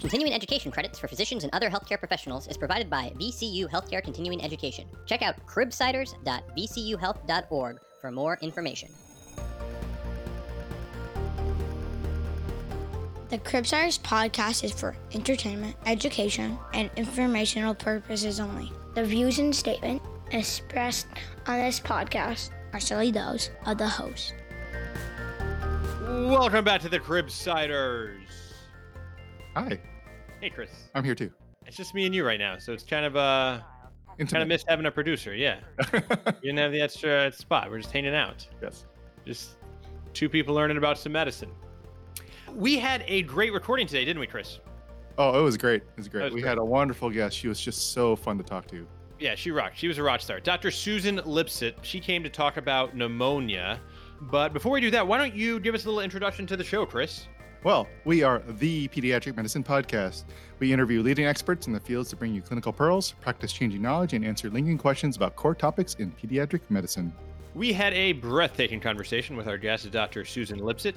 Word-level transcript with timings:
Continuing 0.00 0.32
education 0.32 0.70
credits 0.70 0.96
for 0.98 1.08
physicians 1.08 1.42
and 1.42 1.52
other 1.52 1.68
healthcare 1.68 1.98
professionals 1.98 2.46
is 2.46 2.56
provided 2.56 2.88
by 2.88 3.12
VCU 3.16 3.68
Healthcare 3.68 4.00
Continuing 4.02 4.44
Education. 4.44 4.86
Check 5.06 5.22
out 5.22 5.34
cribsiders.vcuhealth.org 5.46 7.80
for 8.00 8.12
more 8.12 8.38
information. 8.40 8.90
The 13.30 13.38
Cribsiders 13.38 13.98
podcast 14.00 14.62
is 14.64 14.72
for 14.72 14.96
entertainment, 15.12 15.76
education, 15.84 16.56
and 16.72 16.90
informational 16.96 17.74
purposes 17.74 18.40
only. 18.40 18.72
The 18.94 19.04
views 19.04 19.40
and 19.40 19.54
statements 19.54 20.06
expressed 20.30 21.08
on 21.46 21.58
this 21.58 21.80
podcast 21.80 22.50
are 22.72 22.80
solely 22.80 23.10
those 23.10 23.50
of 23.66 23.76
the 23.78 23.88
host. 23.88 24.34
Welcome 26.02 26.64
back 26.64 26.80
to 26.82 26.88
the 26.88 27.00
Cribsiders. 27.00 28.20
Hi, 29.54 29.80
Hey, 30.42 30.50
Chris. 30.50 30.70
I'm 30.94 31.02
here 31.02 31.16
too. 31.16 31.32
It's 31.66 31.76
just 31.76 31.94
me 31.94 32.06
and 32.06 32.14
you 32.14 32.24
right 32.24 32.38
now, 32.38 32.58
so 32.58 32.72
it's 32.72 32.84
kind 32.84 33.04
of 33.04 33.16
uh 33.16 33.60
kind 34.18 34.42
of 34.42 34.46
missed 34.46 34.66
having 34.68 34.86
a 34.86 34.90
producer. 34.90 35.34
Yeah, 35.34 35.58
you 35.92 36.00
didn't 36.42 36.58
have 36.58 36.70
the 36.70 36.80
extra 36.80 37.32
spot. 37.32 37.70
We're 37.70 37.78
just 37.78 37.92
hanging 37.92 38.14
out, 38.14 38.46
yes. 38.62 38.84
just 39.26 39.56
two 40.14 40.28
people 40.28 40.54
learning 40.54 40.76
about 40.76 40.96
some 40.96 41.12
medicine. 41.12 41.50
We 42.54 42.78
had 42.78 43.04
a 43.08 43.22
great 43.22 43.52
recording 43.52 43.86
today, 43.86 44.04
didn't 44.04 44.20
we, 44.20 44.28
Chris? 44.28 44.60
Oh, 45.18 45.38
it 45.38 45.42
was 45.42 45.56
great. 45.56 45.82
It 45.82 45.96
was 45.96 46.08
great. 46.08 46.24
Was 46.24 46.34
we 46.34 46.40
great. 46.40 46.48
had 46.50 46.58
a 46.58 46.64
wonderful 46.64 47.10
guest. 47.10 47.36
She 47.36 47.48
was 47.48 47.60
just 47.60 47.92
so 47.92 48.14
fun 48.14 48.38
to 48.38 48.44
talk 48.44 48.68
to. 48.68 48.86
Yeah, 49.18 49.34
she 49.34 49.50
rocked. 49.50 49.76
She 49.76 49.88
was 49.88 49.98
a 49.98 50.02
rock 50.02 50.20
star. 50.20 50.38
Dr. 50.38 50.70
Susan 50.70 51.16
Lipsett. 51.24 51.74
She 51.82 51.98
came 51.98 52.22
to 52.22 52.30
talk 52.30 52.56
about 52.56 52.96
pneumonia. 52.96 53.80
But 54.20 54.52
before 54.52 54.70
we 54.70 54.80
do 54.80 54.90
that, 54.92 55.06
why 55.06 55.18
don't 55.18 55.34
you 55.34 55.58
give 55.58 55.74
us 55.74 55.84
a 55.84 55.88
little 55.88 56.00
introduction 56.00 56.46
to 56.46 56.56
the 56.56 56.62
show, 56.64 56.86
Chris? 56.86 57.26
Well, 57.64 57.88
we 58.04 58.22
are 58.22 58.40
the 58.46 58.86
Pediatric 58.86 59.34
Medicine 59.34 59.64
Podcast. 59.64 60.22
We 60.60 60.72
interview 60.72 61.02
leading 61.02 61.26
experts 61.26 61.66
in 61.66 61.72
the 61.72 61.80
fields 61.80 62.08
to 62.10 62.16
bring 62.16 62.32
you 62.32 62.40
clinical 62.40 62.72
pearls, 62.72 63.16
practice 63.20 63.52
changing 63.52 63.82
knowledge, 63.82 64.12
and 64.12 64.24
answer 64.24 64.48
lingering 64.48 64.78
questions 64.78 65.16
about 65.16 65.34
core 65.34 65.56
topics 65.56 65.94
in 65.94 66.12
pediatric 66.12 66.60
medicine. 66.68 67.12
We 67.56 67.72
had 67.72 67.92
a 67.94 68.12
breathtaking 68.12 68.78
conversation 68.78 69.36
with 69.36 69.48
our 69.48 69.58
guest, 69.58 69.90
Dr. 69.90 70.24
Susan 70.24 70.60
Lipsett. 70.60 70.94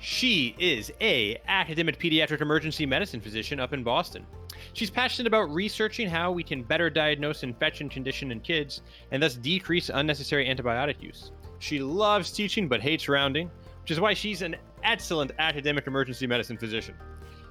She 0.00 0.56
is 0.58 0.90
a 1.02 1.42
academic 1.46 1.98
pediatric 1.98 2.40
emergency 2.40 2.86
medicine 2.86 3.20
physician 3.20 3.60
up 3.60 3.74
in 3.74 3.82
Boston. 3.82 4.24
She's 4.72 4.90
passionate 4.90 5.26
about 5.26 5.52
researching 5.52 6.08
how 6.08 6.32
we 6.32 6.42
can 6.42 6.62
better 6.62 6.88
diagnose 6.88 7.42
infection 7.42 7.90
condition 7.90 8.32
in 8.32 8.40
kids 8.40 8.80
and 9.12 9.22
thus 9.22 9.34
decrease 9.34 9.90
unnecessary 9.92 10.48
antibiotic 10.48 11.02
use. 11.02 11.32
She 11.58 11.80
loves 11.80 12.32
teaching 12.32 12.66
but 12.66 12.80
hates 12.80 13.08
rounding, 13.10 13.50
which 13.88 13.96
is 13.96 14.00
why 14.00 14.12
she's 14.12 14.42
an 14.42 14.54
excellent 14.84 15.30
academic 15.38 15.86
emergency 15.86 16.26
medicine 16.26 16.58
physician. 16.58 16.94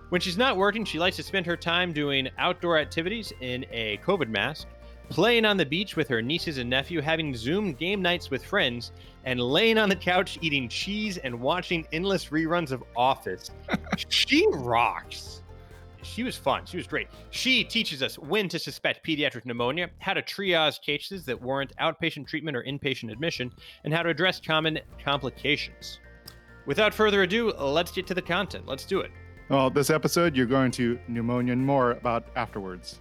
When 0.09 0.21
she's 0.21 0.38
not 0.38 0.55
working, 0.55 0.85
she 0.85 0.99
likes 0.99 1.16
to 1.16 1.23
spend 1.23 1.47
her 1.47 1.57
time 1.57 1.91
doing 1.91 2.29
outdoor 2.38 2.77
activities 2.77 3.33
in 3.41 3.66
a 3.71 3.97
COVID 4.05 4.29
mask, 4.29 4.67
playing 5.09 5.45
on 5.45 5.57
the 5.57 5.66
beach 5.66 5.95
with 5.95 6.07
her 6.09 6.21
nieces 6.21 6.59
and 6.59 6.69
nephew, 6.69 7.02
having 7.02 7.35
Zoom 7.35 7.73
game 7.73 8.03
nights 8.03 8.29
with 8.29 8.45
friends, 8.45 8.91
and 9.25 9.39
laying 9.39 9.79
on 9.79 9.89
the 9.89 9.95
couch 9.95 10.38
eating 10.41 10.69
cheese 10.69 11.17
and 11.17 11.41
watching 11.41 11.88
endless 11.91 12.25
reruns 12.25 12.72
of 12.72 12.83
Office. 12.95 13.49
she 14.09 14.45
rocks. 14.51 15.41
She 16.03 16.22
was 16.22 16.38
fun. 16.38 16.67
She 16.67 16.77
was 16.77 16.85
great. 16.85 17.07
She 17.31 17.63
teaches 17.63 18.03
us 18.03 18.19
when 18.19 18.47
to 18.49 18.59
suspect 18.59 19.03
pediatric 19.03 19.44
pneumonia, 19.44 19.89
how 19.97 20.13
to 20.13 20.22
triage 20.22 20.83
cases 20.83 21.25
that 21.25 21.41
warrant 21.41 21.75
outpatient 21.81 22.27
treatment 22.27 22.55
or 22.55 22.61
inpatient 22.61 23.11
admission, 23.11 23.51
and 23.85 23.91
how 23.91 24.03
to 24.03 24.09
address 24.09 24.39
common 24.39 24.77
complications. 25.03 25.97
Without 26.67 26.93
further 26.93 27.23
ado, 27.23 27.53
let's 27.53 27.91
get 27.91 28.05
to 28.07 28.13
the 28.13 28.21
content. 28.21 28.67
Let's 28.67 28.83
do 28.83 28.99
it. 28.99 29.09
Well, 29.47 29.69
this 29.69 29.89
episode, 29.89 30.35
you're 30.35 30.45
going 30.45 30.69
to 30.72 31.00
pneumonia 31.07 31.53
and 31.53 31.66
more 31.66 31.91
about 31.91 32.25
afterwards. 32.35 33.00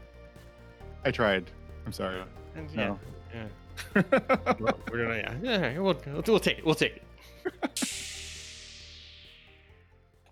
I 1.04 1.10
tried. 1.10 1.50
I'm 1.84 1.92
sorry. 1.92 2.22
Yeah. 2.54 2.64
No. 2.74 3.00
yeah. 3.34 3.46
Well, 4.58 4.78
we're 4.90 5.02
gonna, 5.02 5.16
yeah. 5.16 5.34
yeah 5.42 5.78
we'll, 5.78 6.00
we'll, 6.06 6.22
we'll 6.26 6.40
take 6.40 6.58
it. 6.58 6.64
We'll 6.64 6.76
take 6.76 7.02
it. 7.54 8.12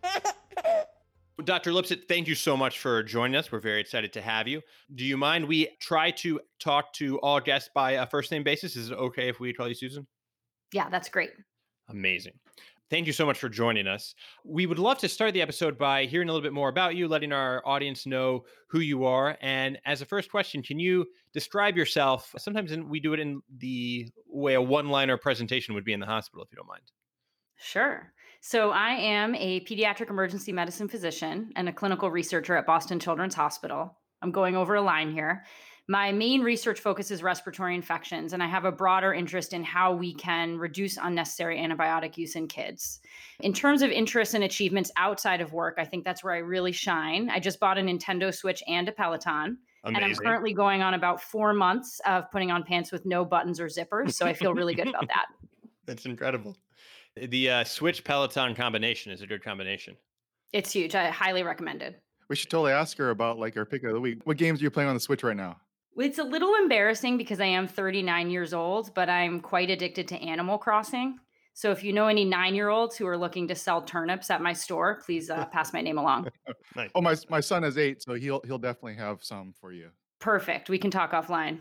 Dr. 1.44 1.73
Lipsett, 1.73 2.09
thank 2.09 2.28
you 2.28 2.37
so 2.37 2.56
much 2.56 2.78
for 2.78 3.03
joining 3.03 3.37
us. 3.37 3.50
We're 3.50 3.59
very 3.59 3.81
excited 3.81 4.12
to 4.15 4.23
have 4.23 4.47
you. 4.47 4.62
Do 4.94 5.05
you 5.05 5.17
mind 5.17 5.47
we 5.47 5.69
try 5.81 6.12
to 6.12 6.41
talk 6.61 6.93
to 6.94 7.19
all 7.19 7.41
guests 7.41 7.69
by 7.75 7.93
a 7.93 8.06
first 8.06 8.31
name 8.31 8.44
basis? 8.44 8.77
Is 8.77 8.91
it 8.93 8.94
okay 8.94 9.28
if 9.28 9.41
we 9.41 9.53
call 9.53 9.69
you 9.69 9.75
Susan? 9.75 10.06
Yeah, 10.73 10.89
that's 10.89 11.09
great. 11.09 11.33
Amazing. 11.89 12.33
Thank 12.91 13.06
you 13.06 13.12
so 13.12 13.25
much 13.25 13.39
for 13.39 13.49
joining 13.49 13.87
us. 13.87 14.15
We 14.45 14.67
would 14.67 14.78
love 14.78 14.99
to 14.99 15.09
start 15.09 15.33
the 15.33 15.43
episode 15.43 15.78
by 15.78 16.05
hearing 16.05 16.28
a 16.28 16.33
little 16.33 16.47
bit 16.47 16.53
more 16.53 16.69
about 16.69 16.95
you, 16.95 17.09
letting 17.09 17.33
our 17.33 17.62
audience 17.67 18.06
know 18.06 18.45
who 18.69 18.81
you 18.81 19.05
are. 19.05 19.39
And 19.41 19.78
as 19.87 20.03
a 20.03 20.06
first 20.06 20.31
question, 20.31 20.62
can 20.62 20.78
you 20.78 21.06
describe 21.33 21.77
yourself? 21.77 22.34
Sometimes 22.37 22.77
we 22.77 23.00
do 23.00 23.15
it 23.15 23.21
in 23.21 23.41
the 23.59 24.09
way 24.28 24.55
a 24.55 24.62
one 24.62 24.89
liner 24.89 25.17
presentation 25.17 25.75
would 25.75 25.84
be 25.84 25.94
in 25.94 26.00
the 26.00 26.06
hospital, 26.06 26.44
if 26.44 26.53
you 26.53 26.56
don't 26.56 26.69
mind. 26.69 26.83
Sure. 27.56 28.12
So, 28.43 28.71
I 28.73 28.91
am 28.91 29.34
a 29.37 29.61
pediatric 29.61 30.11
emergency 30.11 30.53
medicine 30.53 30.89
physician 30.89 31.50
and 31.56 31.69
a 31.69 31.73
clinical 31.73 32.11
researcher 32.11 32.55
at 32.56 32.67
Boston 32.67 33.00
Children's 33.00 33.34
Hospital. 33.34 33.97
I'm 34.21 34.33
going 34.33 34.55
over 34.55 34.75
a 34.75 34.83
line 34.83 35.12
here. 35.12 35.44
My 35.87 36.12
main 36.12 36.41
research 36.41 36.81
focus 36.81 37.11
is 37.11 37.22
respiratory 37.22 37.75
infections, 37.75 38.33
and 38.33 38.43
I 38.43 38.47
have 38.47 38.65
a 38.65 38.72
broader 38.72 39.12
interest 39.12 39.53
in 39.53 39.62
how 39.62 39.93
we 39.93 40.15
can 40.15 40.56
reduce 40.59 40.97
unnecessary 40.97 41.59
antibiotic 41.59 42.17
use 42.17 42.37
in 42.37 42.49
kids. 42.49 43.00
In 43.41 43.53
terms 43.53 43.83
of 43.83 43.91
interests 43.91 44.33
and 44.33 44.44
achievements 44.44 44.91
outside 44.97 45.43
of 45.43 45.53
work, 45.53 45.75
I 45.77 45.84
think 45.84 46.03
that's 46.05 46.25
where 46.25 46.33
I 46.33 46.39
really 46.39 46.73
shine. 46.73 47.28
I 47.28 47.39
just 47.39 47.61
bought 47.61 47.77
a 47.77 47.83
Nintendo 47.83 48.34
Switch 48.34 48.62
and 48.67 48.89
a 48.89 48.93
Peloton. 48.93 49.59
And 49.84 49.99
I'm 49.99 50.15
currently 50.15 50.55
going 50.55 50.81
on 50.81 50.94
about 50.94 51.21
four 51.21 51.53
months 51.53 52.00
of 52.06 52.31
putting 52.31 52.50
on 52.50 52.62
pants 52.62 52.91
with 52.91 53.05
no 53.05 53.23
buttons 53.23 53.61
or 53.61 53.67
zippers. 53.67 54.15
So 54.15 54.25
I 54.25 54.33
feel 54.33 54.55
really 54.55 54.75
good 54.75 54.89
about 54.89 55.09
that. 55.09 55.27
That's 55.84 56.06
incredible. 56.06 56.56
The 57.15 57.50
uh, 57.50 57.65
Switch 57.65 58.03
Peloton 58.03 58.55
combination 58.55 59.12
is 59.12 59.21
a 59.21 59.27
good 59.27 59.44
combination. 59.44 59.99
It's 60.55 60.73
huge. 60.73 60.94
I 60.94 61.11
highly 61.11 61.43
recommend 61.43 61.83
it. 61.83 62.00
we 62.28 62.37
should 62.37 62.49
totally 62.49 62.73
ask 62.73 62.97
her 62.97 63.11
about 63.11 63.39
like 63.39 63.59
our 63.59 63.67
pick 63.67 63.84
of 63.84 63.93
the 63.93 64.00
week. 64.00 64.21
What 64.25 64.39
games 64.39 64.61
are 64.61 64.65
you 64.65 64.71
playing 64.71 64.89
on 64.89 64.94
the 64.94 65.00
Switch 65.00 65.23
right 65.23 65.37
now? 65.37 65.56
It's 65.97 66.19
a 66.19 66.25
little 66.25 66.55
embarrassing 66.56 67.16
because 67.16 67.41
I 67.41 67.47
am 67.47 67.69
39 67.69 68.31
years 68.31 68.53
old, 68.53 68.93
but 68.94 69.09
I'm 69.09 69.41
quite 69.41 69.71
addicted 69.71 70.09
to 70.09 70.16
Animal 70.16 70.59
Crossing. 70.59 71.19
So 71.56 71.71
if 71.71 71.84
you 71.84 71.93
know 71.93 72.09
any 72.09 72.25
nine 72.25 72.56
year 72.56 72.69
olds 72.69 72.97
who 72.97 73.06
are 73.06 73.16
looking 73.16 73.47
to 73.49 73.55
sell 73.55 73.81
turnips 73.81 74.28
at 74.28 74.43
my 74.43 74.53
store, 74.53 75.00
please 75.06 75.31
uh, 75.31 75.44
pass 75.47 75.72
my 75.72 75.81
name 75.81 75.99
along. 75.99 76.28
Nice. 76.77 76.91
Oh, 76.97 77.00
my 77.00 77.15
my 77.31 77.38
son 77.38 77.62
is 77.62 77.78
eight, 77.78 78.03
so 78.03 78.15
he'll 78.15 78.41
he'll 78.44 78.59
definitely 78.59 78.97
have 78.97 79.22
some 79.22 79.55
for 79.60 79.72
you. 79.72 79.91
Perfect. 80.19 80.69
We 80.69 80.77
can 80.77 80.91
talk 80.91 81.12
offline. 81.12 81.60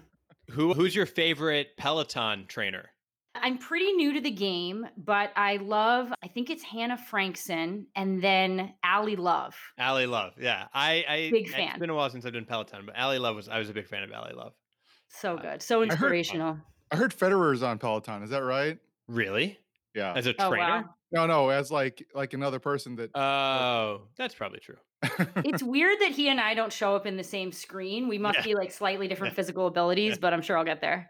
Who, 0.49 0.73
who's 0.73 0.95
your 0.95 1.05
favorite 1.05 1.77
Peloton 1.77 2.45
trainer? 2.47 2.89
I'm 3.35 3.57
pretty 3.57 3.91
new 3.93 4.13
to 4.13 4.21
the 4.21 4.31
game, 4.31 4.85
but 4.95 5.31
I 5.35 5.57
love, 5.57 6.13
I 6.23 6.27
think 6.27 6.49
it's 6.49 6.61
Hannah 6.63 6.97
Frankson 6.97 7.87
and 7.95 8.21
then 8.23 8.73
Ally 8.83 9.15
Love. 9.17 9.55
Ally 9.77 10.05
Love. 10.05 10.33
Yeah. 10.39 10.67
I, 10.73 11.03
I 11.07 11.29
Big 11.31 11.45
It's 11.47 11.51
fan. 11.55 11.79
been 11.79 11.89
a 11.89 11.95
while 11.95 12.09
since 12.09 12.25
I've 12.25 12.33
done 12.33 12.45
Peloton, 12.45 12.85
but 12.85 12.95
Ally 12.95 13.17
Love 13.17 13.35
was 13.35 13.49
I 13.49 13.57
was 13.59 13.69
a 13.69 13.73
big 13.73 13.87
fan 13.87 14.03
of 14.03 14.11
Ally 14.11 14.33
Love. 14.33 14.53
So 15.09 15.35
uh, 15.37 15.41
good. 15.41 15.61
So 15.63 15.81
inspirational. 15.81 16.57
I 16.91 16.95
heard 16.95 17.11
Federer's 17.11 17.63
on 17.63 17.79
Peloton. 17.79 18.21
Is 18.23 18.29
that 18.29 18.43
right? 18.43 18.77
Really? 19.07 19.57
Yeah. 19.95 20.13
As 20.15 20.27
a 20.27 20.35
Oh, 20.39 20.49
trainer? 20.49 20.63
wow. 20.65 20.83
No, 21.11 21.27
no, 21.27 21.49
as 21.49 21.71
like 21.71 22.05
like 22.15 22.33
another 22.33 22.59
person 22.59 22.95
that. 22.95 23.15
Oh, 23.15 24.07
that's 24.17 24.33
probably 24.35 24.59
true. 24.59 24.77
It's 25.37 25.61
weird 25.63 25.99
that 26.01 26.11
he 26.11 26.27
and 26.29 26.39
I 26.39 26.53
don't 26.53 26.71
show 26.73 26.95
up 26.95 27.05
in 27.05 27.17
the 27.17 27.23
same 27.23 27.51
screen. 27.51 28.07
We 28.07 28.17
must 28.19 28.37
Yeah. 28.39 28.43
be 28.43 28.55
like 28.55 28.71
slightly 28.71 29.07
different 29.07 29.35
physical 29.35 29.67
abilities, 29.67 30.17
but 30.17 30.33
I'm 30.33 30.41
sure 30.41 30.57
I'll 30.57 30.63
get 30.65 30.81
there. 30.81 31.09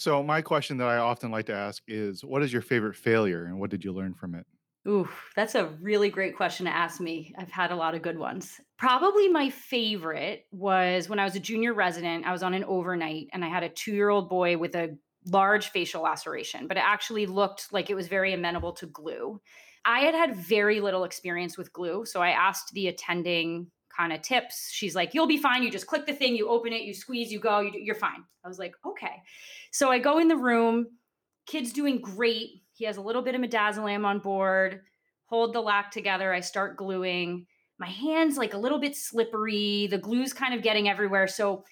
So 0.00 0.22
my 0.22 0.40
question 0.40 0.78
that 0.78 0.88
I 0.88 0.96
often 0.96 1.30
like 1.30 1.46
to 1.46 1.54
ask 1.54 1.82
is, 1.86 2.24
what 2.24 2.42
is 2.42 2.52
your 2.52 2.62
favorite 2.62 2.96
failure, 2.96 3.44
and 3.44 3.60
what 3.60 3.70
did 3.70 3.84
you 3.84 3.92
learn 3.92 4.14
from 4.14 4.34
it? 4.34 4.46
Ooh, 4.88 5.08
that's 5.36 5.54
a 5.54 5.66
really 5.82 6.08
great 6.08 6.36
question 6.36 6.64
to 6.64 6.74
ask 6.74 7.00
me. 7.00 7.34
I've 7.36 7.50
had 7.50 7.70
a 7.70 7.76
lot 7.76 7.94
of 7.94 8.00
good 8.00 8.18
ones. 8.18 8.58
Probably 8.78 9.28
my 9.28 9.50
favorite 9.50 10.46
was 10.52 11.08
when 11.08 11.18
I 11.18 11.24
was 11.24 11.36
a 11.36 11.40
junior 11.40 11.74
resident. 11.74 12.24
I 12.24 12.32
was 12.32 12.42
on 12.42 12.54
an 12.54 12.64
overnight 12.64 13.28
and 13.34 13.44
I 13.44 13.48
had 13.48 13.62
a 13.62 13.68
two 13.68 13.92
year 13.92 14.08
old 14.08 14.30
boy 14.30 14.56
with 14.56 14.74
a 14.74 14.96
large 15.26 15.68
facial 15.68 16.02
laceration, 16.02 16.66
but 16.66 16.78
it 16.78 16.82
actually 16.82 17.26
looked 17.26 17.70
like 17.72 17.90
it 17.90 17.94
was 17.94 18.08
very 18.08 18.32
amenable 18.32 18.72
to 18.72 18.86
glue. 18.86 19.38
I 19.84 20.00
had 20.00 20.14
had 20.14 20.34
very 20.34 20.80
little 20.80 21.04
experience 21.04 21.58
with 21.58 21.74
glue. 21.74 22.06
So 22.06 22.22
I 22.22 22.30
asked 22.30 22.72
the 22.72 22.88
attending 22.88 23.70
kind 24.00 24.12
of 24.12 24.22
tips. 24.22 24.70
She's 24.72 24.94
like, 24.94 25.14
You'll 25.14 25.26
be 25.26 25.36
fine. 25.36 25.62
You 25.62 25.70
just 25.70 25.86
click 25.86 26.06
the 26.06 26.14
thing, 26.14 26.34
you 26.34 26.48
open 26.48 26.72
it, 26.72 26.82
you 26.82 26.94
squeeze, 26.94 27.30
you 27.30 27.38
go, 27.38 27.60
you, 27.60 27.72
you're 27.74 27.94
fine. 27.94 28.24
I 28.44 28.48
was 28.48 28.58
like, 28.58 28.74
Okay. 28.86 29.22
So 29.70 29.90
I 29.90 29.98
go 29.98 30.18
in 30.18 30.28
the 30.28 30.36
room, 30.36 30.86
kid's 31.46 31.72
doing 31.72 32.00
great. 32.00 32.62
He 32.72 32.84
has 32.86 32.96
a 32.96 33.02
little 33.02 33.22
bit 33.22 33.34
of 33.34 33.40
midazolam 33.40 34.04
on 34.04 34.20
board. 34.20 34.80
Hold 35.26 35.52
the 35.52 35.60
lac 35.60 35.90
together. 35.90 36.32
I 36.32 36.40
start 36.40 36.76
gluing. 36.76 37.46
My 37.78 37.88
hands 37.88 38.36
like 38.36 38.54
a 38.54 38.58
little 38.58 38.78
bit 38.78 38.96
slippery. 38.96 39.86
The 39.90 39.98
glue's 39.98 40.32
kind 40.32 40.54
of 40.54 40.62
getting 40.62 40.88
everywhere. 40.88 41.28
So 41.28 41.64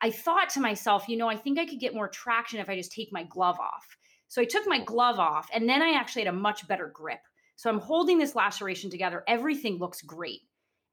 I 0.00 0.10
thought 0.10 0.50
to 0.50 0.60
myself, 0.60 1.08
you 1.08 1.16
know, 1.16 1.28
I 1.28 1.36
think 1.36 1.58
I 1.58 1.66
could 1.66 1.80
get 1.80 1.94
more 1.94 2.08
traction 2.08 2.60
if 2.60 2.68
I 2.68 2.76
just 2.76 2.92
take 2.92 3.12
my 3.12 3.24
glove 3.24 3.58
off. 3.60 3.86
So 4.28 4.42
I 4.42 4.46
took 4.46 4.66
my 4.66 4.82
glove 4.82 5.18
off 5.18 5.48
and 5.52 5.68
then 5.68 5.80
I 5.80 5.92
actually 5.92 6.24
had 6.24 6.34
a 6.34 6.36
much 6.36 6.66
better 6.66 6.90
grip. 6.92 7.20
So 7.56 7.70
I'm 7.70 7.78
holding 7.78 8.18
this 8.18 8.34
laceration 8.34 8.90
together. 8.90 9.22
Everything 9.28 9.78
looks 9.78 10.02
great. 10.02 10.40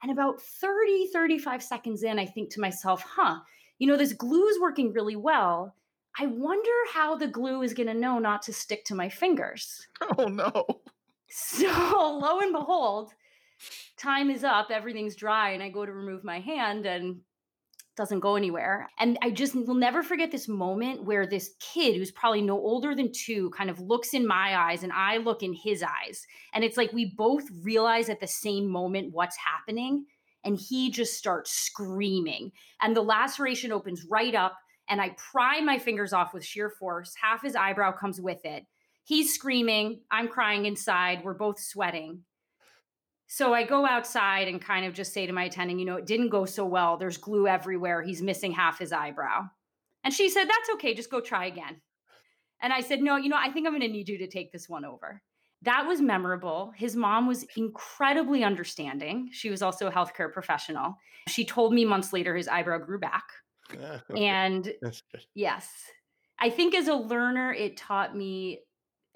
And 0.04 0.12
about 0.12 0.42
30, 0.42 1.08
35 1.08 1.62
seconds 1.62 2.04
in, 2.04 2.18
I 2.18 2.26
think 2.26 2.50
to 2.52 2.60
myself, 2.60 3.04
huh, 3.08 3.40
you 3.78 3.88
know, 3.88 3.98
this 3.98 4.14
glue 4.14 4.48
is 4.48 4.60
working 4.60 4.94
really 4.94 5.16
well. 5.16 5.76
I 6.20 6.28
wonder 6.28 6.70
how 6.94 7.16
the 7.16 7.28
glue 7.28 7.62
is 7.62 7.74
going 7.74 7.88
to 7.88 7.94
know 7.94 8.20
not 8.20 8.42
to 8.44 8.54
stick 8.54 8.84
to 8.86 8.96
my 8.96 9.10
fingers. 9.10 9.88
Oh 10.18 10.26
no. 10.26 10.82
So 11.30 12.20
lo 12.22 12.40
and 12.40 12.52
behold, 12.52 13.14
time 13.98 14.30
is 14.30 14.44
up, 14.44 14.70
everything's 14.72 15.16
dry, 15.16 15.52
and 15.52 15.64
I 15.64 15.70
go 15.70 15.86
to 15.86 15.92
remove 15.94 16.24
my 16.24 16.40
hand 16.40 16.86
and 16.86 17.22
doesn't 17.98 18.22
go 18.22 18.36
anywhere. 18.36 18.90
And 19.00 19.18
I 19.22 19.32
just 19.32 19.56
will 19.56 19.76
never 19.76 20.02
forget 20.02 20.32
this 20.32 20.48
moment 20.48 21.04
where 21.04 21.28
this 21.28 21.52
kid 21.60 21.96
who's 21.96 22.12
probably 22.12 22.42
no 22.42 22.56
older 22.58 22.96
than 22.96 23.12
two 23.12 23.50
kind 23.52 23.70
of 23.70 23.80
looks 23.80 24.14
in 24.14 24.26
my 24.26 24.58
eyes 24.58 24.84
and 24.84 24.94
I 24.94 25.18
look 25.18 25.44
in 25.44 25.54
his 25.54 25.84
eyes. 25.84 26.26
And 26.54 26.64
it's 26.64 26.78
like 26.78 26.94
we 26.94 27.14
both 27.18 27.44
realize 27.64 28.10
at 28.10 28.20
the 28.20 28.28
same 28.28 28.68
moment 28.68 29.14
what's 29.14 29.38
happening. 29.38 30.06
And 30.44 30.58
he 30.58 30.90
just 30.90 31.16
starts 31.16 31.52
screaming. 31.52 32.52
And 32.82 32.96
the 32.96 33.02
laceration 33.02 33.72
opens 33.72 34.06
right 34.10 34.34
up. 34.34 34.58
And 34.90 35.02
I 35.02 35.16
pry 35.32 35.62
my 35.62 35.78
fingers 35.78 36.14
off 36.14 36.34
with 36.34 36.44
sheer 36.44 36.70
force. 36.70 37.14
Half 37.22 37.44
his 37.44 37.56
eyebrow 37.56 37.92
comes 37.92 38.20
with 38.20 38.44
it. 38.44 38.66
He's 39.04 39.34
screaming. 39.34 40.02
I'm 40.10 40.28
crying 40.28 40.66
inside. 40.66 41.24
We're 41.24 41.34
both 41.34 41.60
sweating. 41.60 42.24
So 43.34 43.54
I 43.54 43.64
go 43.64 43.86
outside 43.86 44.50
and 44.50 44.62
kind 44.62 44.86
of 44.86 44.94
just 44.94 45.14
say 45.14 45.26
to 45.26 45.32
my 45.32 45.46
attending, 45.46 45.80
you 45.80 45.86
know, 45.86 45.96
it 45.96 46.06
didn't 46.06 46.28
go 46.28 46.44
so 46.44 46.66
well. 46.66 46.98
There's 46.98 47.16
glue 47.16 47.48
everywhere. 47.48 48.02
He's 48.02 48.22
missing 48.22 48.52
half 48.52 48.78
his 48.78 48.92
eyebrow. 48.92 49.46
And 50.04 50.14
she 50.14 50.28
said, 50.28 50.50
that's 50.50 50.70
okay. 50.74 50.94
Just 50.94 51.10
go 51.10 51.22
try 51.22 51.46
again. 51.46 51.80
And 52.62 52.74
I 52.74 52.82
said, 52.82 53.00
no, 53.00 53.16
you 53.16 53.30
know, 53.30 53.38
I 53.40 53.50
think 53.50 53.66
I'm 53.66 53.72
going 53.72 53.84
to 53.84 53.88
need 53.88 54.10
you 54.10 54.18
to 54.18 54.28
take 54.28 54.52
this 54.52 54.68
one 54.68 54.84
over. 54.84 55.22
That 55.62 55.88
was 55.88 56.02
memorable. 56.02 56.74
His 56.76 56.98
mom 56.98 57.26
was 57.26 57.46
incredibly 57.56 58.44
understanding. 58.44 59.30
She 59.32 59.50
was 59.50 59.62
also 59.62 59.88
a 59.88 59.92
healthcare 59.94 60.30
professional. 60.34 60.98
She 61.30 61.46
told 61.46 61.74
me 61.74 61.86
months 61.86 62.12
later 62.12 62.36
his 62.36 62.50
eyebrow 62.50 62.80
grew 62.80 63.00
back. 63.00 63.24
And 64.14 64.74
yes, 65.36 65.70
I 66.38 66.50
think 66.50 66.76
as 66.76 66.90
a 66.90 66.96
learner, 66.96 67.54
it 67.54 67.78
taught 67.78 68.14
me 68.14 68.60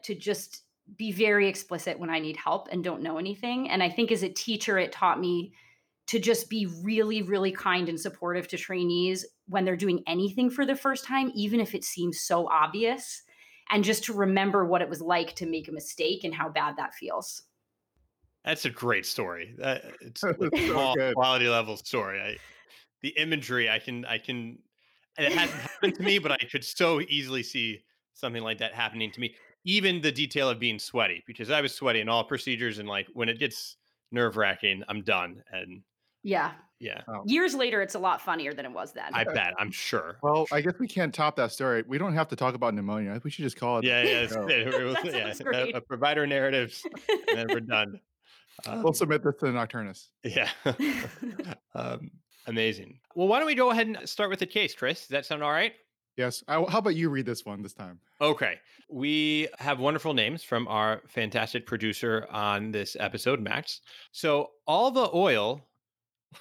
to 0.06 0.16
just 0.16 0.65
be 0.98 1.12
very 1.12 1.48
explicit 1.48 2.00
when 2.00 2.10
I 2.10 2.20
need 2.20 2.38
help 2.38 2.68
and 2.72 2.84
don't 2.84 3.02
know 3.02 3.18
anything. 3.18 3.70
And 3.70 3.82
I 3.82 3.90
think 3.90 4.12
as 4.12 4.24
a 4.24 4.30
teacher, 4.30 4.78
it 4.78 4.92
taught 4.92 5.20
me 5.20 5.54
to 6.08 6.20
just 6.20 6.50
be 6.50 6.68
really, 6.84 7.24
really 7.24 7.52
kind 7.52 7.90
and 7.90 8.00
supportive 8.00 8.48
to 8.50 8.58
trainees 8.58 9.26
when 9.48 9.66
they're 9.66 9.76
doing 9.76 10.04
anything 10.08 10.50
for 10.50 10.66
the 10.66 10.76
first 10.76 11.06
time, 11.06 11.32
even 11.34 11.60
if 11.60 11.74
it 11.74 11.84
seems 11.84 12.22
so 12.22 12.48
obvious, 12.48 13.24
and 13.72 13.84
just 13.84 14.04
to 14.06 14.14
remember 14.14 14.66
what 14.66 14.84
it 14.84 14.90
was 14.90 15.02
like 15.02 15.34
to 15.36 15.48
make 15.48 15.68
a 15.68 15.72
mistake 15.72 16.24
and 16.24 16.34
how 16.34 16.48
bad 16.50 16.76
that 16.78 16.94
feels. 16.94 17.42
That's 18.44 18.66
a 18.66 18.70
great 18.70 19.08
story. 19.08 19.56
That, 19.58 19.84
it's 20.02 20.24
a 20.24 20.36
so 20.68 21.14
quality 21.14 21.48
level 21.48 21.78
story. 21.78 22.22
I, 22.22 22.38
the 23.02 23.10
imagery, 23.10 23.70
I 23.70 23.80
can, 23.80 24.06
I 24.06 24.20
can. 24.20 24.60
It 25.18 25.32
hasn't 25.32 25.60
happened 25.60 25.96
to 25.96 26.04
me, 26.04 26.20
but 26.20 26.32
I 26.32 26.38
could 26.38 26.64
so 26.64 27.02
easily 27.02 27.42
see 27.42 27.80
something 28.14 28.44
like 28.44 28.60
that 28.60 28.74
happening 28.76 29.12
to 29.12 29.20
me 29.20 29.34
even 29.66 30.02
the 30.02 30.12
detail 30.12 30.50
of 30.50 30.60
being 30.60 30.80
sweaty 30.80 31.24
because 31.28 31.50
I 31.50 31.60
was 31.60 31.74
sweaty 31.74 32.00
in 32.00 32.08
all 32.08 32.24
procedures 32.24 32.80
and 32.80 32.88
like 32.88 33.08
when 33.14 33.28
it 33.28 33.40
gets 33.40 33.78
nerve 34.12 34.38
wracking, 34.38 34.84
I'm 34.88 35.02
done. 35.02 35.44
And 35.52 35.82
yeah, 36.24 36.52
yeah. 36.80 37.02
Oh. 37.08 37.24
Years 37.26 37.56
later, 37.56 37.82
it's 37.82 37.96
a 37.96 38.00
lot 38.00 38.22
funnier 38.22 38.54
than 38.54 38.66
it 38.66 38.72
was 38.72 38.94
then. 38.94 39.14
I 39.14 39.24
bet. 39.24 39.54
I'm 39.58 39.72
sure. 39.72 40.18
Well, 40.22 40.48
I 40.52 40.62
guess 40.62 40.74
we 40.80 40.88
can't 40.88 41.14
top 41.14 41.36
that 41.38 41.52
story. 41.52 41.84
We 41.88 41.98
don't 41.98 42.14
have 42.14 42.28
to 42.30 42.36
talk 42.36 42.56
about 42.56 42.74
pneumonia. 42.74 43.20
We 43.24 43.32
should 43.32 43.44
just 43.44 43.58
call 43.58 43.80
it. 43.80 43.86
Yeah, 43.86 44.04
yeah, 44.04 44.28
yeah. 44.48 45.34
yeah. 45.34 45.34
A, 45.54 45.78
a 45.78 45.82
provider 45.82 46.28
narratives, 46.28 46.86
and 47.28 47.38
then 47.38 47.48
we're 47.50 47.60
done. 47.62 48.00
Um, 48.68 48.84
we'll 48.84 48.94
submit 48.94 49.24
this 49.24 49.36
to 49.40 49.46
the 49.48 49.52
Nocturnists. 49.52 50.10
Yeah. 50.24 50.50
um, 51.76 52.12
amazing. 52.48 53.00
Well, 53.16 53.28
why 53.28 53.40
don't 53.40 53.48
we 53.48 53.56
go 53.56 53.72
ahead 53.72 53.88
and 53.88 54.08
start 54.08 54.30
with 54.30 54.40
the 54.40 54.46
case, 54.46 54.76
Chris? 54.76 55.02
Does 55.02 55.10
that 55.10 55.26
sound 55.26 55.44
all 55.44 55.52
right? 55.52 55.74
Yes. 56.18 56.44
I, 56.48 56.54
how 56.70 56.80
about 56.80 56.96
you 56.96 57.10
read 57.10 57.26
this 57.26 57.46
one 57.46 57.62
this 57.62 57.74
time? 57.74 58.00
Okay. 58.22 58.60
We 58.90 59.48
have 59.60 59.80
wonderful 59.80 60.14
names 60.14 60.44
from 60.44 60.68
our 60.68 61.02
fantastic 61.08 61.66
producer 61.66 62.28
on 62.32 62.72
this 62.72 62.96
episode, 63.00 63.42
Max. 63.42 63.82
So, 64.12 64.52
Alva 64.68 65.10
Oil. 65.14 65.62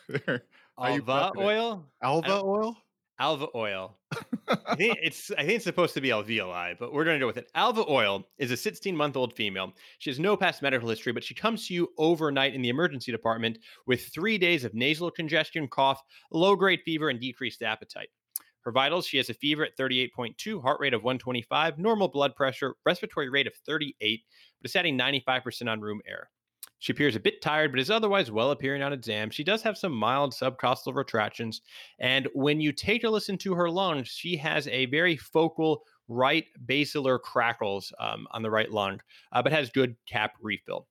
Alva 0.78 1.32
Oil? 1.36 1.86
Alva 2.02 2.42
Oil? 2.44 2.76
Alva 3.18 3.46
Oil. 3.54 3.96
I 4.66 4.74
think 4.74 4.98
it's 5.02 5.30
I 5.32 5.42
think 5.42 5.52
it's 5.52 5.64
supposed 5.64 5.94
to 5.94 6.00
be 6.00 6.08
alveoli, 6.08 6.76
but 6.78 6.92
we're 6.92 7.04
going 7.04 7.16
to 7.16 7.22
go 7.22 7.26
with 7.26 7.36
it. 7.36 7.50
Alva 7.54 7.84
Oil 7.88 8.26
is 8.38 8.50
a 8.50 8.56
16 8.56 8.96
month 8.96 9.16
old 9.16 9.34
female. 9.34 9.72
She 9.98 10.10
has 10.10 10.18
no 10.18 10.36
past 10.36 10.62
medical 10.62 10.88
history, 10.88 11.12
but 11.12 11.24
she 11.24 11.34
comes 11.34 11.66
to 11.66 11.74
you 11.74 11.88
overnight 11.98 12.54
in 12.54 12.62
the 12.62 12.68
emergency 12.68 13.12
department 13.12 13.58
with 13.86 14.06
three 14.08 14.38
days 14.38 14.64
of 14.64 14.74
nasal 14.74 15.10
congestion, 15.10 15.68
cough, 15.68 16.02
low 16.32 16.56
grade 16.56 16.80
fever, 16.84 17.08
and 17.08 17.20
decreased 17.20 17.62
appetite. 17.62 18.08
Her 18.64 18.72
vitals, 18.72 19.06
she 19.06 19.18
has 19.18 19.30
a 19.30 19.34
fever 19.34 19.64
at 19.64 19.76
38.2, 19.76 20.62
heart 20.62 20.80
rate 20.80 20.94
of 20.94 21.02
125, 21.02 21.78
normal 21.78 22.08
blood 22.08 22.34
pressure, 22.34 22.74
respiratory 22.86 23.28
rate 23.28 23.46
of 23.46 23.54
38, 23.66 24.22
but 24.60 24.66
is 24.66 24.72
setting 24.72 24.98
95% 24.98 25.70
on 25.70 25.80
room 25.80 26.00
air. 26.08 26.30
She 26.78 26.92
appears 26.92 27.16
a 27.16 27.20
bit 27.20 27.40
tired, 27.40 27.72
but 27.72 27.80
is 27.80 27.90
otherwise 27.90 28.30
well 28.30 28.50
appearing 28.50 28.82
on 28.82 28.92
exam. 28.92 29.30
She 29.30 29.44
does 29.44 29.62
have 29.62 29.78
some 29.78 29.92
mild 29.92 30.32
subcostal 30.32 30.94
retractions. 30.94 31.62
And 31.98 32.28
when 32.34 32.60
you 32.60 32.72
take 32.72 33.04
a 33.04 33.10
listen 33.10 33.38
to 33.38 33.54
her 33.54 33.70
lungs, 33.70 34.08
she 34.08 34.36
has 34.36 34.68
a 34.68 34.86
very 34.86 35.16
focal 35.16 35.82
right 36.08 36.44
basilar 36.66 37.18
crackles 37.18 37.92
um, 37.98 38.26
on 38.32 38.42
the 38.42 38.50
right 38.50 38.70
lung, 38.70 39.00
uh, 39.32 39.42
but 39.42 39.52
has 39.52 39.70
good 39.70 39.96
cap 40.06 40.32
refill. 40.40 40.86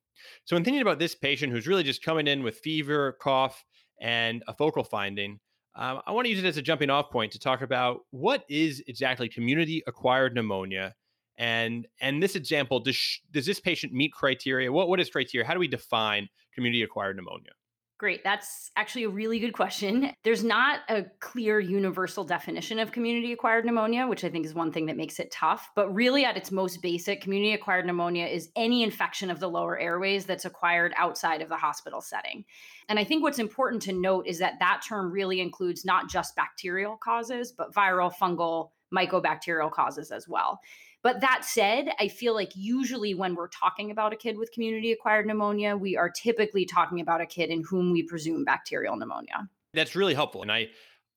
So, 0.46 0.56
when 0.56 0.64
thinking 0.64 0.82
about 0.82 1.00
this 1.00 1.16
patient 1.16 1.52
who's 1.52 1.68
really 1.68 1.84
just 1.84 2.04
coming 2.04 2.28
in 2.28 2.44
with 2.44 2.60
fever, 2.60 3.18
cough, 3.22 3.64
and 4.02 4.44
a 4.48 4.54
focal 4.54 4.84
finding, 4.84 5.40
um, 5.76 6.02
I 6.06 6.12
want 6.12 6.26
to 6.26 6.30
use 6.30 6.40
it 6.40 6.46
as 6.46 6.58
a 6.58 6.62
jumping 6.62 6.90
off 6.90 7.10
point 7.10 7.32
to 7.32 7.40
talk 7.40 7.62
about 7.62 8.02
what 8.12 8.44
is 8.48 8.84
exactly 8.88 9.28
community 9.28 9.84
acquired 9.88 10.36
pneumonia. 10.36 10.94
And 11.38 11.88
and 12.00 12.22
this 12.22 12.36
example, 12.36 12.80
does, 12.80 12.96
sh- 12.96 13.20
does 13.32 13.46
this 13.46 13.60
patient 13.60 13.92
meet 13.92 14.14
criteria? 14.14 14.72
What 14.72 14.88
what 14.88 15.00
is 15.00 15.10
criteria? 15.10 15.48
How 15.48 15.54
do 15.54 15.60
we 15.60 15.68
define 15.68 16.30
community 16.54 16.84
acquired 16.84 17.16
pneumonia? 17.16 17.52
Great. 18.00 18.24
That's 18.24 18.72
actually 18.76 19.04
a 19.04 19.10
really 19.10 19.40
good 19.40 19.54
question. 19.54 20.12
There's 20.24 20.44
not 20.44 20.80
a 20.90 21.06
clear 21.20 21.60
universal 21.60 22.24
definition 22.24 22.80
of 22.80 22.92
community 22.92 23.32
acquired 23.32 23.66
pneumonia, 23.66 24.08
which 24.08 24.24
I 24.24 24.30
think 24.30 24.46
is 24.46 24.54
one 24.54 24.72
thing 24.72 24.88
that 24.88 24.98
makes 24.98 25.20
it 25.20 25.32
tough. 25.32 25.70
But 25.76 25.94
really, 25.94 26.26
at 26.26 26.36
its 26.36 26.52
most 26.52 26.82
basic, 26.82 27.22
community 27.22 27.54
acquired 27.54 27.86
pneumonia 27.86 28.26
is 28.26 28.50
any 28.56 28.84
infection 28.84 29.30
of 29.30 29.40
the 29.40 29.48
lower 29.48 29.78
airways 29.80 30.26
that's 30.26 30.44
acquired 30.44 30.94
outside 30.98 31.42
of 31.42 31.50
the 31.50 31.56
hospital 31.56 32.02
setting. 32.02 32.44
And 32.90 32.98
I 32.98 33.04
think 33.04 33.22
what's 33.22 33.40
important 33.40 33.84
to 33.84 33.94
note 33.94 34.26
is 34.28 34.40
that 34.40 34.60
that 34.60 34.82
term 34.86 35.12
really 35.12 35.40
includes 35.40 35.86
not 35.86 36.10
just 36.10 36.36
bacterial 36.36 36.98
causes, 36.98 37.52
but 37.52 37.74
viral, 37.74 38.12
fungal, 38.14 38.72
mycobacterial 38.94 39.72
causes 39.72 40.12
as 40.12 40.28
well. 40.28 40.60
But 41.04 41.20
that 41.20 41.44
said, 41.44 41.90
I 42.00 42.08
feel 42.08 42.34
like 42.34 42.54
usually 42.56 43.14
when 43.14 43.36
we're 43.36 43.50
talking 43.50 43.92
about 43.92 44.14
a 44.14 44.16
kid 44.16 44.38
with 44.38 44.54
community 44.54 44.94
acquired 44.94 45.28
pneumonia, 45.28 45.76
we 45.76 45.98
are 45.98 46.10
typically 46.10 46.66
talking 46.66 47.02
about 47.02 47.20
a 47.20 47.26
kid 47.26 47.50
in 47.50 47.62
whom 47.70 47.92
we 47.92 48.04
presume 48.04 48.46
bacterial 48.46 48.96
pneumonia. 48.96 49.50
That's 49.74 49.98
really 49.98 50.14
helpful. 50.14 50.44
And 50.44 50.52
I 50.52 50.70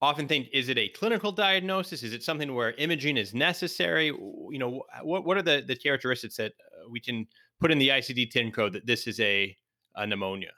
often 0.02 0.26
think 0.26 0.48
is 0.52 0.68
it 0.68 0.76
a 0.76 0.88
clinical 0.88 1.30
diagnosis? 1.30 2.02
Is 2.02 2.12
it 2.12 2.24
something 2.24 2.52
where 2.52 2.72
imaging 2.72 3.16
is 3.16 3.32
necessary? 3.32 4.06
You 4.06 4.58
know, 4.58 4.82
what, 5.02 5.24
what 5.24 5.36
are 5.36 5.42
the, 5.42 5.62
the 5.64 5.76
characteristics 5.76 6.36
that 6.36 6.52
uh, 6.52 6.88
we 6.90 6.98
can 6.98 7.24
put 7.60 7.70
in 7.70 7.78
the 7.78 7.90
ICD 7.90 8.30
10 8.30 8.50
code 8.50 8.72
that 8.72 8.86
this 8.86 9.06
is 9.06 9.20
a, 9.20 9.56
a 9.94 10.04
pneumonia? 10.04 10.50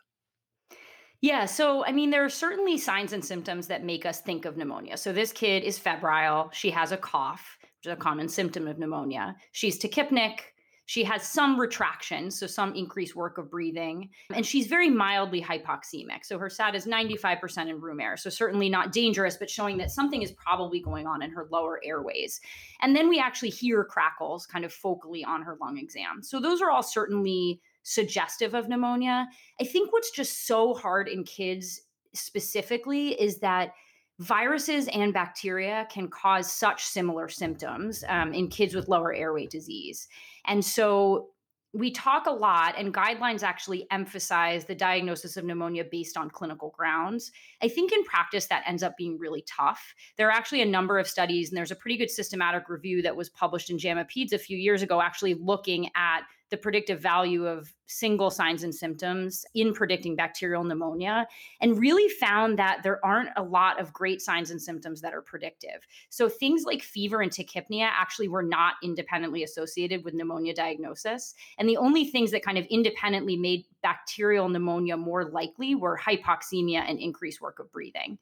Yeah, 1.20 1.44
so 1.44 1.84
I 1.84 1.92
mean, 1.92 2.10
there 2.10 2.24
are 2.24 2.30
certainly 2.30 2.78
signs 2.78 3.12
and 3.12 3.22
symptoms 3.22 3.66
that 3.66 3.84
make 3.84 4.06
us 4.06 4.20
think 4.20 4.46
of 4.46 4.56
pneumonia. 4.56 4.96
So 4.96 5.12
this 5.12 5.32
kid 5.32 5.64
is 5.64 5.78
febrile, 5.78 6.48
she 6.54 6.70
has 6.70 6.92
a 6.92 6.96
cough 6.96 7.57
which 7.78 7.90
is 7.90 7.92
a 7.92 7.96
common 7.96 8.28
symptom 8.28 8.66
of 8.66 8.78
pneumonia. 8.78 9.36
She's 9.52 9.78
tachypneic. 9.78 10.40
She 10.86 11.04
has 11.04 11.22
some 11.22 11.60
retraction, 11.60 12.30
so 12.30 12.46
some 12.46 12.74
increased 12.74 13.14
work 13.14 13.36
of 13.36 13.50
breathing, 13.50 14.08
and 14.34 14.44
she's 14.44 14.68
very 14.68 14.88
mildly 14.88 15.42
hypoxemic. 15.42 16.24
So 16.24 16.38
her 16.38 16.48
SAT 16.48 16.76
is 16.76 16.86
95% 16.86 17.68
in 17.68 17.78
room 17.78 18.00
air. 18.00 18.16
So 18.16 18.30
certainly 18.30 18.70
not 18.70 18.90
dangerous, 18.90 19.36
but 19.36 19.50
showing 19.50 19.76
that 19.76 19.90
something 19.90 20.22
is 20.22 20.32
probably 20.32 20.80
going 20.80 21.06
on 21.06 21.20
in 21.20 21.30
her 21.30 21.46
lower 21.52 21.78
airways. 21.84 22.40
And 22.80 22.96
then 22.96 23.10
we 23.10 23.20
actually 23.20 23.50
hear 23.50 23.84
crackles 23.84 24.46
kind 24.46 24.64
of 24.64 24.74
focally 24.74 25.26
on 25.26 25.42
her 25.42 25.58
lung 25.60 25.76
exam. 25.76 26.22
So 26.22 26.40
those 26.40 26.62
are 26.62 26.70
all 26.70 26.82
certainly 26.82 27.60
suggestive 27.82 28.54
of 28.54 28.66
pneumonia. 28.66 29.28
I 29.60 29.64
think 29.64 29.92
what's 29.92 30.10
just 30.10 30.46
so 30.46 30.72
hard 30.72 31.06
in 31.06 31.22
kids 31.22 31.82
specifically 32.14 33.10
is 33.20 33.40
that 33.40 33.72
viruses 34.18 34.88
and 34.88 35.12
bacteria 35.12 35.86
can 35.90 36.08
cause 36.08 36.50
such 36.50 36.84
similar 36.84 37.28
symptoms 37.28 38.04
um, 38.08 38.32
in 38.32 38.48
kids 38.48 38.74
with 38.74 38.88
lower 38.88 39.14
airway 39.14 39.46
disease. 39.46 40.08
And 40.46 40.64
so 40.64 41.28
we 41.74 41.90
talk 41.90 42.26
a 42.26 42.30
lot, 42.30 42.74
and 42.78 42.94
guidelines 42.94 43.42
actually 43.42 43.86
emphasize 43.90 44.64
the 44.64 44.74
diagnosis 44.74 45.36
of 45.36 45.44
pneumonia 45.44 45.84
based 45.84 46.16
on 46.16 46.30
clinical 46.30 46.70
grounds. 46.76 47.30
I 47.62 47.68
think 47.68 47.92
in 47.92 48.02
practice, 48.04 48.46
that 48.46 48.64
ends 48.66 48.82
up 48.82 48.96
being 48.96 49.18
really 49.18 49.44
tough. 49.46 49.94
There 50.16 50.28
are 50.28 50.32
actually 50.32 50.62
a 50.62 50.66
number 50.66 50.98
of 50.98 51.06
studies, 51.06 51.50
and 51.50 51.56
there's 51.56 51.70
a 51.70 51.76
pretty 51.76 51.98
good 51.98 52.10
systematic 52.10 52.70
review 52.70 53.02
that 53.02 53.14
was 53.14 53.28
published 53.28 53.68
in 53.68 53.78
JAMA 53.78 54.06
Peds 54.06 54.32
a 54.32 54.38
few 54.38 54.56
years 54.56 54.80
ago, 54.80 55.02
actually 55.02 55.34
looking 55.34 55.90
at 55.94 56.22
the 56.50 56.56
predictive 56.56 57.00
value 57.00 57.46
of 57.46 57.72
single 57.86 58.30
signs 58.30 58.62
and 58.62 58.74
symptoms 58.74 59.44
in 59.54 59.72
predicting 59.72 60.14
bacterial 60.14 60.62
pneumonia 60.62 61.26
and 61.60 61.78
really 61.78 62.08
found 62.08 62.58
that 62.58 62.82
there 62.82 63.04
aren't 63.04 63.30
a 63.36 63.42
lot 63.42 63.80
of 63.80 63.92
great 63.92 64.20
signs 64.20 64.50
and 64.50 64.60
symptoms 64.60 65.00
that 65.00 65.14
are 65.14 65.22
predictive. 65.22 65.86
So 66.10 66.28
things 66.28 66.64
like 66.64 66.82
fever 66.82 67.22
and 67.22 67.30
tachypnea 67.30 67.88
actually 67.90 68.28
were 68.28 68.42
not 68.42 68.74
independently 68.82 69.42
associated 69.42 70.04
with 70.04 70.14
pneumonia 70.14 70.54
diagnosis. 70.54 71.34
And 71.58 71.68
the 71.68 71.78
only 71.78 72.04
things 72.04 72.30
that 72.32 72.44
kind 72.44 72.58
of 72.58 72.66
independently 72.66 73.36
made 73.36 73.64
bacterial 73.82 74.48
pneumonia 74.48 74.96
more 74.96 75.24
likely 75.24 75.74
were 75.74 75.98
hypoxemia 75.98 76.84
and 76.86 76.98
increased 76.98 77.40
work 77.40 77.58
of 77.58 77.72
breathing. 77.72 78.18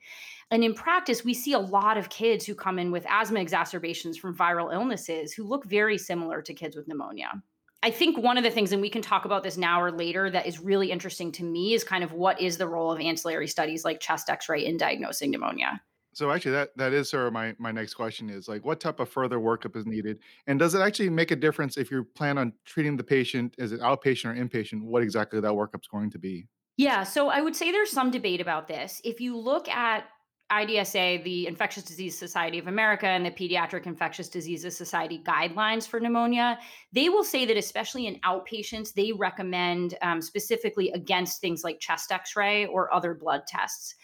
And 0.50 0.62
in 0.62 0.75
practice, 0.75 1.25
we 1.25 1.35
see 1.35 1.54
a 1.54 1.59
lot 1.59 1.99
of 1.99 2.09
kids 2.09 2.47
who 2.47 2.54
come 2.54 2.78
in 2.78 2.92
with 2.92 3.06
asthma 3.09 3.40
exacerbations 3.40 4.16
from 4.16 4.37
viral 4.37 4.73
illnesses 4.73 5.33
who 5.33 5.45
look 5.45 5.64
very 5.64 5.99
similar 5.99 6.40
to 6.42 6.54
kids 6.54 6.76
with 6.76 6.87
pneumonia. 6.87 7.42
I 7.87 7.90
think 7.90 8.19
one 8.19 8.37
of 8.37 8.43
the 8.43 8.50
things, 8.50 8.73
and 8.73 8.83
we 8.83 8.90
can 8.90 9.00
talk 9.00 9.26
about 9.26 9.45
this 9.45 9.57
now 9.57 9.81
or 9.81 9.93
later, 9.93 10.28
that 10.28 10.45
is 10.45 10.59
really 10.59 10.90
interesting 10.90 11.31
to 11.31 11.45
me 11.45 11.73
is 11.73 11.85
kind 11.85 12.02
of 12.02 12.12
what 12.12 12.40
is 12.40 12.59
the 12.59 12.66
role 12.66 12.90
of 12.90 12.99
ancillary 12.99 13.47
studies 13.47 13.85
like 13.85 14.00
chest 14.00 14.28
x 14.28 14.49
ray 14.49 14.66
in 14.66 14.76
diagnosing 14.76 15.31
pneumonia? 15.31 15.81
So 16.12 16.33
actually, 16.33 16.50
that 16.52 16.76
that 16.78 16.93
is 16.93 17.09
sort 17.09 17.28
of 17.28 17.33
my 17.33 17.55
my 17.61 17.71
next 17.71 17.95
question 17.95 18.28
is 18.28 18.49
like, 18.49 18.64
what 18.64 18.81
type 18.81 18.99
of 18.99 19.09
further 19.09 19.38
workup 19.38 19.76
is 19.76 19.87
needed, 19.87 20.19
and 20.49 20.59
does 20.59 20.75
it 20.75 20.81
actually 20.81 21.11
make 21.11 21.31
a 21.31 21.37
difference 21.37 21.76
if 21.76 21.93
you 21.93 22.02
plan 22.02 22.38
on 22.38 22.55
treating 22.64 22.97
the 22.97 23.05
patient 23.05 23.55
as 23.61 23.71
an 23.71 23.78
outpatient 23.78 24.31
or 24.31 24.35
inpatient? 24.35 24.83
What 24.83 25.05
exactly 25.05 25.38
that 25.38 25.52
workup 25.52 25.83
is 25.83 25.88
going 25.88 26.11
to 26.11 26.19
be? 26.19 26.49
Yeah, 26.76 27.05
so 27.05 27.28
I 27.28 27.40
would 27.40 27.55
say 27.55 27.71
there's 27.71 27.93
some 27.93 28.11
debate 28.11 28.40
about 28.40 28.66
this. 28.66 29.00
If 29.05 29.21
you 29.21 29.37
look 29.38 29.69
at 29.69 30.09
IDSA, 30.53 31.25
the 31.25 31.47
Infectious 31.49 31.83
Disease 31.83 32.17
Society 32.17 32.59
of 32.59 32.69
America, 32.69 33.07
and 33.07 33.26
the 33.26 33.31
Pediatric 33.31 33.87
Infectious 33.87 34.29
Diseases 34.29 34.76
Society 34.76 35.21
guidelines 35.25 35.88
for 35.88 35.99
pneumonia, 35.99 36.59
they 36.93 37.09
will 37.09 37.25
say 37.25 37.45
that, 37.47 37.57
especially 37.57 38.07
in 38.07 38.21
outpatients, 38.21 38.93
they 38.93 39.12
recommend 39.12 39.97
um, 40.03 40.23
specifically 40.23 40.91
against 40.93 41.41
things 41.41 41.65
like 41.65 41.81
chest 41.81 42.12
x 42.12 42.37
ray 42.37 42.67
or 42.67 42.93
other 42.95 43.12
blood 43.12 43.43
tests. 43.49 43.97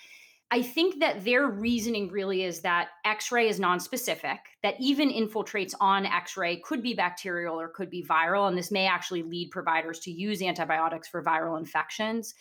I 0.51 0.61
think 0.61 1.01
that 1.01 1.25
their 1.25 1.47
reasoning 1.47 2.09
really 2.09 2.43
is 2.43 2.61
that 2.61 2.89
x 3.07 3.33
ray 3.33 3.49
is 3.49 3.59
nonspecific, 3.59 4.39
that 4.63 4.75
even 4.79 5.11
infiltrates 5.11 5.75
on 5.81 6.05
x 6.05 6.37
ray 6.37 6.57
could 6.57 6.83
be 6.83 6.93
bacterial 6.93 7.59
or 7.59 7.69
could 7.69 7.89
be 7.89 8.05
viral, 8.05 8.49
and 8.49 8.59
this 8.59 8.71
may 8.71 8.87
actually 8.87 9.23
lead 9.23 9.51
providers 9.51 10.01
to 10.01 10.11
use 10.11 10.43
antibiotics 10.43 11.09
for 11.09 11.23
viral 11.23 11.59
infections. 11.59 12.35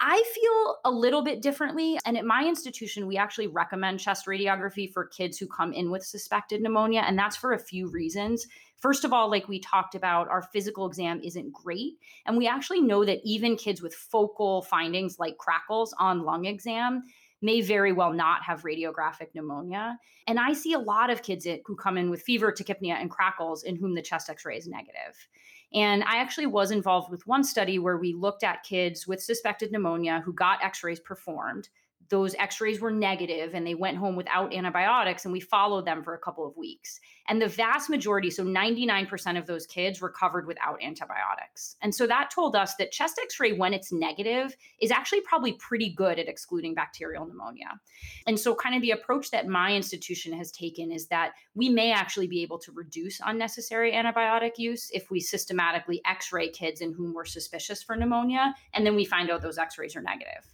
I 0.00 0.22
feel 0.34 0.76
a 0.84 0.90
little 0.90 1.22
bit 1.22 1.42
differently. 1.42 1.98
And 2.04 2.16
at 2.16 2.24
my 2.24 2.46
institution, 2.46 3.06
we 3.06 3.16
actually 3.16 3.46
recommend 3.46 4.00
chest 4.00 4.26
radiography 4.26 4.92
for 4.92 5.06
kids 5.06 5.38
who 5.38 5.46
come 5.46 5.72
in 5.72 5.90
with 5.90 6.04
suspected 6.04 6.60
pneumonia. 6.60 7.02
And 7.06 7.18
that's 7.18 7.36
for 7.36 7.52
a 7.52 7.58
few 7.58 7.88
reasons. 7.88 8.46
First 8.80 9.04
of 9.04 9.12
all, 9.12 9.30
like 9.30 9.48
we 9.48 9.60
talked 9.60 9.94
about, 9.94 10.28
our 10.28 10.42
physical 10.42 10.86
exam 10.86 11.20
isn't 11.22 11.52
great. 11.52 11.94
And 12.26 12.36
we 12.36 12.48
actually 12.48 12.80
know 12.80 13.04
that 13.04 13.20
even 13.24 13.56
kids 13.56 13.80
with 13.80 13.94
focal 13.94 14.62
findings 14.62 15.18
like 15.18 15.38
crackles 15.38 15.94
on 15.98 16.24
lung 16.24 16.46
exam 16.46 17.04
may 17.42 17.60
very 17.60 17.92
well 17.92 18.12
not 18.12 18.42
have 18.42 18.62
radiographic 18.62 19.28
pneumonia. 19.34 19.98
And 20.26 20.38
I 20.38 20.52
see 20.52 20.72
a 20.72 20.78
lot 20.78 21.10
of 21.10 21.22
kids 21.22 21.46
who 21.66 21.76
come 21.76 21.98
in 21.98 22.08
with 22.08 22.22
fever, 22.22 22.52
tachypnea, 22.52 23.00
and 23.00 23.10
crackles 23.10 23.64
in 23.64 23.76
whom 23.76 23.94
the 23.94 24.02
chest 24.02 24.30
x 24.30 24.44
ray 24.44 24.56
is 24.56 24.66
negative. 24.66 25.28
And 25.74 26.04
I 26.04 26.16
actually 26.16 26.46
was 26.46 26.70
involved 26.70 27.10
with 27.10 27.26
one 27.26 27.44
study 27.44 27.78
where 27.78 27.96
we 27.96 28.12
looked 28.12 28.44
at 28.44 28.62
kids 28.62 29.06
with 29.06 29.22
suspected 29.22 29.72
pneumonia 29.72 30.20
who 30.24 30.32
got 30.32 30.62
x 30.62 30.84
rays 30.84 31.00
performed 31.00 31.68
those 32.12 32.34
x-rays 32.38 32.78
were 32.78 32.90
negative 32.90 33.54
and 33.54 33.66
they 33.66 33.74
went 33.74 33.96
home 33.96 34.16
without 34.16 34.52
antibiotics 34.52 35.24
and 35.24 35.32
we 35.32 35.40
followed 35.40 35.86
them 35.86 36.04
for 36.04 36.12
a 36.12 36.18
couple 36.18 36.46
of 36.46 36.54
weeks. 36.58 37.00
And 37.26 37.40
the 37.40 37.48
vast 37.48 37.88
majority 37.88 38.28
so 38.28 38.44
99% 38.44 39.38
of 39.38 39.46
those 39.46 39.66
kids 39.66 40.02
recovered 40.02 40.46
without 40.46 40.82
antibiotics. 40.82 41.76
And 41.80 41.94
so 41.94 42.06
that 42.06 42.30
told 42.30 42.54
us 42.54 42.74
that 42.74 42.92
chest 42.92 43.18
x-ray 43.22 43.54
when 43.54 43.72
it's 43.72 43.92
negative 43.92 44.54
is 44.78 44.90
actually 44.90 45.22
probably 45.22 45.54
pretty 45.54 45.88
good 45.88 46.18
at 46.18 46.28
excluding 46.28 46.74
bacterial 46.74 47.24
pneumonia. 47.24 47.80
And 48.26 48.38
so 48.38 48.54
kind 48.54 48.74
of 48.76 48.82
the 48.82 48.90
approach 48.90 49.30
that 49.30 49.46
my 49.46 49.74
institution 49.74 50.34
has 50.34 50.52
taken 50.52 50.92
is 50.92 51.06
that 51.06 51.32
we 51.54 51.70
may 51.70 51.92
actually 51.92 52.26
be 52.26 52.42
able 52.42 52.58
to 52.58 52.72
reduce 52.72 53.22
unnecessary 53.24 53.92
antibiotic 53.92 54.58
use 54.58 54.90
if 54.92 55.10
we 55.10 55.18
systematically 55.18 56.02
x-ray 56.04 56.50
kids 56.50 56.82
in 56.82 56.92
whom 56.92 57.14
we're 57.14 57.24
suspicious 57.24 57.82
for 57.82 57.96
pneumonia 57.96 58.54
and 58.74 58.84
then 58.84 58.94
we 58.94 59.06
find 59.06 59.30
out 59.30 59.40
those 59.40 59.56
x-rays 59.56 59.96
are 59.96 60.02
negative 60.02 60.44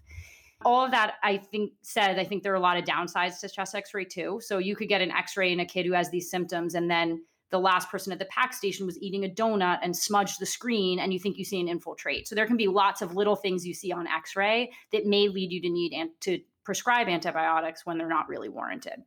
all 0.64 0.84
of 0.84 0.90
that 0.90 1.14
i 1.22 1.36
think 1.36 1.72
said 1.82 2.18
i 2.18 2.24
think 2.24 2.42
there 2.42 2.52
are 2.52 2.56
a 2.56 2.60
lot 2.60 2.76
of 2.76 2.84
downsides 2.84 3.40
to 3.40 3.48
chest 3.48 3.74
x-ray 3.74 4.04
too. 4.04 4.40
So 4.42 4.58
you 4.58 4.74
could 4.76 4.88
get 4.88 5.00
an 5.00 5.10
x-ray 5.10 5.52
in 5.52 5.60
a 5.60 5.66
kid 5.66 5.86
who 5.86 5.92
has 5.92 6.10
these 6.10 6.30
symptoms 6.30 6.74
and 6.74 6.90
then 6.90 7.22
the 7.50 7.58
last 7.58 7.90
person 7.90 8.12
at 8.12 8.18
the 8.18 8.26
PACS 8.26 8.58
station 8.58 8.84
was 8.84 8.98
eating 8.98 9.24
a 9.24 9.28
donut 9.28 9.78
and 9.82 9.96
smudged 9.96 10.38
the 10.38 10.46
screen 10.46 10.98
and 10.98 11.14
you 11.14 11.18
think 11.18 11.38
you 11.38 11.46
see 11.46 11.58
an 11.58 11.66
infiltrate. 11.66 12.28
So 12.28 12.34
there 12.34 12.46
can 12.46 12.58
be 12.58 12.68
lots 12.68 13.00
of 13.00 13.16
little 13.16 13.36
things 13.36 13.66
you 13.66 13.72
see 13.72 13.90
on 13.90 14.06
x-ray 14.06 14.70
that 14.92 15.06
may 15.06 15.28
lead 15.28 15.50
you 15.50 15.62
to 15.62 15.70
need 15.70 15.92
an- 15.94 16.12
to 16.20 16.40
prescribe 16.64 17.08
antibiotics 17.08 17.86
when 17.86 17.96
they're 17.96 18.06
not 18.06 18.28
really 18.28 18.50
warranted 18.50 19.02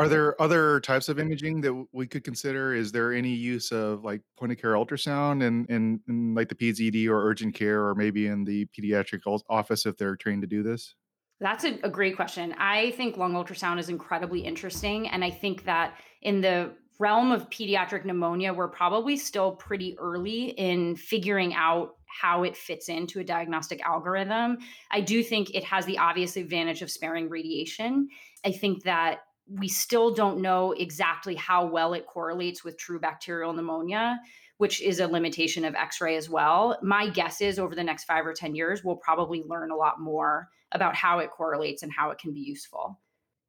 are 0.00 0.08
there 0.08 0.40
other 0.40 0.80
types 0.80 1.10
of 1.10 1.18
imaging 1.18 1.60
that 1.60 1.86
we 1.92 2.06
could 2.06 2.24
consider? 2.24 2.74
Is 2.74 2.90
there 2.90 3.12
any 3.12 3.34
use 3.34 3.70
of 3.70 4.02
like 4.02 4.22
point 4.38 4.50
of 4.50 4.58
care 4.58 4.72
ultrasound 4.72 5.44
and 5.46 5.68
in, 5.68 5.76
in, 5.76 6.00
in, 6.08 6.34
like 6.34 6.48
the 6.48 6.54
PZD 6.54 7.06
or 7.06 7.22
urgent 7.28 7.54
care 7.54 7.86
or 7.86 7.94
maybe 7.94 8.26
in 8.26 8.42
the 8.44 8.66
pediatric 8.66 9.20
office 9.50 9.84
if 9.84 9.98
they're 9.98 10.16
trained 10.16 10.40
to 10.40 10.48
do 10.48 10.62
this? 10.62 10.94
That's 11.38 11.64
a, 11.64 11.78
a 11.82 11.90
great 11.90 12.16
question. 12.16 12.54
I 12.56 12.92
think 12.92 13.18
lung 13.18 13.34
ultrasound 13.34 13.78
is 13.78 13.90
incredibly 13.90 14.40
interesting. 14.40 15.06
And 15.08 15.22
I 15.22 15.30
think 15.30 15.64
that 15.64 15.98
in 16.22 16.40
the 16.40 16.72
realm 16.98 17.30
of 17.30 17.50
pediatric 17.50 18.06
pneumonia, 18.06 18.54
we're 18.54 18.68
probably 18.68 19.18
still 19.18 19.52
pretty 19.52 19.98
early 19.98 20.50
in 20.50 20.96
figuring 20.96 21.52
out 21.52 21.96
how 22.06 22.42
it 22.42 22.56
fits 22.56 22.88
into 22.88 23.20
a 23.20 23.24
diagnostic 23.24 23.82
algorithm. 23.82 24.58
I 24.90 25.02
do 25.02 25.22
think 25.22 25.54
it 25.54 25.64
has 25.64 25.84
the 25.84 25.98
obvious 25.98 26.36
advantage 26.36 26.80
of 26.80 26.90
sparing 26.90 27.28
radiation. 27.28 28.08
I 28.46 28.52
think 28.52 28.84
that 28.84 29.20
we 29.58 29.68
still 29.68 30.12
don't 30.14 30.40
know 30.40 30.72
exactly 30.72 31.34
how 31.34 31.66
well 31.66 31.94
it 31.94 32.06
correlates 32.06 32.62
with 32.62 32.78
true 32.78 33.00
bacterial 33.00 33.52
pneumonia, 33.52 34.20
which 34.58 34.80
is 34.80 35.00
a 35.00 35.06
limitation 35.06 35.64
of 35.64 35.74
x 35.74 36.00
ray 36.00 36.16
as 36.16 36.30
well. 36.30 36.78
My 36.82 37.08
guess 37.08 37.40
is 37.40 37.58
over 37.58 37.74
the 37.74 37.82
next 37.82 38.04
five 38.04 38.26
or 38.26 38.32
10 38.32 38.54
years, 38.54 38.84
we'll 38.84 38.96
probably 38.96 39.42
learn 39.46 39.70
a 39.70 39.76
lot 39.76 40.00
more 40.00 40.48
about 40.72 40.94
how 40.94 41.18
it 41.18 41.30
correlates 41.30 41.82
and 41.82 41.92
how 41.92 42.10
it 42.10 42.18
can 42.18 42.32
be 42.32 42.40
useful. 42.40 43.00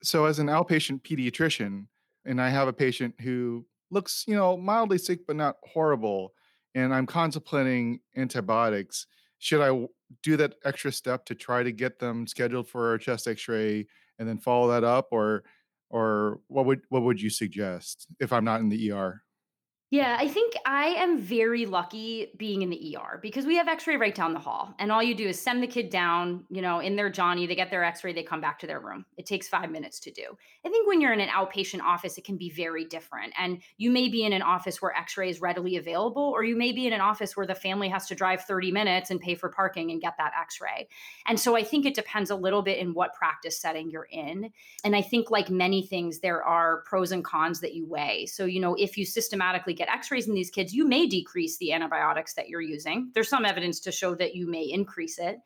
So, 0.02 0.26
as 0.26 0.40
an 0.40 0.48
outpatient 0.48 1.02
pediatrician, 1.04 1.86
and 2.26 2.42
I 2.42 2.50
have 2.50 2.68
a 2.68 2.74
patient 2.74 3.16
who 3.22 3.66
looks, 3.92 4.24
you 4.28 4.36
know, 4.36 4.58
mildly 4.58 4.98
sick 4.98 5.28
but 5.28 5.36
not 5.36 5.58
horrible, 5.64 6.34
and 6.74 6.94
I'm 6.94 7.06
contemplating 7.06 8.00
antibiotics, 8.16 9.06
should 9.38 9.62
I 9.62 9.88
do 10.24 10.38
that 10.38 10.56
extra 10.66 10.92
step 10.92 11.26
to 11.26 11.36
try 11.36 11.62
to 11.62 11.72
get 11.72 12.00
them 12.00 12.26
scheduled 12.26 12.68
for 12.68 12.94
a 12.94 13.00
chest 13.00 13.28
x-ray 13.28 13.86
and 14.20 14.28
then 14.28 14.38
follow 14.38 14.70
that 14.72 14.84
up 14.84 15.10
or 15.12 15.44
or 15.92 16.40
what 16.48 16.66
would 16.66 16.82
what 16.90 17.04
would 17.04 17.22
you 17.22 17.30
suggest 17.30 18.08
if 18.20 18.34
I'm 18.34 18.46
not 18.46 18.62
in 18.62 18.70
the 18.70 18.92
ER? 18.92 19.22
Yeah, 19.92 20.16
I 20.18 20.30
think 20.30 20.54
I 20.66 20.86
am 20.86 21.18
very 21.18 21.66
lucky 21.66 22.32
being 22.38 22.62
in 22.62 22.70
the 22.70 22.96
ER 22.96 23.20
because 23.22 23.46
we 23.46 23.58
have 23.58 23.68
x-ray 23.68 23.98
right 23.98 24.16
down 24.16 24.32
the 24.32 24.40
hall. 24.40 24.74
And 24.80 24.90
all 24.90 25.04
you 25.04 25.14
do 25.14 25.28
is 25.28 25.38
send 25.38 25.62
the 25.62 25.68
kid 25.68 25.90
down, 25.90 26.46
you 26.50 26.62
know, 26.62 26.80
in 26.80 26.96
their 26.96 27.10
Johnny, 27.10 27.46
they 27.46 27.56
get 27.56 27.70
their 27.70 27.84
x-ray, 27.84 28.14
they 28.14 28.24
come 28.24 28.40
back 28.40 28.58
to 28.60 28.68
their 28.68 28.80
room. 28.80 29.06
It 29.18 29.26
takes 29.26 29.50
5 29.50 29.70
minutes 29.70 30.00
to 30.00 30.12
do. 30.12 30.38
I 30.66 30.70
think 30.70 30.88
when 30.88 31.02
you're 31.02 31.12
in 31.12 31.20
an 31.20 31.28
outpatient 31.28 31.82
office 31.82 32.18
it 32.18 32.24
can 32.24 32.38
be 32.38 32.50
very 32.50 32.86
different. 32.86 33.34
And 33.38 33.62
you 33.76 33.92
may 33.92 34.08
be 34.08 34.24
in 34.24 34.32
an 34.32 34.42
office 34.42 34.82
where 34.82 34.96
x-ray 34.96 35.30
is 35.30 35.42
readily 35.42 35.76
available 35.76 36.24
or 36.24 36.46
you 36.46 36.56
may 36.56 36.72
be 36.72 36.88
in 36.88 36.94
an 36.94 37.02
office 37.02 37.36
where 37.36 37.46
the 37.46 37.54
family 37.54 37.90
has 37.90 38.08
to 38.08 38.16
drive 38.16 38.46
30 38.46 38.72
minutes 38.72 39.12
and 39.12 39.20
pay 39.20 39.36
for 39.36 39.50
parking 39.50 39.92
and 39.92 40.00
get 40.00 40.14
that 40.20 40.32
x-ray. 40.40 40.88
And 41.28 41.38
so 41.38 41.58
I 41.58 41.64
think 41.66 41.86
it 41.86 41.96
depends 41.96 42.30
a 42.30 42.36
little 42.38 42.62
bit 42.62 42.78
in 42.78 42.94
what 42.94 43.14
practice 43.14 43.60
setting 43.60 43.92
you're 43.92 44.08
in. 44.10 44.54
And 44.86 44.96
I 44.96 45.02
think 45.02 45.30
like 45.30 45.50
many 45.50 45.86
things 45.86 46.22
there 46.22 46.42
are 46.42 46.82
pros 46.84 47.12
and 47.12 47.26
cons 47.26 47.60
that 47.60 47.74
you 47.74 47.86
weigh. 47.86 48.26
So, 48.28 48.46
you 48.46 48.62
know, 48.62 48.74
if 48.76 48.98
you 48.98 49.06
systematically 49.06 49.74
get 49.82 49.94
x-rays 49.94 50.28
in 50.28 50.36
these 50.36 50.52
kids, 50.52 50.74
you 50.74 50.88
may 50.88 51.08
decrease 51.08 51.58
the 51.58 51.74
antibiotics 51.74 52.36
that 52.36 52.50
you're 52.50 52.62
using. 52.62 53.10
There's 53.14 53.30
some 53.30 53.46
evidence 53.46 53.80
to 53.82 53.92
show 53.92 54.14
that 54.16 54.36
you 54.36 54.48
may 54.48 54.64
increase 54.64 55.18
it. 55.18 55.40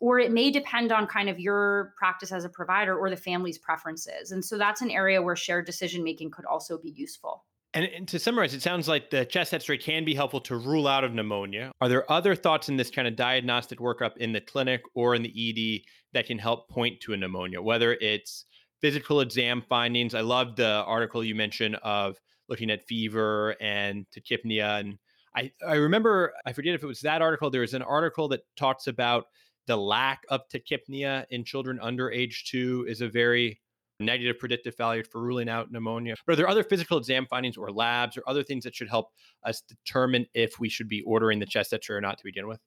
Or 0.00 0.18
it 0.18 0.32
may 0.32 0.50
depend 0.50 0.90
on 0.90 1.06
kind 1.06 1.28
of 1.28 1.38
your 1.38 1.92
practice 1.96 2.32
as 2.32 2.44
a 2.44 2.48
provider 2.48 2.98
or 2.98 3.08
the 3.08 3.16
family's 3.16 3.58
preferences. 3.58 4.32
And 4.32 4.44
so 4.44 4.58
that's 4.58 4.80
an 4.80 4.90
area 4.90 5.22
where 5.22 5.36
shared 5.36 5.64
decision 5.64 6.02
making 6.02 6.32
could 6.32 6.44
also 6.44 6.76
be 6.76 6.90
useful. 6.90 7.44
And, 7.74 7.84
and, 7.84 8.08
to 8.08 8.18
summarize, 8.18 8.52
it 8.52 8.62
sounds 8.62 8.88
like 8.88 9.10
the 9.10 9.24
chest 9.24 9.54
X-ray 9.54 9.78
can 9.78 10.04
be 10.04 10.14
helpful 10.14 10.40
to 10.42 10.56
rule 10.56 10.88
out 10.88 11.04
of 11.04 11.14
pneumonia. 11.14 11.70
Are 11.80 11.88
there 11.88 12.10
other 12.10 12.34
thoughts 12.34 12.68
in 12.68 12.76
this 12.76 12.90
kind 12.90 13.06
of 13.06 13.14
diagnostic 13.14 13.78
workup 13.78 14.16
in 14.16 14.32
the 14.32 14.40
clinic 14.40 14.82
or 14.94 15.14
in 15.14 15.22
the 15.22 15.30
ED 15.30 15.82
that 16.14 16.26
can 16.26 16.38
help 16.38 16.68
point 16.68 17.00
to 17.02 17.12
a 17.12 17.16
pneumonia? 17.16 17.62
Whether 17.62 17.94
it's 17.94 18.44
physical 18.80 19.20
exam 19.20 19.62
findings, 19.68 20.14
I 20.14 20.22
love 20.22 20.56
the 20.56 20.82
article 20.84 21.22
you 21.22 21.34
mentioned 21.34 21.76
of 21.76 22.18
looking 22.48 22.70
at 22.70 22.86
fever 22.86 23.56
and 23.60 24.06
tachypnea. 24.14 24.80
And 24.80 24.98
I, 25.34 25.52
I 25.66 25.74
remember, 25.74 26.32
I 26.44 26.52
forget 26.52 26.74
if 26.74 26.82
it 26.82 26.86
was 26.86 27.00
that 27.00 27.22
article, 27.22 27.50
there 27.50 27.62
was 27.62 27.74
an 27.74 27.82
article 27.82 28.28
that 28.28 28.42
talks 28.56 28.86
about 28.86 29.26
the 29.66 29.76
lack 29.76 30.22
of 30.28 30.42
tachypnea 30.48 31.24
in 31.30 31.44
children 31.44 31.78
under 31.80 32.10
age 32.10 32.44
two 32.50 32.84
is 32.88 33.00
a 33.00 33.08
very 33.08 33.60
negative 34.00 34.38
predictive 34.38 34.76
value 34.76 35.04
for 35.04 35.22
ruling 35.22 35.48
out 35.48 35.70
pneumonia. 35.70 36.16
But 36.26 36.32
are 36.32 36.36
there 36.36 36.48
other 36.48 36.64
physical 36.64 36.98
exam 36.98 37.26
findings 37.30 37.56
or 37.56 37.70
labs 37.70 38.16
or 38.16 38.24
other 38.26 38.42
things 38.42 38.64
that 38.64 38.74
should 38.74 38.88
help 38.88 39.10
us 39.44 39.62
determine 39.62 40.26
if 40.34 40.58
we 40.58 40.68
should 40.68 40.88
be 40.88 41.02
ordering 41.02 41.38
the 41.38 41.46
chest 41.46 41.72
X-ray 41.72 41.96
or 41.96 42.00
not 42.00 42.18
to 42.18 42.24
begin 42.24 42.48
with? 42.48 42.60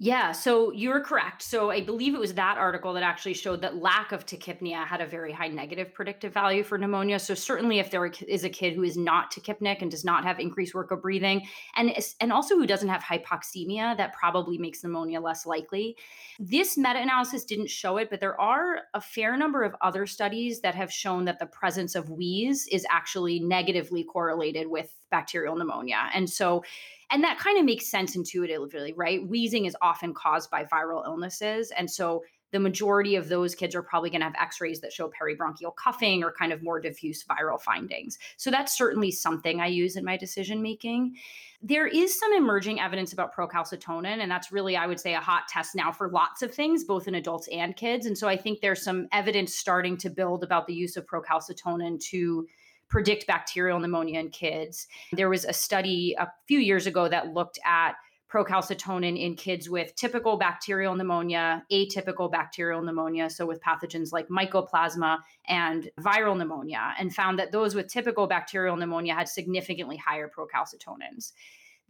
Yeah, 0.00 0.30
so 0.30 0.70
you're 0.70 1.00
correct. 1.00 1.42
So 1.42 1.72
I 1.72 1.80
believe 1.80 2.14
it 2.14 2.20
was 2.20 2.34
that 2.34 2.56
article 2.56 2.92
that 2.92 3.02
actually 3.02 3.34
showed 3.34 3.60
that 3.62 3.82
lack 3.82 4.12
of 4.12 4.24
tachypnea 4.24 4.86
had 4.86 5.00
a 5.00 5.06
very 5.06 5.32
high 5.32 5.48
negative 5.48 5.92
predictive 5.92 6.32
value 6.32 6.62
for 6.62 6.78
pneumonia. 6.78 7.18
So 7.18 7.34
certainly, 7.34 7.80
if 7.80 7.90
there 7.90 8.06
is 8.06 8.44
a 8.44 8.48
kid 8.48 8.74
who 8.74 8.84
is 8.84 8.96
not 8.96 9.32
tachypneic 9.32 9.82
and 9.82 9.90
does 9.90 10.04
not 10.04 10.22
have 10.22 10.38
increased 10.38 10.72
work 10.72 10.92
of 10.92 11.02
breathing, 11.02 11.48
and 11.74 11.92
and 12.20 12.32
also 12.32 12.54
who 12.56 12.64
doesn't 12.64 12.88
have 12.88 13.02
hypoxemia, 13.02 13.96
that 13.96 14.12
probably 14.12 14.56
makes 14.56 14.84
pneumonia 14.84 15.20
less 15.20 15.44
likely. 15.44 15.96
This 16.38 16.78
meta-analysis 16.78 17.44
didn't 17.44 17.68
show 17.68 17.96
it, 17.96 18.08
but 18.08 18.20
there 18.20 18.40
are 18.40 18.82
a 18.94 19.00
fair 19.00 19.36
number 19.36 19.64
of 19.64 19.74
other 19.80 20.06
studies 20.06 20.60
that 20.60 20.76
have 20.76 20.92
shown 20.92 21.24
that 21.24 21.40
the 21.40 21.46
presence 21.46 21.96
of 21.96 22.08
wheeze 22.08 22.68
is 22.70 22.86
actually 22.88 23.40
negatively 23.40 24.04
correlated 24.04 24.68
with 24.68 24.94
bacterial 25.10 25.56
pneumonia, 25.56 26.08
and 26.14 26.30
so 26.30 26.62
and 27.10 27.24
that 27.24 27.38
kind 27.38 27.58
of 27.58 27.64
makes 27.64 27.86
sense 27.86 28.16
intuitively, 28.16 28.94
right? 28.96 29.26
Wheezing 29.26 29.64
is 29.64 29.76
often 29.80 30.14
caused 30.14 30.50
by 30.50 30.64
viral 30.64 31.04
illnesses. 31.04 31.72
And 31.76 31.90
so 31.90 32.22
the 32.50 32.60
majority 32.60 33.16
of 33.16 33.28
those 33.28 33.54
kids 33.54 33.74
are 33.74 33.82
probably 33.82 34.10
going 34.10 34.20
to 34.20 34.26
have 34.26 34.34
x-rays 34.40 34.80
that 34.80 34.92
show 34.92 35.10
peribronchial 35.10 35.74
cuffing 35.76 36.22
or 36.24 36.32
kind 36.32 36.52
of 36.52 36.62
more 36.62 36.80
diffuse 36.80 37.24
viral 37.24 37.60
findings 37.60 38.18
so 38.36 38.50
that's 38.50 38.76
certainly 38.76 39.10
something 39.10 39.60
i 39.60 39.66
use 39.66 39.96
in 39.96 40.04
my 40.04 40.16
decision 40.16 40.62
making 40.62 41.14
there 41.60 41.86
is 41.86 42.18
some 42.18 42.32
emerging 42.32 42.80
evidence 42.80 43.12
about 43.12 43.34
procalcitonin 43.34 44.22
and 44.22 44.30
that's 44.30 44.52
really 44.52 44.76
i 44.76 44.86
would 44.86 45.00
say 45.00 45.14
a 45.14 45.20
hot 45.20 45.46
test 45.48 45.74
now 45.74 45.92
for 45.92 46.08
lots 46.08 46.42
of 46.42 46.52
things 46.54 46.84
both 46.84 47.08
in 47.08 47.14
adults 47.16 47.48
and 47.48 47.76
kids 47.76 48.06
and 48.06 48.16
so 48.16 48.28
i 48.28 48.36
think 48.36 48.60
there's 48.60 48.82
some 48.82 49.08
evidence 49.12 49.54
starting 49.54 49.96
to 49.96 50.08
build 50.08 50.42
about 50.42 50.66
the 50.66 50.74
use 50.74 50.96
of 50.96 51.06
procalcitonin 51.06 52.00
to 52.00 52.46
predict 52.88 53.26
bacterial 53.26 53.78
pneumonia 53.78 54.20
in 54.20 54.30
kids. 54.30 54.86
There 55.12 55.28
was 55.28 55.44
a 55.44 55.52
study 55.52 56.14
a 56.18 56.28
few 56.46 56.58
years 56.58 56.86
ago 56.86 57.08
that 57.08 57.34
looked 57.34 57.58
at 57.64 57.94
procalcitonin 58.32 59.18
in 59.18 59.34
kids 59.34 59.70
with 59.70 59.94
typical 59.94 60.36
bacterial 60.36 60.94
pneumonia, 60.94 61.64
atypical 61.72 62.30
bacterial 62.30 62.82
pneumonia, 62.82 63.30
so 63.30 63.46
with 63.46 63.60
pathogens 63.62 64.12
like 64.12 64.28
mycoplasma 64.28 65.18
and 65.46 65.90
viral 66.00 66.36
pneumonia, 66.36 66.94
and 66.98 67.14
found 67.14 67.38
that 67.38 67.52
those 67.52 67.74
with 67.74 67.88
typical 67.88 68.26
bacterial 68.26 68.76
pneumonia 68.76 69.14
had 69.14 69.28
significantly 69.28 69.96
higher 69.96 70.28
procalcitonins. 70.28 71.32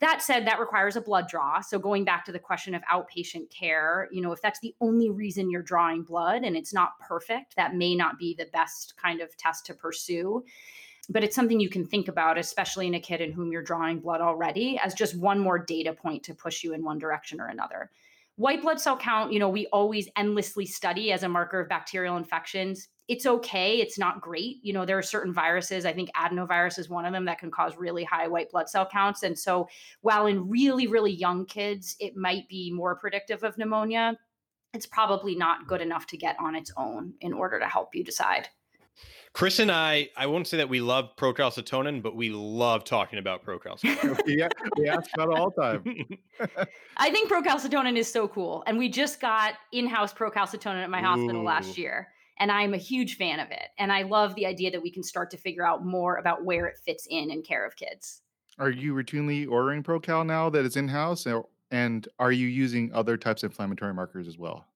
That 0.01 0.23
said, 0.23 0.47
that 0.47 0.61
requires 0.61 0.95
a 0.95 1.01
blood 1.01 1.27
draw. 1.27 1.61
So 1.61 1.77
going 1.81 2.05
back 2.05 2.25
to 2.27 2.33
the 2.33 2.39
question 2.39 2.73
of 2.73 2.83
outpatient 2.83 3.51
care, 3.51 4.09
you 4.13 4.23
know, 4.23 4.31
if 4.31 4.41
that's 4.41 4.61
the 4.61 4.77
only 4.81 5.11
reason 5.11 5.51
you're 5.51 5.61
drawing 5.61 6.05
blood 6.05 6.45
and 6.45 6.57
it's 6.57 6.73
not 6.73 6.91
perfect, 7.01 7.57
that 7.57 7.75
may 7.75 7.97
not 7.97 8.17
be 8.17 8.33
the 8.33 8.47
best 8.53 8.95
kind 8.97 9.21
of 9.21 9.37
test 9.37 9.67
to 9.67 9.75
pursue 9.75 10.45
but 11.09 11.25
it's 11.25 11.35
something 11.35 11.61
you 11.61 11.71
can 11.71 11.87
think 11.87 12.09
about, 12.09 12.39
especially 12.39 12.87
in 12.87 12.95
a 12.95 13.01
kid 13.01 13.21
in 13.21 13.33
whom 13.33 13.51
you're 13.51 13.63
drawing 13.63 14.01
blood 14.01 14.21
already, 14.21 14.79
as 14.79 14.95
just 14.95 15.17
one 15.17 15.39
more 15.39 15.59
data 15.59 15.93
point 15.93 16.23
to 16.25 16.35
push 16.35 16.63
you 16.63 16.75
in 16.75 16.85
one 16.85 16.99
direction 16.99 17.41
or 17.41 17.47
another. 17.47 17.91
White 18.37 18.63
blood 18.63 18.81
cell 18.81 18.97
count, 18.97 19.33
you 19.33 19.41
know, 19.41 19.49
we 19.49 19.67
always 19.69 20.09
endlessly 20.17 20.65
study 20.65 21.11
as 21.11 21.25
a 21.25 21.29
marker 21.29 21.61
of 21.61 21.69
bacterial 21.69 22.17
infections. 22.17 22.89
It's 23.09 23.27
okay. 23.27 23.81
It's 23.81 23.99
not 23.99 24.21
great. 24.21 24.59
You 24.63 24.73
know, 24.75 24.85
there 24.85 24.99
are 24.99 25.03
certain 25.03 25.33
viruses, 25.33 25.85
I 25.85 25.93
think 25.93 26.11
adenovirus 26.15 26.79
is 26.79 26.89
one 26.89 27.05
of 27.05 27.13
them 27.13 27.25
that 27.25 27.39
can 27.39 27.51
cause 27.51 27.77
really 27.77 28.05
high 28.05 28.29
white 28.29 28.51
blood 28.51 28.69
cell 28.69 28.87
counts. 28.87 29.23
And 29.23 29.37
so, 29.37 29.69
while 30.03 30.27
in 30.27 30.49
really, 30.49 30.87
really 30.87 31.11
young 31.11 31.47
kids, 31.47 31.97
it 31.99 32.17
might 32.17 32.49
be 32.49 32.71
more 32.71 32.95
predictive 32.95 33.43
of 33.43 33.59
pneumonia, 33.59 34.17
it's 34.75 34.87
probably 34.87 35.35
not 35.35 35.67
good 35.67 35.81
enough 35.81 36.07
to 36.09 36.17
get 36.17 36.37
on 36.39 36.55
its 36.55 36.71
own 36.77 37.15
in 37.21 37.33
order 37.33 37.59
to 37.59 37.67
help 37.67 37.95
you 37.95 38.05
decide. 38.05 38.49
Chris 39.33 39.59
and 39.59 39.71
I, 39.71 40.09
I 40.17 40.27
won't 40.27 40.47
say 40.47 40.57
that 40.57 40.69
we 40.69 40.81
love 40.81 41.15
procalcitonin, 41.17 42.03
but 42.03 42.17
we 42.17 42.31
love 42.31 42.85
talking 42.85 43.19
about 43.19 43.45
procalcitonin. 43.45 44.21
yeah, 44.27 44.49
we 44.77 44.89
ask 44.89 45.11
about 45.15 45.31
all 45.31 45.51
the 45.51 45.63
time. 45.63 46.19
I 46.97 47.11
think 47.11 47.31
procalcitonin 47.31 47.97
is 47.97 48.11
so 48.11 48.27
cool. 48.27 48.65
And 48.67 48.79
we 48.79 48.89
just 48.89 49.21
got 49.21 49.55
in-house 49.73 50.13
procalcitonin 50.13 50.83
at 50.83 50.91
my 50.91 51.01
Ooh. 51.01 51.05
hospital 51.05 51.45
last 51.45 51.79
year. 51.79 52.09
And 52.41 52.51
I'm 52.51 52.75
a 52.75 52.79
huge 52.79 53.17
fan 53.17 53.41
of 53.41 53.51
it. 53.51 53.69
And 53.79 53.93
I 53.93 54.03
love 54.03 54.35
the 54.35 54.47
idea 54.47 54.71
that 54.71 54.83
we 54.83 54.91
can 54.91 55.03
start 55.03 55.31
to 55.33 55.37
figure 55.37 55.67
out 55.67 55.85
more 55.85 56.17
about 56.17 56.45
where 56.45 56.67
it 56.67 56.79
fits 56.85 57.07
in 57.11 57.31
in 57.31 57.43
care 57.43 57.67
of 57.67 57.77
kids. 57.77 58.23
Are 58.59 58.71
you 58.71 58.95
routinely 58.95 59.49
ordering 59.49 59.83
Procal 59.83 60.27
now 60.27 60.51
that 60.51 60.65
it's 60.65 60.77
in-house? 60.77 61.27
And 61.71 62.09
are 62.19 62.33
you 62.33 62.47
using 62.47 62.93
other 62.93 63.17
types 63.17 63.43
of 63.43 63.51
inflammatory 63.51 63.95
markers 63.95 64.27
as 64.27 64.39
well? 64.39 64.67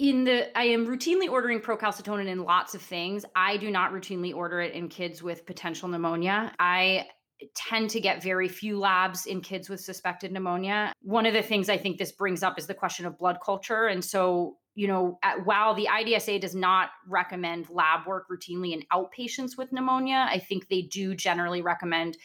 In 0.00 0.24
the 0.24 0.56
I 0.58 0.64
am 0.64 0.86
routinely 0.86 1.28
ordering 1.30 1.60
procalcitonin 1.60 2.26
in 2.26 2.42
lots 2.42 2.74
of 2.74 2.80
things. 2.80 3.24
I 3.36 3.58
do 3.58 3.70
not 3.70 3.92
routinely 3.92 4.34
order 4.34 4.60
it 4.60 4.72
in 4.72 4.88
kids 4.88 5.22
with 5.22 5.44
potential 5.44 5.88
pneumonia. 5.88 6.52
I 6.58 7.06
tend 7.54 7.90
to 7.90 8.00
get 8.00 8.22
very 8.22 8.48
few 8.48 8.78
labs 8.78 9.26
in 9.26 9.42
kids 9.42 9.68
with 9.68 9.80
suspected 9.80 10.32
pneumonia. 10.32 10.92
One 11.02 11.26
of 11.26 11.34
the 11.34 11.42
things 11.42 11.68
I 11.68 11.76
think 11.76 11.98
this 11.98 12.12
brings 12.12 12.42
up 12.42 12.58
is 12.58 12.66
the 12.66 12.74
question 12.74 13.04
of 13.04 13.18
blood 13.18 13.38
culture. 13.44 13.86
And 13.86 14.02
so, 14.02 14.56
you 14.74 14.88
know, 14.88 15.18
at, 15.22 15.44
while 15.44 15.74
the 15.74 15.86
IDSA 15.90 16.40
does 16.40 16.54
not 16.54 16.90
recommend 17.06 17.68
lab 17.68 18.06
work 18.06 18.26
routinely 18.30 18.72
in 18.72 18.82
outpatients 18.92 19.58
with 19.58 19.70
pneumonia, 19.70 20.26
I 20.30 20.38
think 20.38 20.68
they 20.68 20.82
do 20.82 21.14
generally 21.14 21.60
recommend 21.60 22.16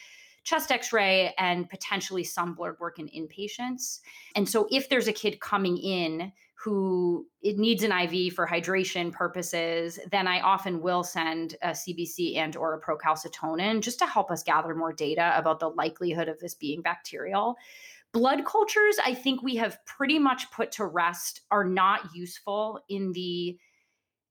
chest 0.44 0.70
x 0.70 0.92
ray 0.92 1.34
and 1.38 1.68
potentially 1.68 2.24
some 2.24 2.54
blood 2.54 2.74
work 2.78 2.98
in 2.98 3.08
inpatients. 3.08 3.98
And 4.34 4.48
so, 4.48 4.66
if 4.70 4.88
there's 4.88 5.08
a 5.08 5.12
kid 5.12 5.40
coming 5.40 5.76
in 5.76 6.32
who 6.58 7.26
it 7.42 7.58
needs 7.58 7.82
an 7.82 7.92
IV 7.92 8.32
for 8.32 8.46
hydration 8.46 9.12
purposes, 9.12 9.98
then 10.10 10.26
I 10.26 10.40
often 10.40 10.80
will 10.80 11.04
send 11.04 11.54
a 11.62 11.68
CBC 11.68 12.36
and 12.36 12.56
or 12.56 12.74
a 12.74 12.80
procalcitonin 12.80 13.82
just 13.82 13.98
to 13.98 14.06
help 14.06 14.30
us 14.30 14.42
gather 14.42 14.74
more 14.74 14.92
data 14.92 15.34
about 15.36 15.60
the 15.60 15.68
likelihood 15.68 16.28
of 16.28 16.40
this 16.40 16.54
being 16.54 16.80
bacterial. 16.80 17.56
Blood 18.12 18.46
cultures, 18.46 18.96
I 19.04 19.12
think 19.12 19.42
we 19.42 19.56
have 19.56 19.84
pretty 19.84 20.18
much 20.18 20.50
put 20.50 20.72
to 20.72 20.86
rest, 20.86 21.42
are 21.50 21.64
not 21.64 22.14
useful 22.14 22.80
in 22.88 23.12
the 23.12 23.58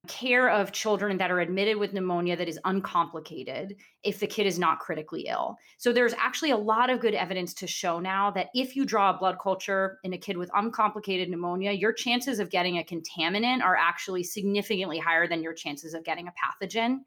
care 0.05 0.49
of 0.49 0.71
children 0.71 1.17
that 1.17 1.31
are 1.31 1.39
admitted 1.39 1.77
with 1.77 1.93
pneumonia 1.93 2.35
that 2.35 2.47
is 2.47 2.59
uncomplicated 2.65 3.75
if 4.03 4.19
the 4.19 4.27
kid 4.27 4.45
is 4.47 4.57
not 4.57 4.79
critically 4.79 5.27
ill. 5.27 5.57
So 5.77 5.91
there's 5.91 6.13
actually 6.13 6.51
a 6.51 6.57
lot 6.57 6.89
of 6.89 6.99
good 6.99 7.13
evidence 7.13 7.53
to 7.55 7.67
show 7.67 7.99
now 7.99 8.31
that 8.31 8.47
if 8.53 8.75
you 8.75 8.85
draw 8.85 9.09
a 9.09 9.17
blood 9.17 9.37
culture 9.41 9.99
in 10.03 10.13
a 10.13 10.17
kid 10.17 10.37
with 10.37 10.49
uncomplicated 10.53 11.29
pneumonia, 11.29 11.71
your 11.71 11.93
chances 11.93 12.39
of 12.39 12.49
getting 12.49 12.77
a 12.77 12.83
contaminant 12.83 13.63
are 13.63 13.75
actually 13.75 14.23
significantly 14.23 14.99
higher 14.99 15.27
than 15.27 15.43
your 15.43 15.53
chances 15.53 15.93
of 15.93 16.03
getting 16.03 16.27
a 16.27 16.33
pathogen. 16.33 16.99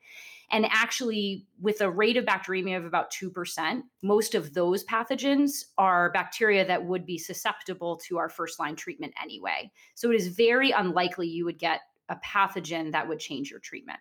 And 0.51 0.67
actually, 0.71 1.47
with 1.61 1.83
a 1.83 1.91
rate 1.91 2.17
of 2.17 2.25
bacteremia 2.25 2.79
of 2.79 2.87
about 2.87 3.13
2%, 3.13 3.83
most 4.03 4.35
of 4.35 4.55
those 4.55 4.83
pathogens 4.85 5.67
are 5.77 6.11
bacteria 6.13 6.67
that 6.67 6.87
would 6.87 7.05
be 7.05 7.19
susceptible 7.19 7.99
to 8.07 8.17
our 8.17 8.31
first 8.31 8.59
line 8.59 8.75
treatment 8.75 9.13
anyway. 9.23 9.71
So 9.95 10.11
it 10.11 10.17
is 10.17 10.29
very 10.29 10.71
unlikely 10.71 11.29
you 11.29 11.45
would 11.45 11.59
get 11.59 11.81
a 12.09 12.17
pathogen 12.17 12.93
that 12.93 13.07
would 13.09 13.19
change 13.19 13.51
your 13.51 13.61
treatment. 13.61 13.99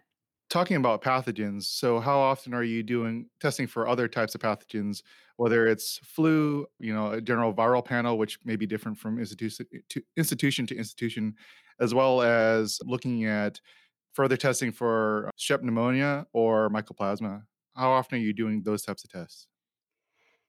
Talking 0.50 0.78
about 0.78 1.02
pathogens, 1.02 1.64
so 1.64 2.00
how 2.00 2.18
often 2.20 2.54
are 2.54 2.64
you 2.64 2.82
doing 2.82 3.28
testing 3.42 3.68
for 3.68 3.88
other 3.88 4.08
types 4.08 4.34
of 4.34 4.42
pathogens, 4.42 5.02
whether 5.36 5.68
it's 5.68 6.00
flu, 6.04 6.66
you 6.80 6.94
know, 6.94 7.12
a 7.12 7.22
general 7.22 7.54
viral 7.54 7.84
panel, 7.84 8.18
which 8.18 8.40
may 8.46 8.56
be 8.56 8.66
different 8.66 8.98
from 8.98 9.20
institution 9.20 10.66
to 10.68 10.76
institution 10.78 11.36
as 11.80 11.94
well 11.94 12.22
as 12.22 12.80
looking 12.86 13.26
at 13.26 13.60
further 14.14 14.38
testing 14.38 14.72
for 14.72 15.28
uh, 15.28 15.32
strep 15.38 15.64
pneumonia 15.64 16.26
or 16.32 16.70
mycoplasma? 16.70 17.44
How 17.76 17.92
often 17.92 18.18
are 18.18 18.22
you 18.22 18.34
doing 18.34 18.64
those 18.64 18.84
types 18.84 19.04
of 19.04 19.12
tests? 19.12 19.48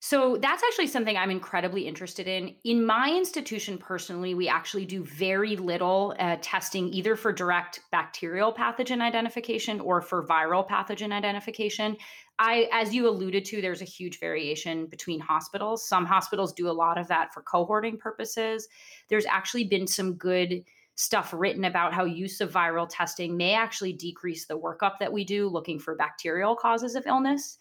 So 0.00 0.36
that's 0.40 0.62
actually 0.62 0.86
something 0.86 1.16
I'm 1.16 1.30
incredibly 1.30 1.88
interested 1.88 2.28
in. 2.28 2.54
In 2.62 2.86
my 2.86 3.12
institution 3.16 3.78
personally, 3.78 4.32
we 4.32 4.48
actually 4.48 4.86
do 4.86 5.02
very 5.04 5.56
little 5.56 6.14
uh, 6.20 6.36
testing 6.40 6.88
either 6.94 7.16
for 7.16 7.32
direct 7.32 7.80
bacterial 7.90 8.52
pathogen 8.54 9.00
identification 9.00 9.80
or 9.80 10.00
for 10.00 10.24
viral 10.24 10.66
pathogen 10.68 11.12
identification. 11.12 11.96
I, 12.38 12.68
as 12.72 12.94
you 12.94 13.08
alluded 13.08 13.44
to, 13.46 13.60
there's 13.60 13.82
a 13.82 13.86
huge 13.86 14.20
variation 14.20 14.86
between 14.86 15.18
hospitals. 15.18 15.88
Some 15.88 16.06
hospitals 16.06 16.52
do 16.52 16.70
a 16.70 16.72
lot 16.72 16.96
of 16.96 17.08
that 17.08 17.34
for 17.34 17.42
cohorting 17.42 17.98
purposes. 17.98 18.68
There's 19.08 19.26
actually 19.26 19.64
been 19.64 19.88
some 19.88 20.14
good 20.14 20.62
stuff 20.94 21.34
written 21.36 21.64
about 21.64 21.92
how 21.92 22.04
use 22.04 22.40
of 22.40 22.52
viral 22.52 22.88
testing 22.88 23.36
may 23.36 23.54
actually 23.54 23.94
decrease 23.94 24.46
the 24.46 24.58
workup 24.58 24.98
that 25.00 25.12
we 25.12 25.24
do 25.24 25.48
looking 25.48 25.80
for 25.80 25.96
bacterial 25.96 26.54
causes 26.54 26.94
of 26.94 27.06
illness. 27.06 27.58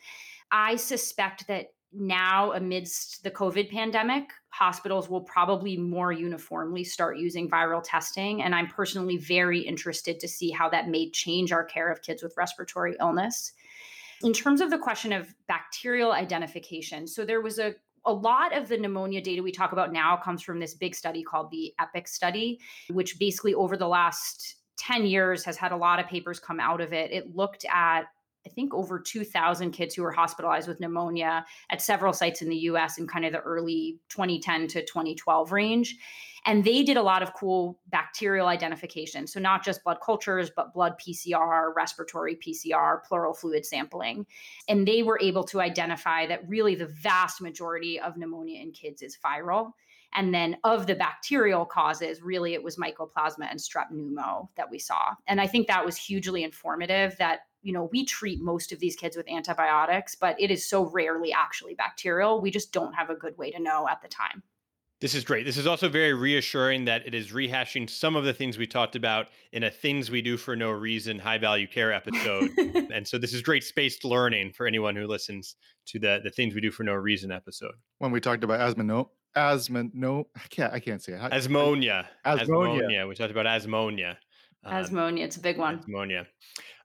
I 0.51 0.75
suspect 0.75 1.47
that 1.47 1.71
now 1.93 2.51
amidst 2.53 3.23
the 3.23 3.31
covid 3.31 3.69
pandemic 3.69 4.29
hospitals 4.49 5.09
will 5.09 5.21
probably 5.21 5.77
more 5.77 6.11
uniformly 6.11 6.83
start 6.83 7.17
using 7.17 7.49
viral 7.49 7.81
testing 7.83 8.41
and 8.41 8.53
i'm 8.53 8.67
personally 8.67 9.17
very 9.17 9.59
interested 9.59 10.19
to 10.19 10.27
see 10.27 10.51
how 10.51 10.69
that 10.69 10.89
may 10.89 11.09
change 11.11 11.51
our 11.51 11.63
care 11.63 11.91
of 11.91 12.01
kids 12.01 12.21
with 12.21 12.33
respiratory 12.37 12.95
illness 12.99 13.53
in 14.23 14.33
terms 14.33 14.61
of 14.61 14.69
the 14.69 14.77
question 14.77 15.13
of 15.13 15.33
bacterial 15.47 16.11
identification 16.11 17.07
so 17.07 17.23
there 17.23 17.41
was 17.41 17.57
a 17.57 17.73
a 18.07 18.13
lot 18.13 18.55
of 18.55 18.69
the 18.69 18.77
pneumonia 18.77 19.21
data 19.21 19.43
we 19.43 19.51
talk 19.51 19.73
about 19.73 19.91
now 19.91 20.15
comes 20.15 20.41
from 20.41 20.59
this 20.59 20.73
big 20.73 20.95
study 20.95 21.21
called 21.21 21.51
the 21.51 21.73
EPIC 21.77 22.07
study, 22.07 22.59
which 22.89 23.19
basically 23.19 23.53
over 23.53 23.75
the 23.75 23.87
last 23.87 24.55
10 24.79 25.05
years 25.05 25.43
has 25.43 25.57
had 25.57 25.73
a 25.73 25.77
lot 25.77 25.99
of 25.99 26.07
papers 26.07 26.39
come 26.39 26.59
out 26.59 26.79
of 26.79 26.93
it. 26.93 27.11
It 27.11 27.35
looked 27.35 27.65
at 27.65 28.03
I 28.47 28.49
think 28.49 28.73
over 28.73 28.97
2,000 28.97 29.71
kids 29.71 29.93
who 29.93 30.03
were 30.03 30.11
hospitalized 30.13 30.69
with 30.69 30.79
pneumonia 30.79 31.45
at 31.69 31.81
several 31.81 32.13
sites 32.13 32.41
in 32.41 32.47
the 32.47 32.55
US 32.71 32.97
in 32.97 33.05
kind 33.05 33.25
of 33.25 33.33
the 33.33 33.39
early 33.39 33.99
2010 34.07 34.69
to 34.69 34.85
2012 34.85 35.51
range. 35.51 35.97
And 36.45 36.63
they 36.63 36.81
did 36.81 36.95
a 36.95 37.01
lot 37.01 37.21
of 37.21 37.33
cool 37.33 37.77
bacterial 37.87 38.47
identification. 38.47 39.27
So, 39.27 39.37
not 39.37 39.65
just 39.65 39.83
blood 39.83 39.97
cultures, 40.01 40.49
but 40.55 40.73
blood 40.73 40.93
PCR, 40.97 41.73
respiratory 41.75 42.37
PCR, 42.37 43.03
pleural 43.03 43.33
fluid 43.33 43.65
sampling. 43.65 44.25
And 44.69 44.87
they 44.87 45.03
were 45.03 45.19
able 45.21 45.43
to 45.43 45.59
identify 45.59 46.25
that 46.27 46.47
really 46.47 46.75
the 46.75 46.85
vast 46.85 47.41
majority 47.41 47.99
of 47.99 48.15
pneumonia 48.15 48.61
in 48.61 48.71
kids 48.71 49.01
is 49.01 49.17
viral. 49.17 49.73
And 50.13 50.33
then 50.33 50.55
of 50.63 50.87
the 50.87 50.95
bacterial 50.95 51.65
causes, 51.65 52.21
really 52.21 52.53
it 52.53 52.63
was 52.63 52.77
mycoplasma 52.77 53.51
and 53.51 53.59
strep 53.59 53.91
pneumo 53.91 54.47
that 54.55 54.71
we 54.71 54.79
saw. 54.79 55.15
And 55.27 55.41
I 55.41 55.47
think 55.47 55.67
that 55.67 55.85
was 55.85 55.97
hugely 55.97 56.43
informative 56.43 57.17
that 57.17 57.41
you 57.61 57.73
know, 57.73 57.89
we 57.91 58.05
treat 58.05 58.41
most 58.41 58.71
of 58.71 58.79
these 58.79 58.95
kids 58.95 59.17
with 59.17 59.29
antibiotics, 59.29 60.15
but 60.15 60.39
it 60.39 60.51
is 60.51 60.67
so 60.67 60.85
rarely 60.89 61.33
actually 61.33 61.73
bacterial. 61.73 62.41
We 62.41 62.51
just 62.51 62.71
don't 62.71 62.93
have 62.93 63.09
a 63.09 63.15
good 63.15 63.37
way 63.37 63.51
to 63.51 63.61
know 63.61 63.87
at 63.89 64.01
the 64.01 64.07
time. 64.07 64.43
This 64.99 65.13
is 65.13 65.23
great. 65.23 65.45
This 65.45 65.57
is 65.57 65.67
also 65.67 65.89
very 65.89 66.13
reassuring 66.13 66.85
that 66.85 67.05
it 67.05 67.13
is 67.13 67.31
rehashing 67.31 67.87
some 67.87 68.15
of 68.15 68.23
the 68.23 68.33
things 68.33 68.57
we 68.57 68.65
talked 68.65 68.95
about 68.95 69.27
in 69.51 69.63
a 69.63 69.69
things 69.69 70.09
we 70.09 70.23
do 70.23 70.37
for 70.37 70.55
no 70.55 70.71
reason 70.71 71.19
high 71.19 71.37
value 71.37 71.67
care 71.67 71.93
episode. 71.93 72.49
and 72.91 73.07
so 73.07 73.19
this 73.19 73.31
is 73.31 73.43
great 73.43 73.63
spaced 73.63 74.03
learning 74.03 74.53
for 74.53 74.65
anyone 74.65 74.95
who 74.95 75.05
listens 75.05 75.55
to 75.87 75.99
the 75.99 76.19
the 76.23 76.31
things 76.31 76.55
we 76.55 76.61
do 76.61 76.71
for 76.71 76.83
no 76.83 76.93
reason 76.93 77.31
episode. 77.31 77.73
When 77.99 78.11
we 78.11 78.19
talked 78.19 78.43
about 78.43 78.59
asthma, 78.59 78.83
no, 78.83 79.11
asthma, 79.35 79.85
no, 79.93 80.29
I 80.35 80.47
can't, 80.49 80.73
I 80.73 80.79
can't 80.79 81.01
say 81.01 81.13
it. 81.13 81.19
Asmonia. 81.19 82.07
Asmonia. 82.25 82.81
Asmonia. 82.81 83.07
We 83.07 83.13
talked 83.13 83.31
about 83.31 83.45
asmonia. 83.45 84.17
Um, 84.63 84.83
asmonia. 84.83 85.25
It's 85.25 85.37
a 85.37 85.41
big 85.41 85.59
one. 85.59 85.79
Asmonia. 85.79 86.25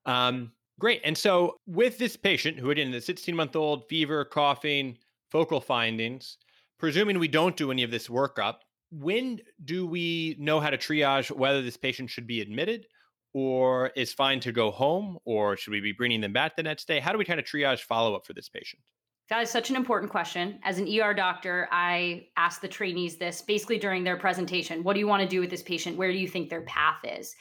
Um, 0.05 0.53
great. 0.83 1.01
And 1.05 1.17
so 1.17 1.61
with 1.69 1.97
this 1.97 2.17
patient 2.17 2.59
who 2.59 2.73
again, 2.73 2.91
the 2.91 3.01
16 3.01 3.37
month 3.37 3.55
old 3.55 3.89
fever, 3.89 4.25
coughing, 4.25 4.99
focal 5.31 5.61
findings 5.61 6.39
presuming 6.77 7.21
we 7.21 7.29
don't 7.29 7.57
do 7.57 7.71
any 7.71 7.85
of 7.85 7.93
this 7.93 8.09
workup, 8.09 8.57
when 8.91 9.39
do 9.65 9.87
we 9.87 10.35
know 10.41 10.59
how 10.59 10.69
to 10.69 10.77
triage 10.77 11.31
whether 11.31 11.63
this 11.63 11.77
patient 11.77 12.11
should 12.11 12.27
be 12.27 12.41
admitted 12.41 12.85
or 13.33 13.93
is 13.95 14.13
fine 14.13 14.41
to 14.41 14.51
go 14.51 14.73
home 14.73 15.19
or 15.25 15.57
should 15.57 15.71
we 15.71 15.81
be 15.81 15.93
bringing 15.93 16.21
them 16.21 16.33
back 16.33 16.57
the 16.57 16.65
next 16.65 16.89
day? 16.89 16.99
How 16.99 17.13
do 17.13 17.19
we 17.19 17.25
kind 17.25 17.39
of 17.39 17.47
triage 17.47 17.83
follow 17.83 18.17
up 18.17 18.27
for 18.27 18.33
this 18.33 18.49
patient? 18.49 18.83
That 19.29 19.41
is 19.41 19.51
such 19.51 19.71
an 19.71 19.77
important 19.77 20.11
question. 20.11 20.59
As 20.65 20.79
an 20.79 20.89
ER 20.93 21.15
doctor, 21.15 21.69
I 21.71 22.27
ask 22.37 22.61
the 22.61 22.67
trainees 22.67 23.19
this 23.19 23.41
basically 23.41 23.79
during 23.79 24.03
their 24.03 24.17
presentation. 24.17 24.83
What 24.83 24.95
do 24.95 24.99
you 24.99 25.07
want 25.07 25.23
to 25.23 25.29
do 25.29 25.39
with 25.39 25.51
this 25.51 25.63
patient? 25.63 25.97
Where 25.97 26.11
do 26.11 26.19
you 26.19 26.27
think 26.27 26.51
their 26.51 26.63
path 26.63 26.99
is? 27.05 27.37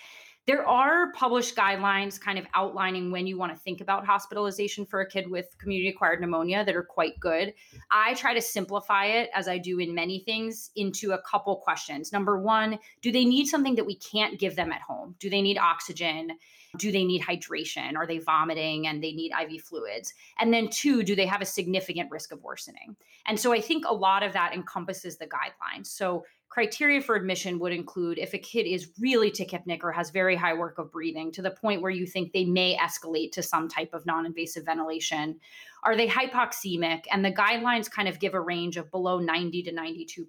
There 0.47 0.67
are 0.67 1.11
published 1.11 1.55
guidelines 1.55 2.19
kind 2.19 2.39
of 2.39 2.47
outlining 2.55 3.11
when 3.11 3.27
you 3.27 3.37
want 3.37 3.53
to 3.53 3.59
think 3.59 3.79
about 3.79 4.07
hospitalization 4.07 4.87
for 4.87 4.99
a 4.99 5.07
kid 5.07 5.29
with 5.29 5.55
community 5.59 5.89
acquired 5.89 6.19
pneumonia 6.19 6.65
that 6.65 6.75
are 6.75 6.83
quite 6.83 7.19
good. 7.19 7.53
I 7.91 8.15
try 8.15 8.33
to 8.33 8.41
simplify 8.41 9.05
it, 9.05 9.29
as 9.35 9.47
I 9.47 9.59
do 9.59 9.77
in 9.77 9.93
many 9.93 10.23
things, 10.25 10.71
into 10.75 11.11
a 11.11 11.21
couple 11.21 11.55
questions. 11.57 12.11
Number 12.11 12.39
one, 12.39 12.79
do 13.03 13.11
they 13.11 13.23
need 13.23 13.45
something 13.45 13.75
that 13.75 13.85
we 13.85 13.95
can't 13.95 14.39
give 14.39 14.55
them 14.55 14.71
at 14.71 14.81
home? 14.81 15.15
Do 15.19 15.29
they 15.29 15.43
need 15.43 15.59
oxygen? 15.59 16.31
Do 16.77 16.91
they 16.91 17.03
need 17.03 17.21
hydration? 17.21 17.95
Are 17.95 18.07
they 18.07 18.17
vomiting 18.17 18.87
and 18.87 19.03
they 19.03 19.11
need 19.11 19.33
IV 19.39 19.61
fluids? 19.61 20.13
And 20.39 20.51
then, 20.51 20.69
two, 20.69 21.03
do 21.03 21.15
they 21.15 21.25
have 21.27 21.41
a 21.41 21.45
significant 21.45 22.09
risk 22.09 22.31
of 22.31 22.41
worsening? 22.41 22.95
And 23.27 23.39
so 23.39 23.53
I 23.53 23.61
think 23.61 23.85
a 23.85 23.93
lot 23.93 24.23
of 24.23 24.33
that 24.33 24.53
encompasses 24.53 25.17
the 25.17 25.27
guidelines. 25.27 25.87
So 25.87 26.23
criteria 26.51 27.01
for 27.01 27.15
admission 27.15 27.59
would 27.59 27.71
include 27.71 28.17
if 28.17 28.33
a 28.33 28.37
kid 28.37 28.63
is 28.67 28.91
really 28.99 29.31
tachypneic 29.31 29.79
or 29.83 29.91
has 29.93 30.09
very 30.09 30.35
high 30.35 30.53
work 30.53 30.77
of 30.77 30.91
breathing 30.91 31.31
to 31.31 31.41
the 31.41 31.49
point 31.49 31.81
where 31.81 31.91
you 31.91 32.05
think 32.05 32.33
they 32.33 32.43
may 32.43 32.75
escalate 32.75 33.31
to 33.31 33.41
some 33.41 33.69
type 33.69 33.93
of 33.93 34.05
non-invasive 34.05 34.65
ventilation. 34.65 35.39
Are 35.83 35.95
they 35.95 36.09
hypoxemic? 36.09 37.05
And 37.09 37.23
the 37.23 37.31
guidelines 37.31 37.89
kind 37.89 38.09
of 38.09 38.19
give 38.19 38.33
a 38.33 38.41
range 38.41 38.75
of 38.75 38.91
below 38.91 39.17
90 39.17 39.63
to 39.63 39.73
92% 39.73 40.25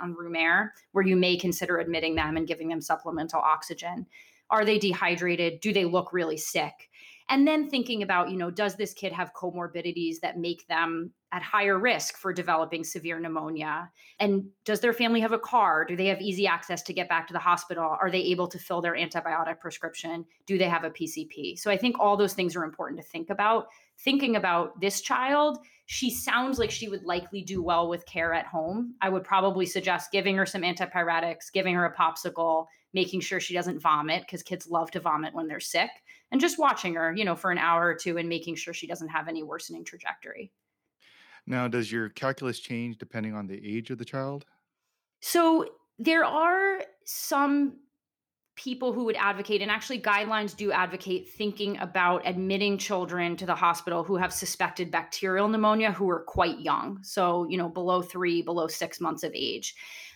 on 0.00 0.14
room 0.14 0.36
air 0.36 0.74
where 0.92 1.04
you 1.04 1.16
may 1.16 1.36
consider 1.36 1.78
admitting 1.78 2.14
them 2.14 2.36
and 2.36 2.46
giving 2.46 2.68
them 2.68 2.80
supplemental 2.80 3.40
oxygen. 3.40 4.06
Are 4.50 4.64
they 4.64 4.78
dehydrated? 4.78 5.58
Do 5.58 5.72
they 5.72 5.84
look 5.84 6.12
really 6.12 6.36
sick 6.36 6.88
and 7.30 7.46
then 7.46 7.70
thinking 7.70 8.02
about 8.02 8.30
you 8.30 8.36
know 8.36 8.50
does 8.50 8.76
this 8.76 8.92
kid 8.94 9.12
have 9.12 9.32
comorbidities 9.34 10.20
that 10.20 10.38
make 10.38 10.66
them 10.68 11.12
at 11.32 11.42
higher 11.42 11.78
risk 11.78 12.16
for 12.16 12.32
developing 12.32 12.84
severe 12.84 13.18
pneumonia? 13.18 13.90
And 14.20 14.44
does 14.64 14.80
their 14.80 14.92
family 14.92 15.20
have 15.20 15.32
a 15.32 15.38
car? 15.38 15.84
Do 15.84 15.96
they 15.96 16.06
have 16.06 16.20
easy 16.20 16.46
access 16.46 16.82
to 16.82 16.92
get 16.92 17.08
back 17.08 17.26
to 17.26 17.32
the 17.32 17.40
hospital? 17.40 17.96
Are 18.00 18.10
they 18.10 18.20
able 18.20 18.46
to 18.48 18.58
fill 18.58 18.80
their 18.80 18.94
antibiotic 18.94 19.58
prescription? 19.58 20.24
Do 20.46 20.58
they 20.58 20.68
have 20.68 20.84
a 20.84 20.90
pcp 20.90 21.58
so 21.58 21.70
i 21.70 21.76
think 21.76 21.98
all 21.98 22.16
those 22.16 22.34
things 22.34 22.56
are 22.56 22.64
important 22.64 23.00
to 23.00 23.06
think 23.06 23.30
about. 23.30 23.66
Thinking 23.98 24.36
about 24.36 24.80
this 24.80 25.00
child 25.00 25.58
she 25.86 26.10
sounds 26.10 26.58
like 26.58 26.70
she 26.70 26.88
would 26.88 27.04
likely 27.04 27.42
do 27.42 27.62
well 27.62 27.88
with 27.88 28.06
care 28.06 28.32
at 28.32 28.46
home. 28.46 28.94
I 29.02 29.10
would 29.10 29.22
probably 29.22 29.66
suggest 29.66 30.10
giving 30.10 30.36
her 30.36 30.46
some 30.46 30.62
antipyretics 30.62 31.52
giving 31.52 31.74
her 31.74 31.84
a 31.84 31.94
popsicle 31.94 32.66
making 32.94 33.20
sure 33.20 33.40
she 33.40 33.54
doesn't 33.54 33.80
vomit 33.80 34.22
because 34.22 34.42
kids 34.42 34.68
love 34.68 34.90
to 34.92 35.00
vomit 35.00 35.34
when 35.34 35.48
they're 35.48 35.60
sick 35.60 35.90
and 36.30 36.40
just 36.40 36.58
watching 36.58 36.94
her, 36.94 37.12
you 37.14 37.24
know, 37.24 37.34
for 37.34 37.50
an 37.50 37.58
hour 37.58 37.86
or 37.86 37.94
two 37.94 38.16
and 38.16 38.28
making 38.28 38.54
sure 38.54 38.72
she 38.72 38.86
doesn't 38.86 39.08
have 39.08 39.28
any 39.28 39.42
worsening 39.42 39.84
trajectory. 39.84 40.52
Now, 41.46 41.68
does 41.68 41.92
your 41.92 42.08
calculus 42.08 42.58
change 42.58 42.96
depending 42.96 43.34
on 43.34 43.46
the 43.46 43.60
age 43.76 43.90
of 43.90 43.98
the 43.98 44.04
child? 44.04 44.46
So 45.20 45.66
there 45.98 46.24
are 46.24 46.82
some 47.04 47.76
people 48.56 48.92
who 48.92 49.04
would 49.04 49.16
advocate, 49.16 49.62
and 49.62 49.70
actually, 49.70 50.00
guidelines 50.00 50.56
do 50.56 50.70
advocate 50.70 51.28
thinking 51.28 51.76
about 51.78 52.22
admitting 52.24 52.78
children 52.78 53.36
to 53.36 53.46
the 53.46 53.54
hospital 53.54 54.04
who 54.04 54.16
have 54.16 54.32
suspected 54.32 54.90
bacterial 54.90 55.48
pneumonia 55.48 55.90
who 55.90 56.08
are 56.08 56.22
quite 56.22 56.60
young. 56.60 57.02
So, 57.02 57.46
you 57.48 57.58
know, 57.58 57.68
below 57.68 58.00
three, 58.00 58.42
below 58.42 58.68
six 58.68 59.00
months 59.00 59.24
of 59.24 59.32
age. 59.34 59.74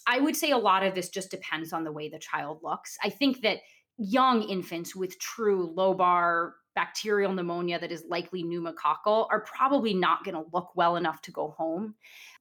I 0.08 0.20
would 0.20 0.34
say 0.34 0.50
a 0.50 0.58
lot 0.58 0.82
of 0.82 0.94
this 0.94 1.10
just 1.10 1.30
depends 1.30 1.72
on 1.72 1.84
the 1.84 1.92
way 1.92 2.08
the 2.08 2.18
child 2.18 2.60
looks. 2.62 2.96
I 3.04 3.10
think 3.10 3.42
that 3.42 3.58
young 3.98 4.42
infants 4.42 4.96
with 4.96 5.18
true 5.18 5.72
lobar 5.76 6.52
bacterial 6.74 7.32
pneumonia 7.32 7.78
that 7.78 7.92
is 7.92 8.04
likely 8.08 8.42
pneumococcal 8.42 9.26
are 9.30 9.40
probably 9.40 9.92
not 9.92 10.24
going 10.24 10.36
to 10.36 10.44
look 10.52 10.70
well 10.74 10.96
enough 10.96 11.20
to 11.22 11.32
go 11.32 11.50
home. 11.58 11.94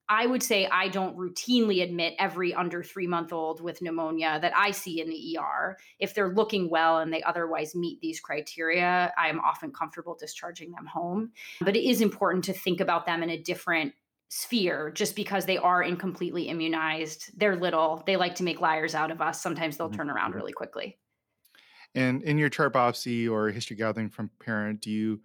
I 0.10 0.26
would 0.26 0.42
say 0.42 0.68
I 0.68 0.88
don't 0.88 1.18
routinely 1.18 1.84
admit 1.84 2.14
every 2.18 2.54
under 2.54 2.82
three 2.82 3.08
month 3.08 3.34
old 3.34 3.60
with 3.60 3.82
pneumonia 3.82 4.40
that 4.42 4.54
I 4.56 4.72
see 4.72 5.02
in 5.02 5.10
the 5.10 5.38
ER. 5.38 5.78
If 6.00 6.14
they're 6.14 6.34
looking 6.34 6.70
well 6.70 7.00
and 7.00 7.12
they 7.12 7.24
otherwise 7.24 7.76
meet 7.76 8.00
these 8.00 8.22
criteria, 8.22 9.12
I 9.18 9.28
am 9.28 9.42
often 9.42 9.72
comfortable 9.72 10.16
discharging 10.18 10.72
them 10.72 10.86
home. 10.86 11.32
But 11.60 11.76
it 11.76 11.90
is 11.90 12.00
important 12.00 12.46
to 12.46 12.54
think 12.54 12.80
about 12.80 13.06
them 13.06 13.22
in 13.22 13.30
a 13.30 13.42
different 13.42 13.94
sphere 14.30 14.92
just 14.92 15.16
because 15.16 15.46
they 15.46 15.58
are 15.58 15.84
incompletely 15.84 16.50
immunized. 16.50 17.32
They're 17.38 17.56
little, 17.56 18.04
they 18.06 18.18
like 18.18 18.36
to 18.36 18.44
make 18.44 18.62
liars 18.62 18.96
out 18.96 19.12
of 19.12 19.22
us. 19.22 19.42
Sometimes 19.42 19.78
they'll 19.78 19.90
turn 19.90 20.10
around 20.10 20.32
mm-hmm. 20.32 20.40
really 20.40 20.54
quickly. 20.54 20.98
And 21.96 22.22
in 22.24 22.38
your 22.38 22.50
chart 22.50 22.74
biopsy 22.74 23.30
or 23.30 23.50
history 23.50 23.76
gathering 23.78 24.10
from 24.10 24.30
parent, 24.40 24.82
do 24.82 24.92
you 24.92 25.22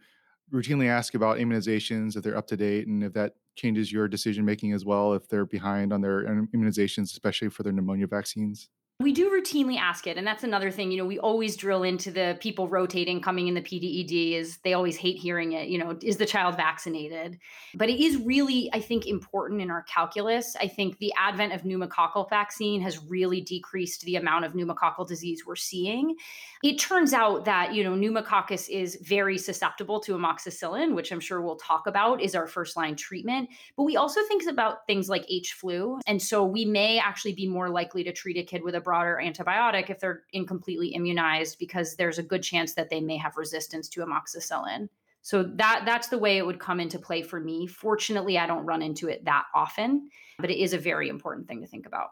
routinely 0.53 0.87
ask 0.89 1.15
about 1.15 1.39
immunizations 1.39 2.17
if 2.17 2.23
they're 2.23 2.37
up 2.37 2.47
to 2.47 2.57
date 2.57 2.87
and 2.87 3.03
if 3.03 3.13
that 3.15 3.35
changes 3.57 3.93
your 3.93 4.09
decision 4.09 4.45
making 4.45 4.73
as 4.73 4.85
well 4.85 5.15
if 5.15 5.29
they're 5.29 5.47
behind 5.47 5.93
on 5.93 6.01
their 6.01 6.25
immunizations, 6.55 7.05
especially 7.05 7.49
for 7.49 7.63
their 7.63 7.73
pneumonia 7.73 8.07
vaccines? 8.07 8.69
We 9.03 9.13
do 9.13 9.31
routinely 9.31 9.79
ask 9.79 10.07
it. 10.07 10.17
And 10.17 10.25
that's 10.25 10.45
another 10.45 10.71
thing, 10.71 10.93
you 10.93 10.99
know, 10.99 11.05
we 11.05 11.19
always 11.19 11.57
drill 11.57 11.83
into 11.83 12.13
the 12.13 12.39
people 12.41 12.69
rotating 12.69 13.21
coming 13.21 13.49
in 13.49 13.55
the 13.55 13.61
PDED 13.61 14.35
is 14.39 14.59
they 14.59 14.75
always 14.75 14.97
hate 14.97 15.17
hearing 15.17 15.53
it, 15.53 15.69
you 15.69 15.79
know, 15.79 15.99
is 16.03 16.19
the 16.19 16.27
child 16.27 16.57
vaccinated? 16.57 17.39
But 17.75 17.91
it 17.91 18.01
is 18.01 18.17
really, 18.19 18.71
I 18.73 18.81
think, 18.81 19.07
important 19.07 19.61
in 19.61 19.71
our 19.71 19.83
calculus. 19.83 20.55
I 20.61 20.69
think 20.69 20.99
the 20.99 21.13
advent 21.19 21.53
of 21.53 21.63
pneumococcal 21.63 22.31
vaccine 22.31 22.81
has 22.83 23.03
really 23.03 23.41
decreased 23.41 24.03
the 24.03 24.17
amount 24.17 24.45
of 24.45 24.53
pneumococcal 24.53 25.09
disease 25.09 25.43
we're 25.45 25.57
seeing. 25.57 26.15
It 26.63 26.79
turns 26.79 27.13
out 27.13 27.45
that, 27.47 27.75
you 27.75 27.83
know, 27.83 27.97
pneumococcus 27.97 28.69
is 28.69 28.97
very 29.03 29.37
susceptible 29.37 29.99
to 30.01 30.17
amoxicillin, 30.17 30.95
which 30.95 31.11
I'm 31.11 31.21
sure 31.21 31.43
we'll 31.43 31.57
talk 31.57 31.89
about 31.89 32.21
is 32.21 32.37
our 32.37 32.47
first 32.47 32.77
line 32.77 32.95
treatment. 32.95 33.49
But 33.77 33.83
we 33.83 33.97
also 33.97 34.21
think 34.29 34.47
about 34.49 34.87
things 34.87 35.09
like 35.09 35.25
H 35.29 35.55
flu. 35.55 35.99
And 36.07 36.23
so 36.23 36.45
we 36.45 36.65
may 36.65 36.99
actually 36.99 37.35
be 37.35 37.49
more 37.49 37.69
likely 37.69 38.05
to 38.05 38.13
treat 38.13 38.37
a 38.37 38.45
kid 38.45 38.63
with 38.63 38.77
a 38.77 38.81
broader 38.93 39.19
antibiotic 39.25 39.89
if 39.89 40.01
they're 40.01 40.25
incompletely 40.35 40.89
immunized 40.89 41.59
because 41.59 41.97
there's 41.97 42.19
a 42.19 42.23
good 42.23 42.43
chance 42.43 42.75
that 42.75 42.91
they 42.91 43.01
may 43.01 43.17
have 43.17 43.39
resistance 43.39 43.89
to 43.89 44.03
amoxicillin. 44.03 44.87
So 45.23 45.45
that 45.45 45.85
that's 45.87 46.09
the 46.09 46.19
way 46.19 46.37
it 46.37 46.45
would 46.45 46.59
come 46.59 46.79
into 46.79 46.99
play 46.99 47.23
for 47.23 47.41
me. 47.41 47.67
Fortunately, 47.67 48.37
I 48.37 48.47
don't 48.47 48.67
run 48.67 48.83
into 48.83 49.09
it 49.09 49.25
that 49.25 49.45
often, 49.55 50.11
but 50.39 50.51
it 50.51 50.63
is 50.63 50.75
a 50.75 50.79
very 50.79 51.09
important 51.09 51.49
thing 51.49 51.63
to 51.63 51.67
think 51.67 51.87
about. 51.87 52.11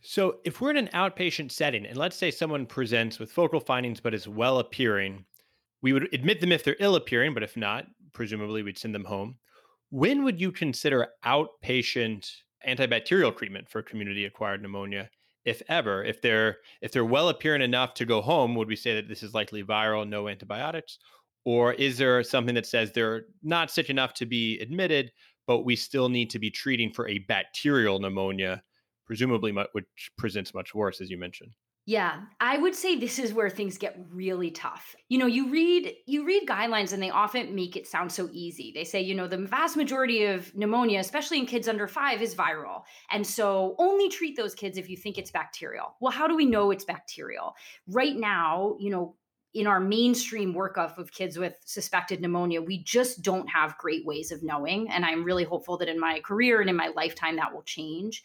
So, 0.00 0.38
if 0.42 0.62
we're 0.62 0.70
in 0.70 0.78
an 0.78 0.88
outpatient 0.94 1.52
setting 1.52 1.84
and 1.84 1.98
let's 1.98 2.16
say 2.16 2.30
someone 2.30 2.64
presents 2.64 3.18
with 3.18 3.30
focal 3.30 3.60
findings 3.60 4.00
but 4.00 4.14
is 4.14 4.26
well 4.26 4.58
appearing, 4.58 5.26
we 5.82 5.92
would 5.92 6.08
admit 6.14 6.40
them 6.40 6.50
if 6.50 6.64
they're 6.64 6.76
ill 6.80 6.96
appearing, 6.96 7.34
but 7.34 7.42
if 7.42 7.58
not, 7.58 7.84
presumably 8.14 8.62
we'd 8.62 8.78
send 8.78 8.94
them 8.94 9.04
home. 9.04 9.36
When 9.90 10.24
would 10.24 10.40
you 10.40 10.50
consider 10.50 11.08
outpatient 11.26 12.30
antibacterial 12.66 13.36
treatment 13.36 13.68
for 13.68 13.82
community 13.82 14.24
acquired 14.24 14.62
pneumonia? 14.62 15.10
If 15.44 15.62
ever? 15.68 16.04
If 16.04 16.20
they're 16.22 16.58
if 16.80 16.92
they're 16.92 17.04
well 17.04 17.28
appearing 17.28 17.62
enough 17.62 17.94
to 17.94 18.04
go 18.04 18.20
home, 18.20 18.54
would 18.54 18.68
we 18.68 18.76
say 18.76 18.94
that 18.94 19.08
this 19.08 19.22
is 19.22 19.34
likely 19.34 19.62
viral, 19.62 20.08
no 20.08 20.28
antibiotics? 20.28 20.98
Or 21.44 21.72
is 21.72 21.98
there 21.98 22.22
something 22.22 22.54
that 22.54 22.66
says 22.66 22.92
they're 22.92 23.24
not 23.42 23.70
sick 23.70 23.90
enough 23.90 24.14
to 24.14 24.26
be 24.26 24.60
admitted, 24.60 25.12
but 25.46 25.64
we 25.64 25.74
still 25.74 26.08
need 26.08 26.30
to 26.30 26.38
be 26.38 26.50
treating 26.50 26.92
for 26.92 27.08
a 27.08 27.18
bacterial 27.18 27.98
pneumonia, 27.98 28.62
presumably 29.06 29.52
which 29.72 29.86
presents 30.16 30.54
much 30.54 30.74
worse, 30.74 31.00
as 31.00 31.10
you 31.10 31.18
mentioned? 31.18 31.52
Yeah, 31.84 32.20
I 32.40 32.58
would 32.58 32.76
say 32.76 32.96
this 32.96 33.18
is 33.18 33.34
where 33.34 33.50
things 33.50 33.76
get 33.76 33.98
really 34.12 34.52
tough. 34.52 34.94
You 35.08 35.18
know, 35.18 35.26
you 35.26 35.50
read 35.50 35.92
you 36.06 36.24
read 36.24 36.46
guidelines 36.46 36.92
and 36.92 37.02
they 37.02 37.10
often 37.10 37.56
make 37.56 37.76
it 37.76 37.88
sound 37.88 38.12
so 38.12 38.28
easy. 38.32 38.70
They 38.72 38.84
say, 38.84 39.00
you 39.00 39.16
know, 39.16 39.26
the 39.26 39.38
vast 39.38 39.76
majority 39.76 40.26
of 40.26 40.54
pneumonia, 40.54 41.00
especially 41.00 41.40
in 41.40 41.46
kids 41.46 41.66
under 41.66 41.88
5 41.88 42.22
is 42.22 42.36
viral. 42.36 42.82
And 43.10 43.26
so 43.26 43.74
only 43.80 44.08
treat 44.08 44.36
those 44.36 44.54
kids 44.54 44.78
if 44.78 44.88
you 44.88 44.96
think 44.96 45.18
it's 45.18 45.32
bacterial. 45.32 45.96
Well, 46.00 46.12
how 46.12 46.28
do 46.28 46.36
we 46.36 46.46
know 46.46 46.70
it's 46.70 46.84
bacterial? 46.84 47.54
Right 47.88 48.14
now, 48.14 48.76
you 48.78 48.90
know, 48.90 49.16
in 49.52 49.66
our 49.66 49.80
mainstream 49.80 50.54
workup 50.54 50.98
of 50.98 51.12
kids 51.12 51.36
with 51.36 51.54
suspected 51.64 52.20
pneumonia, 52.20 52.62
we 52.62 52.82
just 52.84 53.22
don't 53.22 53.48
have 53.48 53.76
great 53.76 54.06
ways 54.06 54.30
of 54.30 54.44
knowing. 54.44 54.88
And 54.88 55.04
I'm 55.04 55.24
really 55.24 55.44
hopeful 55.44 55.78
that 55.78 55.88
in 55.88 55.98
my 55.98 56.20
career 56.20 56.60
and 56.60 56.70
in 56.70 56.76
my 56.76 56.92
lifetime 56.94 57.36
that 57.36 57.52
will 57.52 57.62
change. 57.62 58.22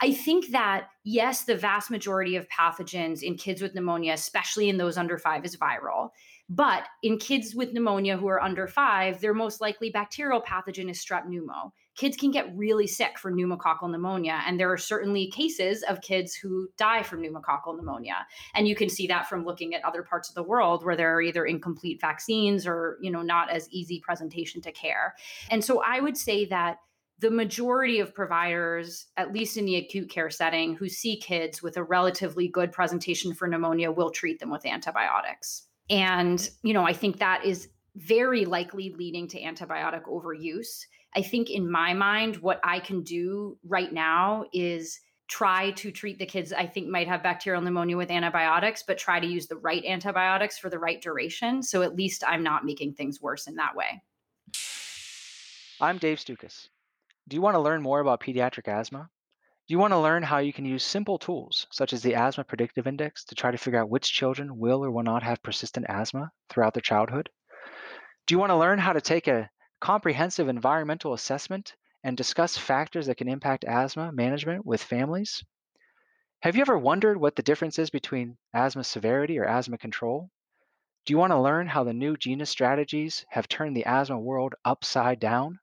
I 0.00 0.12
think 0.12 0.48
that, 0.48 0.88
yes, 1.04 1.44
the 1.44 1.56
vast 1.56 1.90
majority 1.90 2.36
of 2.36 2.46
pathogens 2.48 3.22
in 3.22 3.36
kids 3.36 3.62
with 3.62 3.74
pneumonia, 3.74 4.12
especially 4.12 4.68
in 4.68 4.76
those 4.76 4.98
under 4.98 5.16
five, 5.16 5.44
is 5.44 5.56
viral. 5.56 6.10
But 6.48 6.86
in 7.02 7.18
kids 7.18 7.56
with 7.56 7.72
pneumonia 7.72 8.16
who 8.16 8.28
are 8.28 8.40
under 8.40 8.68
five, 8.68 9.20
their 9.20 9.34
most 9.34 9.60
likely 9.60 9.90
bacterial 9.90 10.40
pathogen 10.40 10.88
is 10.88 11.04
strep 11.04 11.26
pneumo. 11.26 11.72
Kids 11.96 12.16
can 12.16 12.30
get 12.30 12.54
really 12.54 12.86
sick 12.86 13.18
from 13.18 13.34
pneumococcal 13.34 13.90
pneumonia, 13.90 14.42
and 14.46 14.60
there 14.60 14.70
are 14.70 14.76
certainly 14.76 15.28
cases 15.28 15.82
of 15.88 16.02
kids 16.02 16.34
who 16.36 16.68
die 16.76 17.02
from 17.02 17.20
pneumococcal 17.20 17.74
pneumonia. 17.74 18.26
And 18.54 18.68
you 18.68 18.76
can 18.76 18.88
see 18.88 19.08
that 19.08 19.28
from 19.28 19.44
looking 19.44 19.74
at 19.74 19.84
other 19.84 20.02
parts 20.02 20.28
of 20.28 20.36
the 20.36 20.42
world 20.42 20.84
where 20.84 20.94
there 20.94 21.16
are 21.16 21.22
either 21.22 21.44
incomplete 21.46 22.00
vaccines 22.00 22.66
or, 22.66 22.98
you 23.00 23.10
know, 23.10 23.22
not 23.22 23.50
as 23.50 23.68
easy 23.70 23.98
presentation 23.98 24.60
to 24.60 24.72
care. 24.72 25.14
And 25.50 25.64
so 25.64 25.82
I 25.84 26.00
would 26.00 26.16
say 26.16 26.44
that 26.44 26.76
the 27.18 27.30
majority 27.30 27.98
of 27.98 28.14
providers, 28.14 29.06
at 29.16 29.32
least 29.32 29.56
in 29.56 29.64
the 29.64 29.76
acute 29.76 30.10
care 30.10 30.30
setting, 30.30 30.74
who 30.74 30.88
see 30.88 31.18
kids 31.18 31.62
with 31.62 31.76
a 31.76 31.82
relatively 31.82 32.48
good 32.48 32.72
presentation 32.72 33.32
for 33.32 33.48
pneumonia 33.48 33.90
will 33.90 34.10
treat 34.10 34.38
them 34.38 34.50
with 34.50 34.66
antibiotics. 34.66 35.64
And, 35.88 36.48
you 36.62 36.74
know, 36.74 36.84
I 36.84 36.92
think 36.92 37.18
that 37.18 37.44
is 37.44 37.68
very 37.94 38.44
likely 38.44 38.94
leading 38.98 39.26
to 39.28 39.40
antibiotic 39.40 40.02
overuse. 40.04 40.84
I 41.14 41.22
think 41.22 41.48
in 41.48 41.70
my 41.70 41.94
mind, 41.94 42.36
what 42.36 42.60
I 42.62 42.80
can 42.80 43.02
do 43.02 43.56
right 43.64 43.92
now 43.92 44.44
is 44.52 45.00
try 45.28 45.70
to 45.72 45.90
treat 45.90 46.18
the 46.18 46.26
kids 46.26 46.52
I 46.52 46.66
think 46.66 46.88
might 46.88 47.08
have 47.08 47.22
bacterial 47.22 47.62
pneumonia 47.62 47.96
with 47.96 48.10
antibiotics, 48.10 48.84
but 48.86 48.98
try 48.98 49.18
to 49.18 49.26
use 49.26 49.46
the 49.46 49.56
right 49.56 49.84
antibiotics 49.84 50.58
for 50.58 50.68
the 50.68 50.78
right 50.78 51.00
duration. 51.00 51.62
So 51.62 51.82
at 51.82 51.96
least 51.96 52.22
I'm 52.26 52.42
not 52.42 52.64
making 52.64 52.92
things 52.94 53.22
worse 53.22 53.46
in 53.46 53.56
that 53.56 53.74
way. 53.74 54.02
I'm 55.80 55.98
Dave 55.98 56.18
Stukus. 56.18 56.68
Do 57.28 57.34
you 57.34 57.42
want 57.42 57.54
to 57.54 57.60
learn 57.60 57.82
more 57.82 57.98
about 57.98 58.20
pediatric 58.20 58.68
asthma? 58.68 59.10
Do 59.66 59.74
you 59.74 59.80
want 59.80 59.92
to 59.92 59.98
learn 59.98 60.22
how 60.22 60.38
you 60.38 60.52
can 60.52 60.64
use 60.64 60.84
simple 60.84 61.18
tools, 61.18 61.66
such 61.72 61.92
as 61.92 62.00
the 62.00 62.14
Asthma 62.14 62.44
Predictive 62.44 62.86
Index, 62.86 63.24
to 63.24 63.34
try 63.34 63.50
to 63.50 63.58
figure 63.58 63.80
out 63.80 63.90
which 63.90 64.12
children 64.12 64.58
will 64.58 64.84
or 64.84 64.92
will 64.92 65.02
not 65.02 65.24
have 65.24 65.42
persistent 65.42 65.86
asthma 65.88 66.30
throughout 66.48 66.72
their 66.72 66.82
childhood? 66.82 67.28
Do 68.26 68.34
you 68.34 68.38
want 68.38 68.50
to 68.50 68.56
learn 68.56 68.78
how 68.78 68.92
to 68.92 69.00
take 69.00 69.26
a 69.26 69.50
comprehensive 69.80 70.48
environmental 70.48 71.14
assessment 71.14 71.74
and 72.04 72.16
discuss 72.16 72.56
factors 72.56 73.06
that 73.06 73.16
can 73.16 73.28
impact 73.28 73.64
asthma 73.64 74.12
management 74.12 74.64
with 74.64 74.80
families? 74.80 75.42
Have 76.42 76.54
you 76.54 76.60
ever 76.60 76.78
wondered 76.78 77.16
what 77.16 77.34
the 77.34 77.42
difference 77.42 77.80
is 77.80 77.90
between 77.90 78.38
asthma 78.54 78.84
severity 78.84 79.36
or 79.40 79.46
asthma 79.46 79.78
control? 79.78 80.30
Do 81.04 81.12
you 81.12 81.18
want 81.18 81.32
to 81.32 81.40
learn 81.40 81.66
how 81.66 81.82
the 81.82 81.92
new 81.92 82.16
GINA 82.16 82.46
strategies 82.46 83.26
have 83.30 83.48
turned 83.48 83.76
the 83.76 83.86
asthma 83.86 84.20
world 84.20 84.54
upside 84.64 85.18
down? 85.18 85.58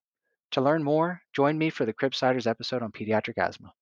To 0.53 0.61
learn 0.61 0.83
more, 0.83 1.19
join 1.33 1.57
me 1.57 1.71
for 1.71 1.83
the 1.83 1.93
Cribsiders 1.93 2.45
episode 2.45 2.83
on 2.83 2.91
pediatric 2.91 3.39
asthma. 3.39 3.73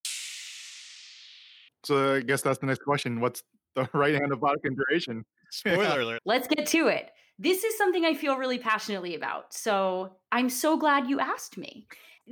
So 1.83 2.15
I 2.15 2.21
guess 2.21 2.41
that's 2.41 2.59
the 2.59 2.65
next 2.65 2.83
question. 2.83 3.19
What's 3.19 3.43
the 3.75 3.89
right 3.93 4.15
antibiotic 4.15 4.63
and 4.63 4.77
duration? 4.77 5.25
Spoiler 5.51 5.99
alert. 5.99 6.21
Let's 6.25 6.47
get 6.47 6.65
to 6.67 6.87
it. 6.87 7.11
This 7.37 7.65
is 7.65 7.77
something 7.77 8.05
I 8.05 8.13
feel 8.13 8.37
really 8.37 8.57
passionately 8.57 9.15
about. 9.15 9.53
So 9.53 10.15
I'm 10.31 10.49
so 10.49 10.77
glad 10.77 11.09
you 11.09 11.19
asked 11.19 11.57
me. 11.57 11.87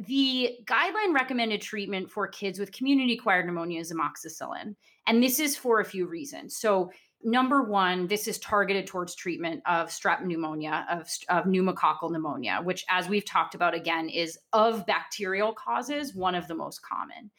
The 0.07 0.51
guideline 0.65 1.13
recommended 1.13 1.61
treatment 1.61 2.09
for 2.09 2.25
kids 2.27 2.59
with 2.59 2.71
community 2.71 3.15
acquired 3.15 3.45
pneumonia 3.45 3.81
is 3.81 3.91
amoxicillin. 3.91 4.75
And 5.05 5.21
this 5.21 5.39
is 5.39 5.57
for 5.57 5.81
a 5.81 5.85
few 5.85 6.07
reasons. 6.07 6.55
So 6.55 6.91
Number 7.23 7.63
one, 7.63 8.07
this 8.07 8.27
is 8.27 8.39
targeted 8.39 8.87
towards 8.87 9.13
treatment 9.13 9.61
of 9.65 9.89
strep 9.89 10.23
pneumonia, 10.23 10.85
of, 10.89 11.09
of 11.27 11.45
pneumococcal 11.45 12.11
pneumonia, 12.11 12.61
which, 12.63 12.85
as 12.89 13.09
we've 13.09 13.25
talked 13.25 13.55
about 13.55 13.73
again, 13.73 14.07
is 14.07 14.37
of 14.53 14.85
bacterial 14.85 15.53
causes 15.53 16.15
one 16.15 16.33
of 16.33 16.47
the 16.47 16.55
most 16.55 16.81
common. 16.81 17.29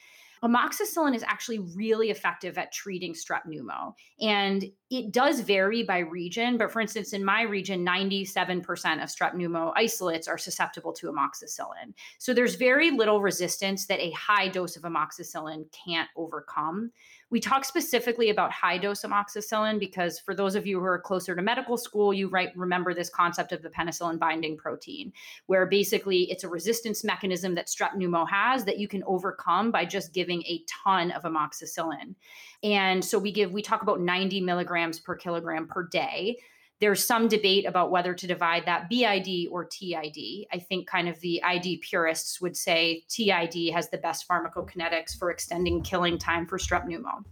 Amoxicillin 0.43 1.15
is 1.15 1.23
actually 1.23 1.59
really 1.75 2.11
effective 2.11 2.59
at 2.59 2.73
treating 2.73 3.15
strep 3.15 3.43
pneumo. 3.47 3.95
And 4.21 4.65
it 4.91 5.13
does 5.13 5.39
vary 5.41 5.85
by 5.85 5.99
region, 5.99 6.59
but 6.59 6.73
for 6.73 6.81
instance, 6.81 7.13
in 7.13 7.25
my 7.25 7.43
region, 7.43 7.87
97% 7.87 8.59
of 8.61 9.09
strep 9.09 9.35
pneumo 9.35 9.73
isolates 9.77 10.27
are 10.27 10.37
susceptible 10.37 10.93
to 10.95 11.07
amoxicillin. 11.07 11.95
So 12.19 12.35
there's 12.35 12.57
very 12.57 12.91
little 12.91 13.23
resistance 13.23 13.87
that 13.87 14.01
a 14.01 14.11
high 14.11 14.49
dose 14.49 14.77
of 14.77 14.83
amoxicillin 14.83 15.67
can't 15.73 16.09
overcome. 16.17 16.91
We 17.31 17.39
talk 17.39 17.65
specifically 17.65 18.31
about 18.31 18.51
high 18.51 18.79
dose 18.79 19.03
amoxicillin 19.03 19.79
because 19.79 20.19
for 20.19 20.35
those 20.35 20.57
of 20.57 20.67
you 20.67 20.81
who 20.81 20.87
are 20.87 20.99
closer 20.99 21.37
to 21.37 21.43
medical 21.43 21.77
school, 21.77 22.13
you 22.13 22.29
right 22.29 22.51
remember 22.57 22.93
this 22.93 23.09
concept 23.09 23.53
of 23.53 23.63
the 23.63 23.71
penicillin 23.71 24.19
binding 24.19 24.57
protein, 24.57 25.13
where 25.47 25.67
basically 25.67 26.29
it's 26.33 26.43
a 26.43 26.49
resistance 26.49 27.05
mechanism 27.05 27.55
that 27.55 27.69
strep 27.69 27.95
pneumo 27.95 28.29
has 28.29 28.65
that 28.65 28.81
you 28.81 28.89
can 28.89 29.05
overcome 29.07 29.71
by 29.71 29.85
just 29.85 30.13
giving 30.13 30.43
a 30.43 30.65
ton 30.85 31.13
of 31.13 31.23
amoxicillin. 31.23 32.17
And 32.63 33.05
so 33.05 33.19
we 33.19 33.33
give 33.33 33.53
we 33.53 33.63
talk 33.63 33.83
about 33.83 34.01
90 34.01 34.41
milligrams 34.43 34.99
per 34.99 35.17
kilogram 35.17 35.67
per 35.67 35.87
day 35.87 36.37
there's 36.81 37.05
some 37.05 37.29
debate 37.29 37.67
about 37.67 37.91
whether 37.91 38.15
to 38.15 38.27
divide 38.27 38.65
that 38.65 38.89
BID 38.89 39.49
or 39.51 39.67
TID. 39.67 40.47
I 40.51 40.59
think 40.59 40.89
kind 40.89 41.09
of 41.09 41.21
the 41.21 41.43
ID 41.43 41.83
purists 41.89 42.41
would 42.41 42.57
say 42.57 43.05
TID 43.09 43.73
has 43.75 43.91
the 43.91 43.99
best 43.99 44.27
pharmacokinetics 44.27 45.17
for 45.19 45.31
extending 45.31 45.83
killing 45.83 46.17
time 46.19 46.47
for 46.47 46.59
strep 46.59 46.87
pneumo. 46.87 47.23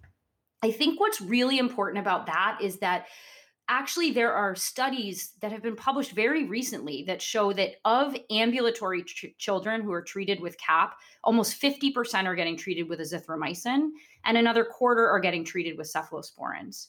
I 0.62 0.70
think 0.70 1.00
what's 1.00 1.20
really 1.20 1.58
important 1.58 2.00
about 2.00 2.26
that 2.26 2.58
is 2.60 2.78
that 2.80 3.06
actually 3.68 4.10
there 4.10 4.32
are 4.32 4.54
studies 4.54 5.32
that 5.40 5.52
have 5.52 5.62
been 5.62 5.76
published 5.76 6.12
very 6.12 6.44
recently 6.44 7.04
that 7.04 7.20
show 7.20 7.52
that 7.52 7.76
of 7.84 8.16
ambulatory 8.30 9.02
ch- 9.02 9.26
children 9.38 9.82
who 9.82 9.92
are 9.92 10.02
treated 10.02 10.40
with 10.40 10.58
cap 10.58 10.96
almost 11.22 11.60
50% 11.60 12.24
are 12.24 12.34
getting 12.34 12.56
treated 12.56 12.88
with 12.88 13.00
azithromycin 13.00 13.90
and 14.24 14.36
another 14.38 14.64
quarter 14.64 15.08
are 15.08 15.20
getting 15.20 15.44
treated 15.44 15.76
with 15.76 15.92
cephalosporins. 15.92 16.88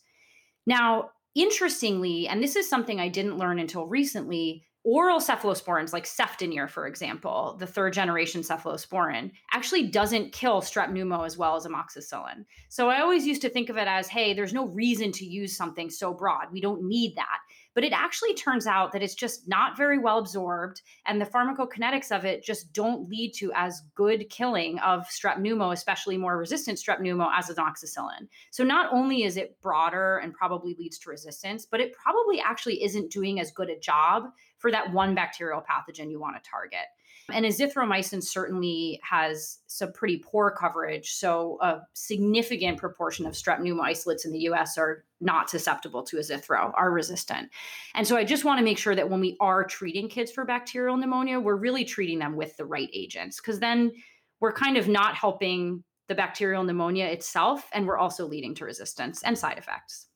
Now 0.65 1.11
interestingly, 1.35 2.27
and 2.27 2.41
this 2.41 2.55
is 2.55 2.69
something 2.69 2.99
I 2.99 3.07
didn't 3.07 3.37
learn 3.37 3.59
until 3.59 3.85
recently, 3.85 4.63
oral 4.89 5.19
cephalosporins 5.19 5.93
like 5.93 6.05
cefdinir, 6.05 6.67
for 6.67 6.87
example, 6.87 7.55
the 7.59 7.67
third 7.67 7.93
generation 7.93 8.41
cephalosporin, 8.41 9.29
actually 9.53 9.87
doesn't 9.87 10.31
kill 10.31 10.61
strep 10.61 10.89
pneumo 10.89 11.27
as 11.27 11.37
well 11.37 11.55
as 11.55 11.67
amoxicillin. 11.67 12.43
So 12.69 12.89
I 12.89 12.99
always 12.99 13.27
used 13.27 13.43
to 13.43 13.49
think 13.49 13.69
of 13.69 13.77
it 13.77 13.87
as, 13.87 14.07
hey, 14.07 14.33
there's 14.33 14.53
no 14.53 14.65
reason 14.65 15.11
to 15.11 15.25
use 15.25 15.55
something 15.55 15.91
so 15.91 16.11
broad. 16.11 16.51
We 16.51 16.59
don't 16.59 16.83
need 16.83 17.15
that. 17.17 17.39
But 17.75 17.83
it 17.83 17.93
actually 17.93 18.33
turns 18.33 18.65
out 18.65 18.91
that 18.91 19.03
it's 19.03 19.13
just 19.13 19.47
not 19.47 19.77
very 19.77 19.99
well 19.99 20.17
absorbed, 20.17 20.81
and 21.05 21.21
the 21.21 21.25
pharmacokinetics 21.25 22.11
of 22.11 22.25
it 22.25 22.43
just 22.43 22.73
don't 22.73 23.07
lead 23.07 23.33
to 23.35 23.51
as 23.53 23.83
good 23.93 24.27
killing 24.29 24.79
of 24.79 25.07
strep 25.07 25.37
pneumo, 25.37 25.71
especially 25.71 26.17
more 26.17 26.35
resistant 26.35 26.79
strep 26.79 26.99
pneumo, 26.99 27.29
as 27.33 27.47
amoxicillin. 27.47 28.27
So 28.49 28.63
not 28.63 28.91
only 28.91 29.23
is 29.23 29.37
it 29.37 29.61
broader 29.61 30.17
and 30.17 30.33
probably 30.33 30.75
leads 30.79 30.97
to 30.99 31.11
resistance, 31.11 31.67
but 31.69 31.79
it 31.79 31.93
probably 31.93 32.41
actually 32.41 32.83
isn't 32.83 33.11
doing 33.11 33.39
as 33.39 33.51
good 33.51 33.69
a 33.69 33.79
job 33.79 34.31
for 34.59 34.71
that 34.71 34.93
one 34.93 35.15
bacterial 35.15 35.61
pathogen 35.61 36.11
you 36.11 36.19
want 36.19 36.41
to 36.41 36.49
target. 36.49 36.85
And 37.31 37.45
azithromycin 37.45 38.23
certainly 38.23 38.99
has 39.03 39.59
some 39.67 39.93
pretty 39.93 40.17
poor 40.17 40.51
coverage. 40.51 41.11
So, 41.11 41.57
a 41.61 41.81
significant 41.93 42.77
proportion 42.77 43.25
of 43.25 43.33
strep 43.33 43.59
pneumo 43.59 43.81
isolates 43.81 44.25
in 44.25 44.31
the 44.31 44.39
US 44.39 44.77
are 44.77 45.05
not 45.21 45.49
susceptible 45.49 46.03
to 46.03 46.17
azithro, 46.17 46.71
are 46.75 46.91
resistant. 46.91 47.49
And 47.93 48.07
so, 48.07 48.17
I 48.17 48.23
just 48.23 48.45
want 48.45 48.59
to 48.59 48.65
make 48.65 48.77
sure 48.77 48.95
that 48.95 49.09
when 49.09 49.19
we 49.19 49.37
are 49.39 49.63
treating 49.63 50.09
kids 50.09 50.31
for 50.31 50.43
bacterial 50.43 50.97
pneumonia, 50.97 51.39
we're 51.39 51.55
really 51.55 51.85
treating 51.85 52.19
them 52.19 52.35
with 52.35 52.57
the 52.57 52.65
right 52.65 52.89
agents, 52.93 53.39
because 53.39 53.59
then 53.59 53.91
we're 54.39 54.53
kind 54.53 54.77
of 54.77 54.87
not 54.87 55.15
helping 55.15 55.83
the 56.07 56.15
bacterial 56.15 56.63
pneumonia 56.63 57.05
itself, 57.05 57.69
and 57.73 57.85
we're 57.85 57.97
also 57.97 58.25
leading 58.25 58.55
to 58.55 58.65
resistance 58.65 59.21
and 59.23 59.37
side 59.37 59.59
effects 59.59 60.08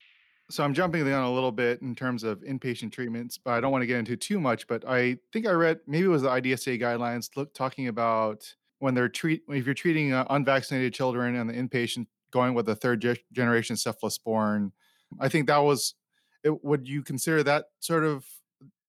so 0.49 0.63
I'm 0.63 0.73
jumping 0.73 1.03
the 1.03 1.11
gun 1.11 1.23
a 1.23 1.33
little 1.33 1.51
bit 1.51 1.81
in 1.81 1.95
terms 1.95 2.23
of 2.23 2.39
inpatient 2.41 2.91
treatments, 2.91 3.37
but 3.37 3.51
I 3.51 3.61
don't 3.61 3.71
want 3.71 3.81
to 3.81 3.87
get 3.87 3.97
into 3.97 4.15
too 4.15 4.39
much. 4.39 4.67
But 4.67 4.87
I 4.87 5.17
think 5.31 5.47
I 5.47 5.51
read 5.51 5.79
maybe 5.87 6.05
it 6.05 6.09
was 6.09 6.23
the 6.23 6.29
IDSA 6.29 6.81
guidelines 6.81 7.29
look, 7.35 7.53
talking 7.53 7.87
about 7.87 8.53
when 8.79 8.93
they're 8.93 9.09
treat 9.09 9.43
if 9.47 9.65
you're 9.65 9.73
treating 9.73 10.13
uh, 10.13 10.25
unvaccinated 10.29 10.93
children 10.93 11.35
and 11.35 11.49
the 11.49 11.53
inpatient 11.53 12.07
going 12.31 12.53
with 12.53 12.67
a 12.69 12.75
third 12.75 13.01
ge- 13.01 13.23
generation 13.31 13.75
cephalosporin. 13.75 14.71
I 15.19 15.29
think 15.29 15.47
that 15.47 15.59
was. 15.59 15.95
It, 16.43 16.61
would 16.61 16.89
you 16.89 17.03
consider 17.03 17.41
that 17.43 17.67
sort 17.79 18.03
of 18.03 18.25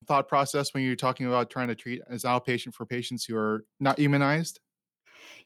thought 0.09 0.27
process 0.29 0.75
when 0.75 0.83
you're 0.83 0.97
talking 0.97 1.27
about 1.27 1.51
trying 1.51 1.69
to 1.69 1.77
treat 1.77 2.03
as 2.11 2.25
outpatient 2.25 2.75
for 2.75 2.85
patients 2.85 3.25
who 3.25 3.37
are 3.37 3.65
not 3.79 4.01
immunized? 4.01 4.59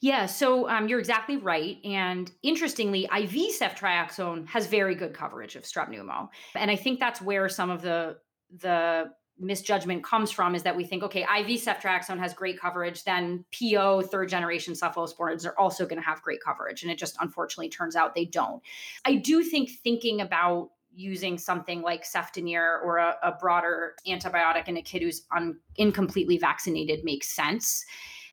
Yeah, 0.01 0.27
so 0.27 0.69
um, 0.69 0.89
you're 0.89 0.99
exactly 0.99 1.37
right. 1.37 1.79
And 1.85 2.31
interestingly, 2.43 3.05
IV 3.05 3.59
ceftriaxone 3.61 4.47
has 4.49 4.67
very 4.67 4.95
good 4.95 5.15
coverage 5.15 5.57
of 5.57 5.65
strep 5.65 5.89
pneumo, 5.89 6.29
and 6.55 6.71
I 6.71 6.77
think 6.77 7.01
that's 7.01 7.21
where 7.21 7.49
some 7.49 7.71
of 7.71 7.83
the 7.83 8.19
the 8.61 9.11
misjudgment 9.41 10.03
comes 10.03 10.31
from 10.31 10.55
is 10.55 10.65
that 10.65 10.77
we 10.77 10.85
think, 10.85 11.03
okay, 11.03 11.23
IV 11.23 11.61
ceftriaxone 11.61 12.19
has 12.19 12.35
great 12.35 12.61
coverage, 12.61 13.05
then 13.05 13.45
PO 13.57 14.03
third 14.03 14.29
generation 14.29 14.75
cephalosporins 14.75 15.47
are 15.47 15.57
also 15.59 15.87
going 15.87 16.01
to 16.01 16.07
have 16.07 16.21
great 16.23 16.41
coverage, 16.45 16.83
and 16.83 16.91
it 16.91 16.99
just 16.99 17.17
unfortunately 17.21 17.69
turns 17.69 17.97
out 17.97 18.15
they 18.15 18.25
don't. 18.25 18.63
I 19.05 19.17
do 19.17 19.43
think 19.43 19.71
thinking 19.83 20.21
about 20.21 20.71
using 20.95 21.39
something 21.39 21.81
like 21.83 22.05
cefdinir 22.05 22.83
or 22.83 22.99
a, 22.99 23.17
a 23.23 23.33
broader 23.33 23.95
antibiotic 24.07 24.67
in 24.67 24.77
a 24.77 24.83
kid 24.83 25.03
who's 25.03 25.27
un, 25.35 25.59
incompletely 25.77 26.39
vaccinated 26.39 27.05
makes 27.05 27.29
sense. 27.29 27.85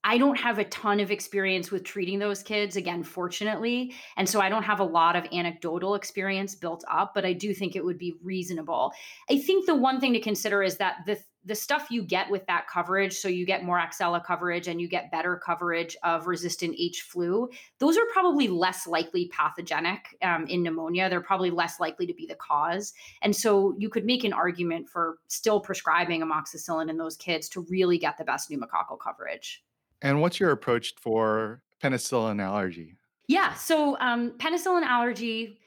I 0.07 0.19
don't 0.19 0.37
have 0.37 0.59
a 0.59 0.65
ton 0.65 0.99
of 0.99 1.09
experience 1.09 1.71
with 1.71 1.83
treating 1.83 2.19
those 2.19 2.43
kids, 2.43 2.75
again, 2.75 3.01
fortunately. 3.01 3.95
And 4.17 4.29
so 4.29 4.39
I 4.39 4.49
don't 4.49 4.61
have 4.61 4.79
a 4.79 4.83
lot 4.83 5.15
of 5.15 5.25
anecdotal 5.33 5.95
experience 5.95 6.53
built 6.53 6.85
up, 6.89 7.13
but 7.15 7.25
I 7.25 7.33
do 7.33 7.55
think 7.55 7.75
it 7.75 7.83
would 7.83 7.97
be 7.97 8.13
reasonable. 8.21 8.93
I 9.31 9.39
think 9.39 9.65
the 9.65 9.73
one 9.73 9.99
thing 9.99 10.13
to 10.13 10.19
consider 10.19 10.61
is 10.61 10.77
that 10.77 10.97
the 11.07 11.19
the 11.47 11.53
stuff 11.53 11.87
you 11.91 12.01
get 12.01 12.31
with 12.31 12.43
that 12.47 12.65
coverage, 12.67 13.13
so 13.13 13.27
you 13.27 13.45
get 13.45 13.61
Moraxella 13.61 14.23
coverage 14.25 14.67
and 14.67 14.81
you 14.81 14.87
get 14.87 15.11
better 15.11 15.39
coverage 15.45 15.95
of 16.03 16.25
resistant 16.25 16.75
H 16.77 17.03
flu, 17.03 17.47
those 17.77 17.97
are 17.97 18.05
probably 18.11 18.47
less 18.47 18.87
likely 18.87 19.27
pathogenic 19.27 20.17
um, 20.23 20.47
in 20.47 20.63
pneumonia. 20.63 21.07
They're 21.07 21.21
probably 21.21 21.51
less 21.51 21.79
likely 21.79 22.07
to 22.07 22.15
be 22.15 22.25
the 22.25 22.33
cause. 22.33 22.93
And 23.21 23.35
so 23.35 23.75
you 23.77 23.89
could 23.89 24.05
make 24.05 24.23
an 24.23 24.33
argument 24.33 24.89
for 24.89 25.19
still 25.27 25.59
prescribing 25.59 26.21
amoxicillin 26.21 26.89
in 26.89 26.97
those 26.97 27.15
kids 27.15 27.47
to 27.49 27.61
really 27.69 27.99
get 27.99 28.17
the 28.17 28.23
best 28.23 28.49
pneumococcal 28.49 28.99
coverage. 28.99 29.63
And 30.01 30.21
what's 30.21 30.39
your 30.39 30.51
approach 30.51 30.93
for 30.99 31.61
penicillin 31.81 32.41
allergy? 32.41 32.97
Yeah. 33.27 33.53
So, 33.53 33.97
um, 33.99 34.31
penicillin 34.37 34.83
allergy, 34.83 35.59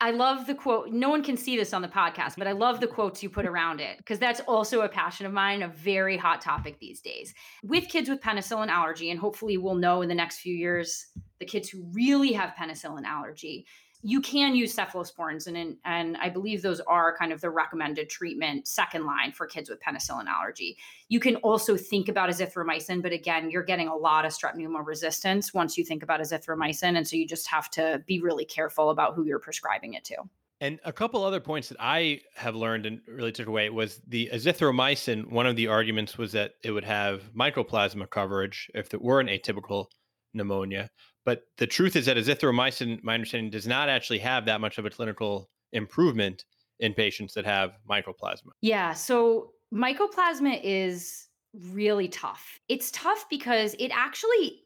I 0.00 0.10
love 0.10 0.46
the 0.46 0.54
quote. 0.54 0.90
No 0.90 1.08
one 1.08 1.22
can 1.22 1.38
see 1.38 1.56
this 1.56 1.72
on 1.72 1.80
the 1.80 1.88
podcast, 1.88 2.34
but 2.36 2.46
I 2.46 2.52
love 2.52 2.80
the 2.80 2.86
quotes 2.86 3.22
you 3.22 3.30
put 3.30 3.46
around 3.52 3.80
it 3.80 3.96
because 3.98 4.18
that's 4.18 4.40
also 4.40 4.82
a 4.82 4.88
passion 4.88 5.24
of 5.24 5.32
mine, 5.32 5.62
a 5.62 5.68
very 5.68 6.16
hot 6.16 6.40
topic 6.40 6.78
these 6.78 7.00
days. 7.00 7.32
With 7.62 7.88
kids 7.88 8.08
with 8.08 8.20
penicillin 8.20 8.68
allergy, 8.68 9.10
and 9.10 9.18
hopefully 9.18 9.56
we'll 9.56 9.74
know 9.74 10.02
in 10.02 10.08
the 10.08 10.14
next 10.14 10.40
few 10.40 10.54
years 10.54 11.06
the 11.38 11.46
kids 11.46 11.68
who 11.68 11.88
really 11.92 12.32
have 12.32 12.54
penicillin 12.58 13.04
allergy, 13.04 13.66
you 14.02 14.20
can 14.20 14.54
use 14.54 14.74
cephalosporins 14.74 15.46
and 15.46 15.76
and 15.84 16.16
I 16.18 16.28
believe 16.28 16.62
those 16.62 16.80
are 16.80 17.16
kind 17.16 17.32
of 17.32 17.40
the 17.40 17.50
recommended 17.50 18.08
treatment 18.08 18.68
second 18.68 19.04
line 19.04 19.32
for 19.32 19.46
kids 19.46 19.68
with 19.68 19.80
penicillin 19.80 20.26
allergy. 20.26 20.76
You 21.08 21.20
can 21.20 21.36
also 21.36 21.76
think 21.76 22.08
about 22.08 22.28
azithromycin, 22.30 23.02
but 23.02 23.12
again, 23.12 23.50
you're 23.50 23.62
getting 23.62 23.88
a 23.88 23.96
lot 23.96 24.24
of 24.24 24.32
strep 24.32 24.56
pneumo 24.56 24.84
resistance 24.84 25.54
once 25.54 25.76
you 25.76 25.84
think 25.84 26.02
about 26.02 26.20
azithromycin, 26.20 26.96
and 26.96 27.06
so 27.06 27.16
you 27.16 27.26
just 27.26 27.48
have 27.48 27.70
to 27.72 28.02
be 28.06 28.20
really 28.20 28.44
careful 28.44 28.90
about 28.90 29.14
who 29.14 29.24
you're 29.24 29.38
prescribing 29.38 29.94
it 29.94 30.04
to. 30.04 30.16
And 30.60 30.80
a 30.84 30.92
couple 30.92 31.22
other 31.22 31.40
points 31.40 31.68
that 31.68 31.76
I 31.78 32.20
have 32.34 32.54
learned 32.54 32.86
and 32.86 33.00
really 33.06 33.32
took 33.32 33.46
away 33.46 33.68
was 33.68 34.00
the 34.06 34.30
azithromycin. 34.32 35.30
One 35.30 35.46
of 35.46 35.54
the 35.56 35.66
arguments 35.66 36.16
was 36.16 36.32
that 36.32 36.54
it 36.62 36.70
would 36.70 36.84
have 36.84 37.30
mycoplasma 37.34 38.08
coverage 38.08 38.70
if 38.74 38.94
it 38.94 39.02
were 39.02 39.20
an 39.20 39.26
atypical 39.26 39.86
pneumonia. 40.32 40.90
But 41.26 41.42
the 41.58 41.66
truth 41.66 41.96
is 41.96 42.06
that 42.06 42.16
azithromycin, 42.16 43.02
my 43.02 43.14
understanding, 43.14 43.50
does 43.50 43.66
not 43.66 43.88
actually 43.88 44.20
have 44.20 44.46
that 44.46 44.60
much 44.60 44.78
of 44.78 44.86
a 44.86 44.90
clinical 44.90 45.50
improvement 45.72 46.44
in 46.78 46.94
patients 46.94 47.34
that 47.34 47.44
have 47.44 47.72
mycoplasma. 47.90 48.50
Yeah. 48.62 48.92
So 48.92 49.50
mycoplasma 49.74 50.60
is 50.62 51.26
really 51.52 52.06
tough. 52.08 52.60
It's 52.68 52.92
tough 52.92 53.26
because 53.28 53.74
it 53.78 53.90
actually 53.92 54.62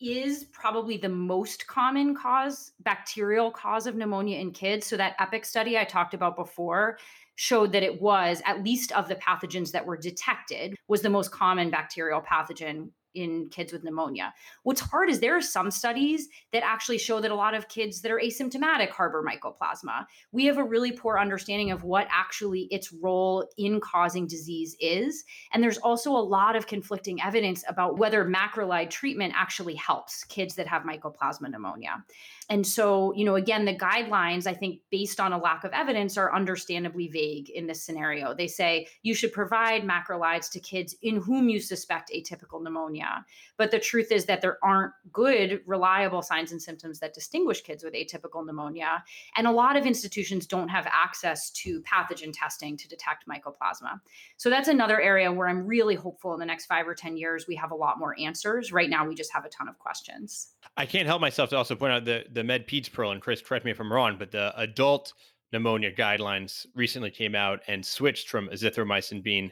is 0.00 0.44
probably 0.44 0.96
the 0.96 1.10
most 1.10 1.66
common 1.66 2.14
cause, 2.14 2.72
bacterial 2.80 3.50
cause 3.50 3.86
of 3.86 3.94
pneumonia 3.94 4.38
in 4.38 4.50
kids. 4.50 4.86
So 4.86 4.96
that 4.96 5.14
EPIC 5.18 5.44
study 5.44 5.78
I 5.78 5.84
talked 5.84 6.14
about 6.14 6.36
before 6.36 6.98
showed 7.36 7.70
that 7.72 7.82
it 7.82 8.00
was 8.00 8.40
at 8.46 8.64
least 8.64 8.92
of 8.92 9.08
the 9.08 9.16
pathogens 9.16 9.72
that 9.72 9.84
were 9.84 9.96
detected 9.96 10.74
was 10.88 11.02
the 11.02 11.10
most 11.10 11.30
common 11.32 11.70
bacterial 11.70 12.22
pathogen 12.22 12.90
in 13.14 13.48
kids 13.50 13.72
with 13.72 13.84
pneumonia. 13.84 14.34
What's 14.62 14.80
hard 14.80 15.10
is 15.10 15.20
there 15.20 15.36
are 15.36 15.42
some 15.42 15.70
studies 15.70 16.28
that 16.52 16.62
actually 16.64 16.98
show 16.98 17.20
that 17.20 17.30
a 17.30 17.34
lot 17.34 17.54
of 17.54 17.68
kids 17.68 18.00
that 18.02 18.10
are 18.10 18.20
asymptomatic 18.20 18.90
harbor 18.90 19.22
mycoplasma. 19.22 20.06
We 20.32 20.46
have 20.46 20.58
a 20.58 20.64
really 20.64 20.92
poor 20.92 21.18
understanding 21.18 21.70
of 21.70 21.84
what 21.84 22.06
actually 22.10 22.68
its 22.70 22.92
role 22.92 23.48
in 23.56 23.80
causing 23.80 24.26
disease 24.26 24.76
is. 24.80 25.24
And 25.52 25.62
there's 25.62 25.78
also 25.78 26.12
a 26.12 26.18
lot 26.18 26.56
of 26.56 26.66
conflicting 26.66 27.20
evidence 27.22 27.64
about 27.68 27.98
whether 27.98 28.24
macrolide 28.24 28.90
treatment 28.90 29.34
actually 29.36 29.74
helps 29.74 30.24
kids 30.24 30.54
that 30.56 30.66
have 30.66 30.82
mycoplasma 30.82 31.50
pneumonia. 31.50 32.04
And 32.52 32.66
so, 32.66 33.14
you 33.14 33.24
know, 33.24 33.36
again, 33.36 33.64
the 33.64 33.74
guidelines, 33.74 34.46
I 34.46 34.52
think, 34.52 34.80
based 34.90 35.18
on 35.20 35.32
a 35.32 35.38
lack 35.38 35.64
of 35.64 35.72
evidence, 35.72 36.18
are 36.18 36.34
understandably 36.34 37.08
vague 37.08 37.48
in 37.48 37.66
this 37.66 37.82
scenario. 37.82 38.34
They 38.34 38.46
say 38.46 38.88
you 39.02 39.14
should 39.14 39.32
provide 39.32 39.84
macrolides 39.84 40.50
to 40.50 40.60
kids 40.60 40.94
in 41.00 41.16
whom 41.16 41.48
you 41.48 41.60
suspect 41.60 42.12
atypical 42.14 42.62
pneumonia. 42.62 43.24
But 43.56 43.70
the 43.70 43.78
truth 43.78 44.12
is 44.12 44.26
that 44.26 44.42
there 44.42 44.58
aren't 44.62 44.92
good, 45.10 45.62
reliable 45.64 46.20
signs 46.20 46.52
and 46.52 46.60
symptoms 46.60 46.98
that 46.98 47.14
distinguish 47.14 47.62
kids 47.62 47.82
with 47.82 47.94
atypical 47.94 48.44
pneumonia. 48.44 49.02
And 49.34 49.46
a 49.46 49.50
lot 49.50 49.76
of 49.76 49.86
institutions 49.86 50.46
don't 50.46 50.68
have 50.68 50.86
access 50.92 51.48
to 51.52 51.80
pathogen 51.84 52.34
testing 52.34 52.76
to 52.76 52.86
detect 52.86 53.24
mycoplasma. 53.26 53.98
So 54.36 54.50
that's 54.50 54.68
another 54.68 55.00
area 55.00 55.32
where 55.32 55.48
I'm 55.48 55.66
really 55.66 55.94
hopeful 55.94 56.34
in 56.34 56.38
the 56.38 56.44
next 56.44 56.66
five 56.66 56.86
or 56.86 56.94
10 56.94 57.16
years, 57.16 57.46
we 57.48 57.56
have 57.56 57.70
a 57.70 57.76
lot 57.76 57.98
more 57.98 58.14
answers. 58.20 58.72
Right 58.72 58.90
now, 58.90 59.08
we 59.08 59.14
just 59.14 59.32
have 59.32 59.46
a 59.46 59.48
ton 59.48 59.68
of 59.68 59.78
questions. 59.78 60.48
I 60.76 60.84
can't 60.84 61.06
help 61.06 61.22
myself 61.22 61.48
to 61.50 61.56
also 61.56 61.74
point 61.74 61.92
out 61.92 62.04
the 62.04 62.24
the 62.30 62.41
Med 62.44 62.66
Peds 62.66 62.92
Pearl, 62.92 63.10
and 63.12 63.20
Chris, 63.20 63.40
correct 63.42 63.64
me 63.64 63.70
if 63.70 63.80
I'm 63.80 63.92
wrong, 63.92 64.16
but 64.18 64.30
the 64.30 64.52
adult 64.60 65.12
pneumonia 65.52 65.92
guidelines 65.92 66.66
recently 66.74 67.10
came 67.10 67.34
out 67.34 67.60
and 67.68 67.84
switched 67.84 68.28
from 68.28 68.48
azithromycin 68.48 69.22
being 69.22 69.50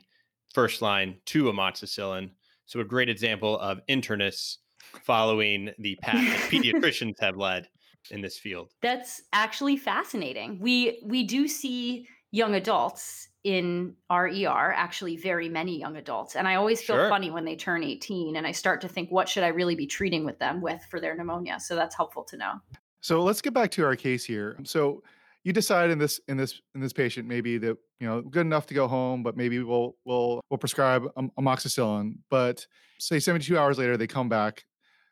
first 0.54 0.82
line 0.82 1.16
to 1.26 1.44
amoxicillin. 1.44 2.30
So 2.66 2.80
a 2.80 2.84
great 2.84 3.08
example 3.08 3.58
of 3.58 3.80
internists 3.88 4.56
following 5.02 5.70
the 5.78 5.96
path 5.96 6.24
that 6.24 6.50
pediatricians 6.50 7.20
have 7.20 7.36
led 7.36 7.68
in 8.10 8.20
this 8.20 8.38
field. 8.38 8.72
That's 8.80 9.22
actually 9.32 9.76
fascinating. 9.76 10.58
We 10.60 11.00
we 11.04 11.24
do 11.24 11.46
see 11.46 12.06
young 12.32 12.54
adults 12.54 13.28
in 13.42 13.96
our 14.08 14.28
ER, 14.28 14.72
actually 14.74 15.16
very 15.16 15.48
many 15.48 15.78
young 15.78 15.96
adults. 15.96 16.36
And 16.36 16.46
I 16.46 16.54
always 16.56 16.80
feel 16.80 16.96
Sure. 16.96 17.08
funny 17.08 17.30
when 17.30 17.44
they 17.44 17.56
turn 17.56 17.82
18 17.82 18.36
and 18.36 18.46
I 18.46 18.52
start 18.52 18.82
to 18.82 18.88
think 18.88 19.10
what 19.10 19.28
should 19.28 19.42
I 19.42 19.48
really 19.48 19.74
be 19.74 19.86
treating 19.86 20.24
with 20.24 20.38
them 20.38 20.60
with 20.60 20.82
for 20.90 21.00
their 21.00 21.16
pneumonia. 21.16 21.58
So 21.58 21.74
that's 21.74 21.96
helpful 21.96 22.22
to 22.24 22.36
know. 22.36 22.52
So 23.00 23.22
let's 23.22 23.40
get 23.40 23.54
back 23.54 23.70
to 23.72 23.84
our 23.84 23.96
case 23.96 24.24
here. 24.24 24.58
So 24.64 25.02
you 25.42 25.52
decide 25.52 25.90
in 25.90 25.98
this 25.98 26.20
in 26.28 26.36
this 26.36 26.60
in 26.74 26.80
this 26.80 26.92
patient 26.92 27.26
maybe 27.26 27.56
that 27.58 27.76
you 27.98 28.06
know 28.06 28.20
good 28.20 28.42
enough 28.42 28.66
to 28.66 28.74
go 28.74 28.86
home, 28.86 29.22
but 29.22 29.36
maybe 29.36 29.58
we'll 29.62 29.96
we'll 30.04 30.40
we'll 30.50 30.58
prescribe 30.58 31.06
am- 31.16 31.30
amoxicillin. 31.38 32.18
But 32.30 32.66
say 32.98 33.18
72 33.18 33.56
hours 33.58 33.78
later 33.78 33.96
they 33.96 34.06
come 34.06 34.28
back. 34.28 34.64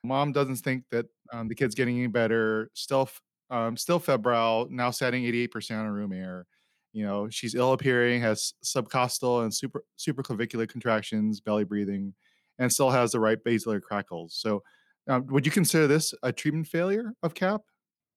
Mom 0.04 0.32
doesn't 0.32 0.56
think 0.56 0.84
that 0.90 1.06
um, 1.32 1.48
the 1.48 1.54
kid's 1.54 1.74
getting 1.74 1.96
any 1.96 2.06
better. 2.06 2.70
Still 2.74 3.08
um, 3.50 3.76
still 3.76 3.98
febrile. 3.98 4.68
Now 4.70 4.90
setting 4.90 5.24
88% 5.24 5.70
on 5.78 5.88
room 5.88 6.12
air. 6.12 6.46
You 6.92 7.06
know 7.06 7.28
she's 7.30 7.54
ill 7.54 7.72
appearing, 7.72 8.20
has 8.20 8.52
subcostal 8.62 9.42
and 9.44 9.54
super 9.54 9.84
supraclavicular 9.98 10.68
contractions, 10.68 11.40
belly 11.40 11.64
breathing, 11.64 12.12
and 12.58 12.70
still 12.72 12.90
has 12.90 13.12
the 13.12 13.20
right 13.20 13.42
basilar 13.42 13.80
crackles. 13.80 14.34
So 14.34 14.62
um, 15.08 15.26
would 15.28 15.46
you 15.46 15.52
consider 15.52 15.86
this 15.86 16.12
a 16.22 16.32
treatment 16.32 16.66
failure 16.66 17.14
of 17.22 17.34
CAP? 17.34 17.62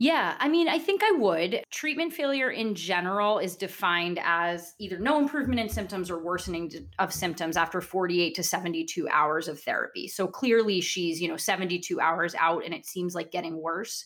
Yeah, 0.02 0.34
I 0.40 0.48
mean, 0.48 0.68
I 0.68 0.80
think 0.80 1.04
I 1.04 1.12
would. 1.12 1.64
Treatment 1.70 2.12
failure 2.12 2.50
in 2.50 2.74
general 2.74 3.38
is 3.38 3.56
defined 3.56 4.20
as 4.24 4.74
either 4.80 4.98
no 4.98 5.20
improvement 5.20 5.60
in 5.60 5.70
symptoms 5.70 6.10
or 6.10 6.24
worsening 6.24 6.72
of 6.98 7.14
symptoms 7.14 7.56
after 7.56 7.82
48 7.82 8.34
to 8.34 8.42
72 8.42 9.08
hours 9.10 9.48
of 9.48 9.62
therapy. 9.62 10.08
So 10.08 10.26
clearly 10.26 10.82
she's, 10.82 11.22
you 11.22 11.28
know, 11.28 11.38
72 11.38 12.00
hours 12.00 12.34
out 12.40 12.66
and 12.66 12.74
it 12.74 12.88
seems 12.88 13.14
like 13.14 13.30
getting 13.30 13.62
worse. 13.62 14.04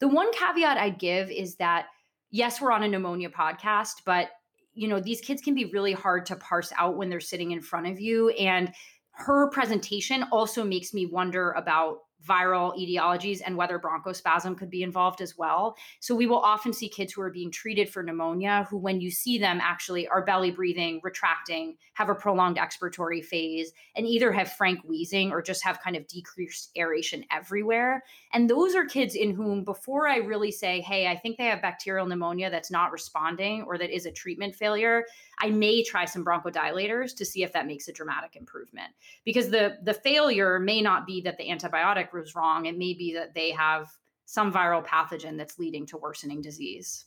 The 0.00 0.08
one 0.08 0.32
caveat 0.32 0.76
I'd 0.76 0.98
give 0.98 1.30
is 1.30 1.54
that 1.58 1.86
yes, 2.32 2.60
we're 2.60 2.72
on 2.72 2.82
a 2.82 2.88
pneumonia 2.88 3.30
podcast, 3.30 4.02
but 4.04 4.30
you 4.74 4.88
know, 4.88 4.98
these 4.98 5.20
kids 5.20 5.40
can 5.40 5.54
be 5.54 5.66
really 5.66 5.92
hard 5.92 6.26
to 6.26 6.34
parse 6.34 6.72
out 6.76 6.96
when 6.96 7.10
they're 7.10 7.20
sitting 7.20 7.52
in 7.52 7.60
front 7.60 7.86
of 7.86 8.00
you 8.00 8.30
and 8.30 8.72
her 9.12 9.50
presentation 9.50 10.24
also 10.32 10.64
makes 10.64 10.92
me 10.92 11.06
wonder 11.06 11.52
about 11.52 11.98
viral 12.26 12.76
etiologies 12.78 13.40
and 13.44 13.56
whether 13.56 13.78
bronchospasm 13.78 14.56
could 14.58 14.70
be 14.70 14.82
involved 14.82 15.20
as 15.20 15.36
well. 15.38 15.76
So 16.00 16.14
we 16.14 16.26
will 16.26 16.38
often 16.38 16.72
see 16.72 16.88
kids 16.88 17.12
who 17.12 17.22
are 17.22 17.30
being 17.30 17.50
treated 17.50 17.88
for 17.88 18.02
pneumonia 18.02 18.66
who, 18.68 18.76
when 18.76 19.00
you 19.00 19.10
see 19.10 19.38
them, 19.38 19.60
actually 19.62 20.08
are 20.08 20.24
belly 20.24 20.50
breathing, 20.50 21.00
retracting, 21.02 21.76
have 21.94 22.08
a 22.08 22.14
prolonged 22.14 22.56
expiratory 22.56 23.24
phase, 23.24 23.72
and 23.96 24.06
either 24.06 24.32
have 24.32 24.52
frank 24.52 24.80
wheezing 24.84 25.30
or 25.30 25.42
just 25.42 25.64
have 25.64 25.80
kind 25.80 25.96
of 25.96 26.06
decreased 26.08 26.70
aeration 26.76 27.24
everywhere. 27.30 28.02
And 28.32 28.50
those 28.50 28.74
are 28.74 28.84
kids 28.84 29.14
in 29.14 29.34
whom, 29.34 29.64
before 29.64 30.08
I 30.08 30.16
really 30.16 30.50
say, 30.50 30.80
hey, 30.80 31.06
I 31.06 31.16
think 31.16 31.38
they 31.38 31.46
have 31.46 31.62
bacterial 31.62 32.06
pneumonia 32.06 32.50
that's 32.50 32.70
not 32.70 32.92
responding 32.92 33.62
or 33.62 33.78
that 33.78 33.94
is 33.94 34.06
a 34.06 34.12
treatment 34.12 34.54
failure, 34.54 35.04
I 35.40 35.50
may 35.50 35.82
try 35.82 36.04
some 36.04 36.24
bronchodilators 36.24 37.14
to 37.16 37.24
see 37.24 37.42
if 37.42 37.52
that 37.52 37.66
makes 37.66 37.88
a 37.88 37.92
dramatic 37.92 38.36
improvement. 38.36 38.92
Because 39.24 39.50
the 39.50 39.78
the 39.82 39.94
failure 39.94 40.58
may 40.58 40.80
not 40.80 41.06
be 41.06 41.20
that 41.22 41.38
the 41.38 41.48
antibiotic 41.48 42.07
was 42.12 42.34
wrong, 42.34 42.66
it 42.66 42.78
may 42.78 42.94
be 42.94 43.12
that 43.14 43.34
they 43.34 43.50
have 43.50 43.88
some 44.24 44.52
viral 44.52 44.84
pathogen 44.84 45.36
that's 45.36 45.58
leading 45.58 45.86
to 45.86 45.96
worsening 45.96 46.42
disease. 46.42 47.06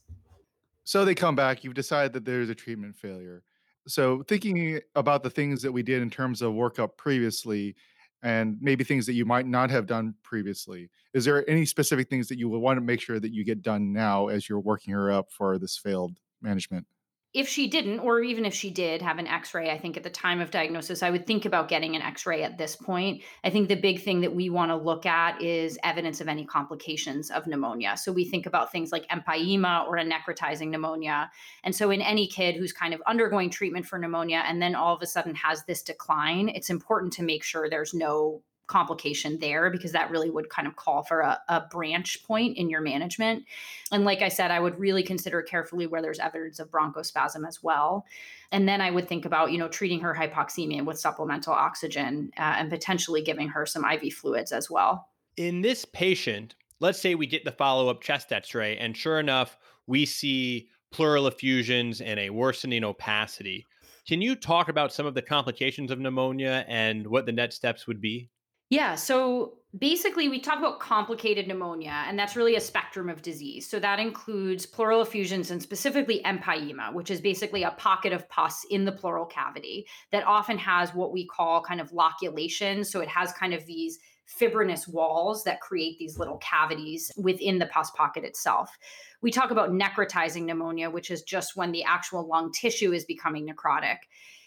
So 0.83 1.05
they 1.05 1.15
come 1.15 1.35
back, 1.35 1.63
you've 1.63 1.75
decided 1.75 2.13
that 2.13 2.25
there's 2.25 2.49
a 2.49 2.55
treatment 2.55 2.95
failure. 2.95 3.43
So 3.87 4.23
thinking 4.23 4.79
about 4.95 5.23
the 5.23 5.29
things 5.29 5.61
that 5.61 5.71
we 5.71 5.83
did 5.83 6.01
in 6.01 6.09
terms 6.09 6.41
of 6.41 6.53
workup 6.53 6.97
previously 6.97 7.75
and 8.23 8.57
maybe 8.61 8.83
things 8.83 9.05
that 9.07 9.13
you 9.13 9.25
might 9.25 9.47
not 9.47 9.69
have 9.71 9.87
done 9.87 10.15
previously, 10.23 10.89
is 11.13 11.25
there 11.25 11.47
any 11.49 11.65
specific 11.65 12.09
things 12.09 12.27
that 12.27 12.37
you 12.37 12.49
would 12.49 12.59
want 12.59 12.77
to 12.77 12.81
make 12.81 13.01
sure 13.01 13.19
that 13.19 13.33
you 13.33 13.43
get 13.43 13.61
done 13.61 13.91
now 13.91 14.27
as 14.27 14.47
you're 14.47 14.59
working 14.59 14.93
her 14.93 15.11
up 15.11 15.31
for 15.31 15.57
this 15.57 15.77
failed 15.77 16.17
management? 16.41 16.85
If 17.33 17.47
she 17.47 17.67
didn't, 17.67 17.99
or 17.99 18.21
even 18.21 18.45
if 18.45 18.53
she 18.53 18.69
did 18.69 19.01
have 19.01 19.17
an 19.17 19.27
x 19.27 19.53
ray, 19.53 19.71
I 19.71 19.77
think 19.77 19.95
at 19.95 20.03
the 20.03 20.09
time 20.09 20.41
of 20.41 20.51
diagnosis, 20.51 21.01
I 21.01 21.09
would 21.09 21.25
think 21.25 21.45
about 21.45 21.69
getting 21.69 21.95
an 21.95 22.01
x 22.01 22.25
ray 22.25 22.43
at 22.43 22.57
this 22.57 22.75
point. 22.75 23.21
I 23.43 23.49
think 23.49 23.69
the 23.69 23.75
big 23.75 24.01
thing 24.01 24.19
that 24.21 24.35
we 24.35 24.49
want 24.49 24.69
to 24.69 24.75
look 24.75 25.05
at 25.05 25.41
is 25.41 25.79
evidence 25.83 26.19
of 26.19 26.27
any 26.27 26.45
complications 26.45 27.31
of 27.31 27.47
pneumonia. 27.47 27.95
So 27.95 28.11
we 28.11 28.25
think 28.25 28.45
about 28.45 28.71
things 28.71 28.91
like 28.91 29.07
empyema 29.07 29.87
or 29.87 29.95
a 29.95 30.03
necrotizing 30.03 30.69
pneumonia. 30.69 31.31
And 31.63 31.73
so 31.73 31.89
in 31.89 32.01
any 32.01 32.27
kid 32.27 32.55
who's 32.55 32.73
kind 32.73 32.93
of 32.93 33.01
undergoing 33.07 33.49
treatment 33.49 33.85
for 33.85 33.97
pneumonia 33.97 34.43
and 34.45 34.61
then 34.61 34.75
all 34.75 34.93
of 34.93 35.01
a 35.01 35.07
sudden 35.07 35.35
has 35.35 35.63
this 35.63 35.81
decline, 35.81 36.49
it's 36.49 36.69
important 36.69 37.13
to 37.13 37.23
make 37.23 37.43
sure 37.43 37.69
there's 37.69 37.93
no 37.93 38.41
complication 38.67 39.37
there 39.39 39.69
because 39.69 39.91
that 39.91 40.09
really 40.09 40.29
would 40.29 40.49
kind 40.49 40.67
of 40.67 40.75
call 40.75 41.03
for 41.03 41.21
a, 41.21 41.39
a, 41.49 41.61
branch 41.69 42.23
point 42.23 42.57
in 42.57 42.69
your 42.69 42.79
management. 42.79 43.43
And 43.91 44.05
like 44.05 44.21
I 44.21 44.29
said, 44.29 44.49
I 44.49 44.59
would 44.59 44.79
really 44.79 45.03
consider 45.03 45.41
carefully 45.41 45.87
where 45.87 46.01
there's 46.01 46.19
evidence 46.19 46.59
of 46.59 46.71
bronchospasm 46.71 47.45
as 47.45 47.61
well. 47.61 48.05
And 48.51 48.67
then 48.67 48.79
I 48.79 48.89
would 48.89 49.09
think 49.09 49.25
about, 49.25 49.51
you 49.51 49.57
know, 49.57 49.67
treating 49.67 49.99
her 49.99 50.15
hypoxemia 50.15 50.85
with 50.85 50.99
supplemental 50.99 51.53
oxygen 51.53 52.31
uh, 52.37 52.55
and 52.57 52.69
potentially 52.69 53.21
giving 53.21 53.49
her 53.49 53.65
some 53.65 53.83
IV 53.83 54.13
fluids 54.13 54.53
as 54.53 54.69
well. 54.69 55.09
In 55.35 55.61
this 55.61 55.83
patient, 55.83 56.55
let's 56.79 56.99
say 56.99 57.15
we 57.15 57.27
get 57.27 57.43
the 57.43 57.51
follow 57.51 57.89
up 57.89 58.01
chest 58.01 58.31
x 58.31 58.55
ray, 58.55 58.77
and 58.77 58.95
sure 58.95 59.19
enough, 59.19 59.57
we 59.87 60.05
see 60.05 60.69
pleural 60.91 61.27
effusions 61.27 62.01
and 62.01 62.19
a 62.19 62.29
worsening 62.29 62.83
opacity. 62.83 63.65
Can 64.07 64.21
you 64.21 64.35
talk 64.35 64.67
about 64.67 64.91
some 64.91 65.05
of 65.05 65.13
the 65.13 65.21
complications 65.21 65.91
of 65.91 65.99
pneumonia 65.99 66.65
and 66.67 67.07
what 67.07 67.25
the 67.25 67.31
next 67.31 67.55
steps 67.55 67.87
would 67.87 68.01
be? 68.01 68.29
Yeah. 68.71 68.95
So 68.95 69.55
basically, 69.77 70.29
we 70.29 70.39
talk 70.39 70.57
about 70.57 70.79
complicated 70.79 71.45
pneumonia, 71.45 72.05
and 72.07 72.17
that's 72.17 72.37
really 72.37 72.55
a 72.55 72.61
spectrum 72.61 73.09
of 73.09 73.21
disease. 73.21 73.69
So 73.69 73.79
that 73.79 73.99
includes 73.99 74.65
pleural 74.65 75.01
effusions 75.01 75.51
and 75.51 75.61
specifically 75.61 76.21
empyema, 76.23 76.93
which 76.93 77.11
is 77.11 77.19
basically 77.19 77.63
a 77.63 77.71
pocket 77.71 78.13
of 78.13 78.29
pus 78.29 78.65
in 78.69 78.85
the 78.85 78.93
pleural 78.93 79.25
cavity 79.25 79.85
that 80.13 80.25
often 80.25 80.57
has 80.57 80.95
what 80.95 81.11
we 81.11 81.27
call 81.27 81.61
kind 81.61 81.81
of 81.81 81.91
loculation. 81.91 82.85
So 82.85 83.01
it 83.01 83.09
has 83.09 83.33
kind 83.33 83.53
of 83.53 83.65
these 83.65 83.99
fibrinous 84.25 84.87
walls 84.87 85.43
that 85.43 85.59
create 85.59 85.99
these 85.99 86.17
little 86.17 86.37
cavities 86.37 87.11
within 87.17 87.59
the 87.59 87.65
pus 87.65 87.91
pocket 87.91 88.23
itself. 88.23 88.77
We 89.21 89.31
talk 89.31 89.51
about 89.51 89.71
necrotizing 89.71 90.45
pneumonia, 90.45 90.89
which 90.89 91.11
is 91.11 91.23
just 91.23 91.57
when 91.57 91.73
the 91.73 91.83
actual 91.83 92.25
lung 92.25 92.53
tissue 92.53 92.93
is 92.93 93.03
becoming 93.03 93.45
necrotic. 93.45 93.97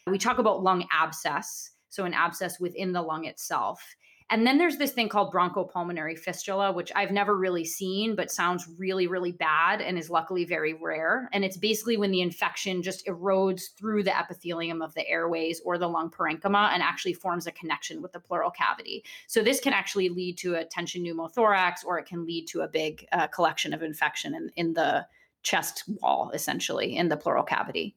We 0.06 0.16
talk 0.16 0.38
about 0.38 0.62
lung 0.62 0.86
abscess, 0.90 1.72
so 1.90 2.06
an 2.06 2.14
abscess 2.14 2.58
within 2.58 2.92
the 2.92 3.02
lung 3.02 3.26
itself. 3.26 3.84
And 4.30 4.46
then 4.46 4.56
there's 4.56 4.78
this 4.78 4.92
thing 4.92 5.10
called 5.10 5.34
bronchopulmonary 5.34 6.18
fistula, 6.18 6.72
which 6.72 6.90
I've 6.96 7.10
never 7.10 7.36
really 7.36 7.64
seen, 7.64 8.16
but 8.16 8.30
sounds 8.30 8.66
really, 8.78 9.06
really 9.06 9.32
bad 9.32 9.82
and 9.82 9.98
is 9.98 10.08
luckily 10.08 10.46
very 10.46 10.72
rare. 10.72 11.28
And 11.32 11.44
it's 11.44 11.58
basically 11.58 11.98
when 11.98 12.10
the 12.10 12.22
infection 12.22 12.82
just 12.82 13.06
erodes 13.06 13.76
through 13.78 14.02
the 14.02 14.16
epithelium 14.16 14.80
of 14.80 14.94
the 14.94 15.06
airways 15.06 15.60
or 15.62 15.76
the 15.76 15.88
lung 15.88 16.10
parenchyma 16.10 16.72
and 16.72 16.82
actually 16.82 17.12
forms 17.12 17.46
a 17.46 17.52
connection 17.52 18.00
with 18.00 18.12
the 18.12 18.20
pleural 18.20 18.50
cavity. 18.50 19.04
So 19.26 19.42
this 19.42 19.60
can 19.60 19.74
actually 19.74 20.08
lead 20.08 20.38
to 20.38 20.54
a 20.54 20.64
tension 20.64 21.04
pneumothorax 21.04 21.84
or 21.84 21.98
it 21.98 22.06
can 22.06 22.24
lead 22.24 22.46
to 22.48 22.62
a 22.62 22.68
big 22.68 23.06
uh, 23.12 23.26
collection 23.26 23.74
of 23.74 23.82
infection 23.82 24.34
in, 24.34 24.50
in 24.56 24.72
the 24.72 25.06
chest 25.42 25.84
wall, 26.00 26.30
essentially, 26.32 26.96
in 26.96 27.08
the 27.08 27.16
pleural 27.18 27.44
cavity. 27.44 27.94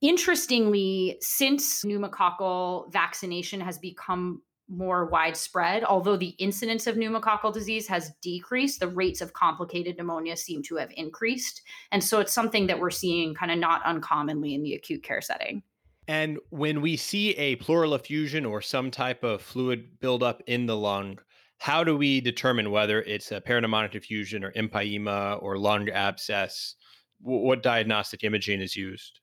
Interestingly, 0.00 1.18
since 1.20 1.82
pneumococcal 1.84 2.90
vaccination 2.92 3.60
has 3.60 3.78
become 3.78 4.42
more 4.68 5.06
widespread. 5.06 5.84
Although 5.84 6.16
the 6.16 6.34
incidence 6.38 6.86
of 6.86 6.96
pneumococcal 6.96 7.52
disease 7.52 7.86
has 7.88 8.12
decreased, 8.20 8.80
the 8.80 8.88
rates 8.88 9.20
of 9.20 9.32
complicated 9.32 9.96
pneumonia 9.96 10.36
seem 10.36 10.62
to 10.64 10.76
have 10.76 10.90
increased. 10.96 11.62
And 11.92 12.02
so 12.02 12.20
it's 12.20 12.32
something 12.32 12.66
that 12.66 12.78
we're 12.78 12.90
seeing 12.90 13.34
kind 13.34 13.50
of 13.50 13.58
not 13.58 13.84
uncommonly 13.84 14.54
in 14.54 14.62
the 14.62 14.74
acute 14.74 15.02
care 15.02 15.20
setting. 15.20 15.62
And 16.06 16.38
when 16.50 16.80
we 16.80 16.96
see 16.96 17.30
a 17.36 17.56
pleural 17.56 17.94
effusion 17.94 18.46
or 18.46 18.62
some 18.62 18.90
type 18.90 19.22
of 19.22 19.42
fluid 19.42 20.00
buildup 20.00 20.42
in 20.46 20.66
the 20.66 20.76
lung, 20.76 21.18
how 21.58 21.84
do 21.84 21.96
we 21.96 22.20
determine 22.20 22.70
whether 22.70 23.02
it's 23.02 23.32
a 23.32 23.40
pneumonic 23.40 23.94
effusion 23.94 24.44
or 24.44 24.52
empyema 24.52 25.42
or 25.42 25.58
lung 25.58 25.88
abscess? 25.90 26.76
What 27.20 27.62
diagnostic 27.62 28.24
imaging 28.24 28.60
is 28.60 28.76
used? 28.76 29.20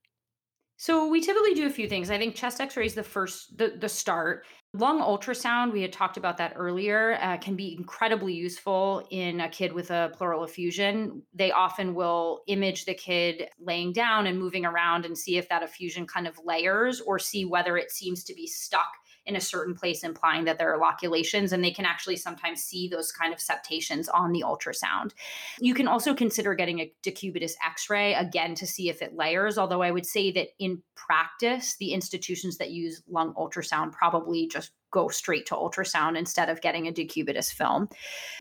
So 0.78 1.08
we 1.08 1.22
typically 1.22 1.54
do 1.54 1.68
a 1.68 1.70
few 1.70 1.88
things. 1.88 2.12
I 2.12 2.18
think 2.18 2.36
chest 2.36 2.60
X-ray 2.60 2.86
is 2.86 2.96
the 2.96 3.04
first, 3.04 3.58
the 3.58 3.78
the 3.80 3.88
start. 3.88 4.46
Lung 4.74 5.00
ultrasound, 5.00 5.72
we 5.72 5.82
had 5.82 5.94
talked 5.94 6.18
about 6.18 6.36
that 6.38 6.52
earlier, 6.58 7.18
uh, 7.22 7.38
can 7.38 7.56
be 7.56 7.78
incredibly 7.78 8.34
useful 8.34 9.08
in 9.10 9.40
a 9.40 9.48
kid 9.48 9.72
with 9.72 9.90
a 9.90 10.12
pleural 10.14 10.44
effusion. 10.44 11.24
They 11.34 11.52
often 11.52 11.96
will 11.96 12.42
image 12.48 12.84
the 12.84 12.94
kid 12.94 13.48
laying 13.58 13.94
down 13.94 14.28
and 14.28 14.38
moving 14.38 14.66
around 14.66 15.06
and 15.06 15.18
see 15.18 15.38
if 15.38 15.48
that 15.48 15.64
effusion 15.64 16.06
kind 16.06 16.28
of 16.28 16.38
layers 16.44 17.00
or 17.00 17.20
see 17.20 17.46
whether 17.46 17.78
it 17.78 17.90
seems 17.90 18.26
to 18.26 18.34
be 18.34 18.48
stuck 18.48 18.92
in 19.26 19.36
a 19.36 19.42
certain 19.42 19.74
place, 19.74 20.04
implying 20.04 20.46
that 20.46 20.58
there 20.58 20.74
are 20.74 20.78
loculations, 20.78 21.52
and 21.52 21.64
they 21.64 21.72
can 21.72 21.86
actually 21.86 22.16
sometimes 22.16 22.64
see 22.64 22.88
those 22.88 23.12
kind 23.12 23.34
of 23.34 23.40
septations 23.40 24.08
on 24.10 24.32
the 24.32 24.44
ultrasound. 24.46 25.12
You 25.60 25.74
can 25.74 25.88
also 25.88 26.14
consider 26.14 26.54
getting 26.54 26.80
a 26.80 26.92
decubitus 27.04 27.54
x 27.66 27.90
ray 27.90 28.14
again 28.14 28.56
to 28.56 28.68
see 28.68 28.90
if 28.90 29.02
it 29.02 29.16
layers, 29.16 29.58
although 29.58 29.82
I 29.82 29.92
would 29.92 30.06
say 30.06 30.32
that 30.32 30.50
in 30.60 30.82
practice, 30.96 31.76
the 31.78 31.94
institutions 31.94 32.58
that 32.58 32.72
use 32.72 33.02
lung 33.08 33.34
ultrasound 33.34 33.92
probably 33.92 34.48
just 34.48 34.72
go 34.92 35.10
straight 35.10 35.46
to 35.46 35.56
ultrasound 35.56 36.18
instead 36.18 36.50
of 36.50 36.62
getting 36.62 36.88
a 36.88 36.92
decubitus 36.92 37.52
film. 37.52 37.90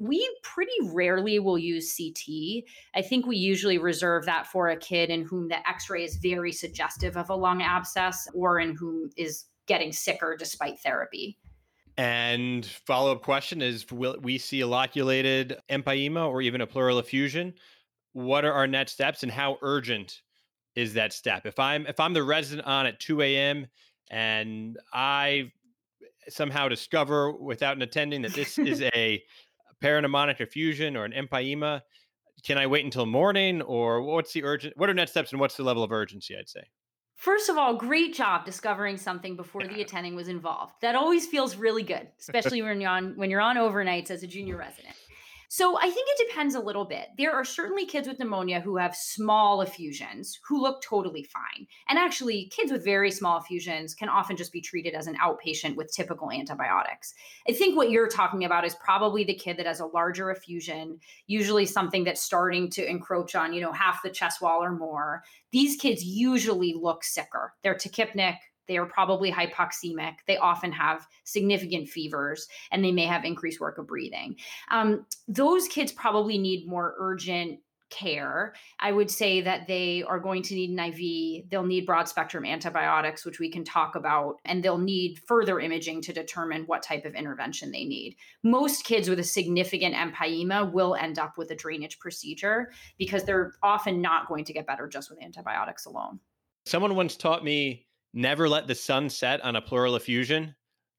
We 0.01 0.25
pretty 0.45 0.73
rarely 0.85 1.41
will 1.41 1.59
use 1.59 1.97
CT. 1.97 2.65
I 2.95 3.03
think 3.03 3.27
we 3.27 3.37
usually 3.37 3.79
reserve 3.79 4.27
that 4.27 4.47
for 4.47 4.69
a 4.69 4.77
kid 4.77 5.11
in 5.11 5.23
whom 5.23 5.49
the 5.49 5.69
x 5.69 5.91
ray 5.91 6.05
is 6.05 6.17
very 6.17 6.53
suggestive 6.53 7.17
of 7.17 7.29
a 7.29 7.35
lung 7.35 7.61
abscess 7.61 8.29
or 8.35 8.61
in 8.61 8.77
whom 8.77 9.11
is 9.17 9.47
getting 9.67 9.93
sicker 9.93 10.37
despite 10.39 10.79
therapy. 10.81 11.39
And 11.97 12.67
follow 12.67 13.13
up 13.13 13.23
question 13.23 13.63
is 13.63 13.91
Will 13.91 14.17
we 14.21 14.39
see 14.39 14.61
a 14.61 14.67
loculated 14.67 15.59
empyema 15.71 16.29
or 16.29 16.43
even 16.43 16.61
a 16.61 16.67
pleural 16.67 16.99
effusion? 16.99 17.55
What 18.13 18.45
are 18.45 18.53
our 18.53 18.67
next 18.67 18.93
steps 18.93 19.23
and 19.23 19.31
how 19.31 19.59
urgent 19.63 20.21
is 20.75 20.95
that 20.95 21.13
step? 21.13 21.47
If 21.47 21.59
I'm 21.59 21.87
if 21.87 22.01
I'm 22.01 22.13
the 22.13 22.25
resident 22.25 22.67
on 22.67 22.87
at 22.87 22.99
2 23.01 23.23
a.m. 23.23 23.67
and 24.11 24.77
I 24.93 25.53
somehow 26.29 26.69
discover 26.69 27.33
without 27.33 27.77
an 27.77 27.83
attending 27.83 28.23
that 28.23 28.35
this 28.35 28.59
is 28.59 28.83
a 28.95 29.23
parapneumonic 29.83 30.41
effusion 30.41 30.97
or 30.97 31.05
an 31.05 31.13
empyema, 31.13 31.83
can 32.45 32.59
I 32.59 32.67
wait 32.67 32.85
until 32.85 33.07
morning 33.07 33.63
or 33.63 34.03
what's 34.03 34.33
the 34.33 34.43
urgent 34.43 34.77
what 34.77 34.91
are 34.91 34.95
next 34.95 35.13
steps 35.13 35.31
and 35.31 35.41
what's 35.41 35.57
the 35.57 35.63
level 35.63 35.85
of 35.85 35.93
urgency, 35.93 36.37
I'd 36.37 36.49
say? 36.49 36.65
First 37.17 37.49
of 37.49 37.57
all, 37.57 37.77
great 37.77 38.13
job 38.15 38.45
discovering 38.45 38.97
something 38.97 39.37
before 39.37 39.67
the 39.67 39.81
attending 39.81 40.15
was 40.15 40.29
involved. 40.29 40.75
That 40.83 40.95
always 40.95 41.27
feels 41.27 41.57
really 41.57 41.83
good, 41.83 42.09
especially 42.19 42.61
when 42.61 42.81
you're 42.81 42.91
on 42.91 43.17
when 43.17 43.31
you're 43.31 43.41
on 43.41 43.57
overnights 43.57 44.11
as 44.11 44.23
a 44.23 44.27
junior 44.27 44.57
mm. 44.57 44.61
resident. 44.61 44.97
So 45.49 45.79
I 45.79 45.91
think 45.91 46.09
it 46.11 46.29
depends 46.29 46.55
a 46.55 46.61
little 46.61 46.85
bit. 46.85 47.09
There 47.17 47.33
are 47.33 47.45
certainly 47.45 47.87
kids 47.87 48.09
with 48.09 48.19
pneumonia 48.19 48.61
who 48.61 48.77
have 48.77 48.97
small 48.97 49.61
effusions 49.61 50.41
who 50.47 50.61
look 50.61 50.83
totally 50.83 51.23
fine. 51.23 51.67
And 51.89 51.99
actually, 51.99 52.47
kids 52.47 52.73
with 52.73 52.85
very 52.85 53.11
small 53.11 53.39
effusions 53.39 53.95
can 53.95 54.09
often 54.09 54.37
just 54.37 54.53
be 54.53 54.61
treated 54.61 54.95
as 54.95 55.07
an 55.07 55.17
outpatient 55.17 55.77
with 55.77 55.93
typical 55.93 56.31
antibiotics. 56.31 57.15
I 57.49 57.53
think 57.53 57.77
what 57.77 57.91
you're 57.91 58.09
talking 58.09 58.45
about 58.45 58.65
is 58.65 58.75
probably 58.77 59.25
the 59.25 59.35
kid 59.35 59.57
that 59.59 59.67
has 59.67 59.81
a 59.81 59.87
larger 59.87 60.31
effusion, 60.31 60.99
usually 61.27 61.67
something 61.67 62.05
that's 62.05 62.21
starting 62.21 62.71
to 62.71 62.89
encroach 62.89 63.35
on, 63.35 63.53
you 63.53 63.61
know, 63.61 63.73
half 63.73 64.03
the 64.03 64.11
chest 64.11 64.41
wall 64.41 64.63
or 64.63 64.73
more. 64.73 65.23
These 65.53 65.77
kids 65.77 66.05
usually 66.05 66.75
look 66.75 67.05
sicker. 67.05 67.55
They're 67.63 67.75
tachypneic, 67.75 68.39
They 68.67 68.77
are 68.77 68.87
probably 68.87 69.31
hypoxemic. 69.31 70.15
They 70.27 70.37
often 70.37 70.73
have 70.73 71.07
significant 71.25 71.89
fevers 71.89 72.49
and 72.71 72.85
they 72.85 72.93
may 72.93 73.07
have 73.07 73.25
increased 73.25 73.61
work 73.61 73.79
of 73.79 73.87
breathing. 73.87 74.37
Um, 74.71 75.07
those 75.29 75.69
kids 75.69 75.93
probably 75.93 76.39
need 76.39 76.69
more 76.69 76.95
urgent 76.99 77.61
care, 77.95 78.55
I 78.81 78.93
would 78.93 79.11
say 79.11 79.41
that 79.43 79.67
they 79.67 80.03
are 80.03 80.19
going 80.19 80.43
to 80.43 80.55
need 80.55 80.71
an 80.71 80.79
IV. 80.79 81.49
They'll 81.49 81.63
need 81.63 81.87
broad 81.87 82.09
spectrum 82.09 82.45
antibiotics, 82.45 83.25
which 83.25 83.39
we 83.39 83.51
can 83.51 83.65
talk 83.65 83.95
about, 83.95 84.37
and 84.45 84.63
they'll 84.63 84.79
need 84.79 85.21
further 85.27 85.61
imaging 85.61 86.03
to 86.03 86.13
determine 86.13 86.65
what 86.65 86.83
type 86.83 87.05
of 87.05 87.15
intervention 87.15 87.71
they 87.71 87.85
need. 87.85 88.17
Most 88.43 88.85
kids 88.85 89.09
with 89.09 89.19
a 89.19 89.25
significant 89.25 89.95
empyema 89.95 90.71
will 90.71 90.95
end 90.95 91.19
up 91.19 91.39
with 91.39 91.51
a 91.51 91.57
drainage 91.57 91.99
procedure 91.99 92.73
because 92.99 93.25
they're 93.25 93.55
often 93.63 94.01
not 94.01 94.29
going 94.29 94.45
to 94.45 94.53
get 94.53 94.67
better 94.67 94.89
just 94.89 95.11
with 95.11 95.23
antibiotics 95.23 95.87
alone. 95.87 96.19
Someone 96.67 96.97
once 96.97 97.17
taught 97.17 97.45
me 97.45 97.87
never 98.15 98.49
let 98.49 98.67
the 98.67 98.75
sun 98.75 99.11
set 99.11 99.43
on 99.43 99.57
a 99.57 99.61
pleural 99.61 99.97
effusion. 99.97 100.55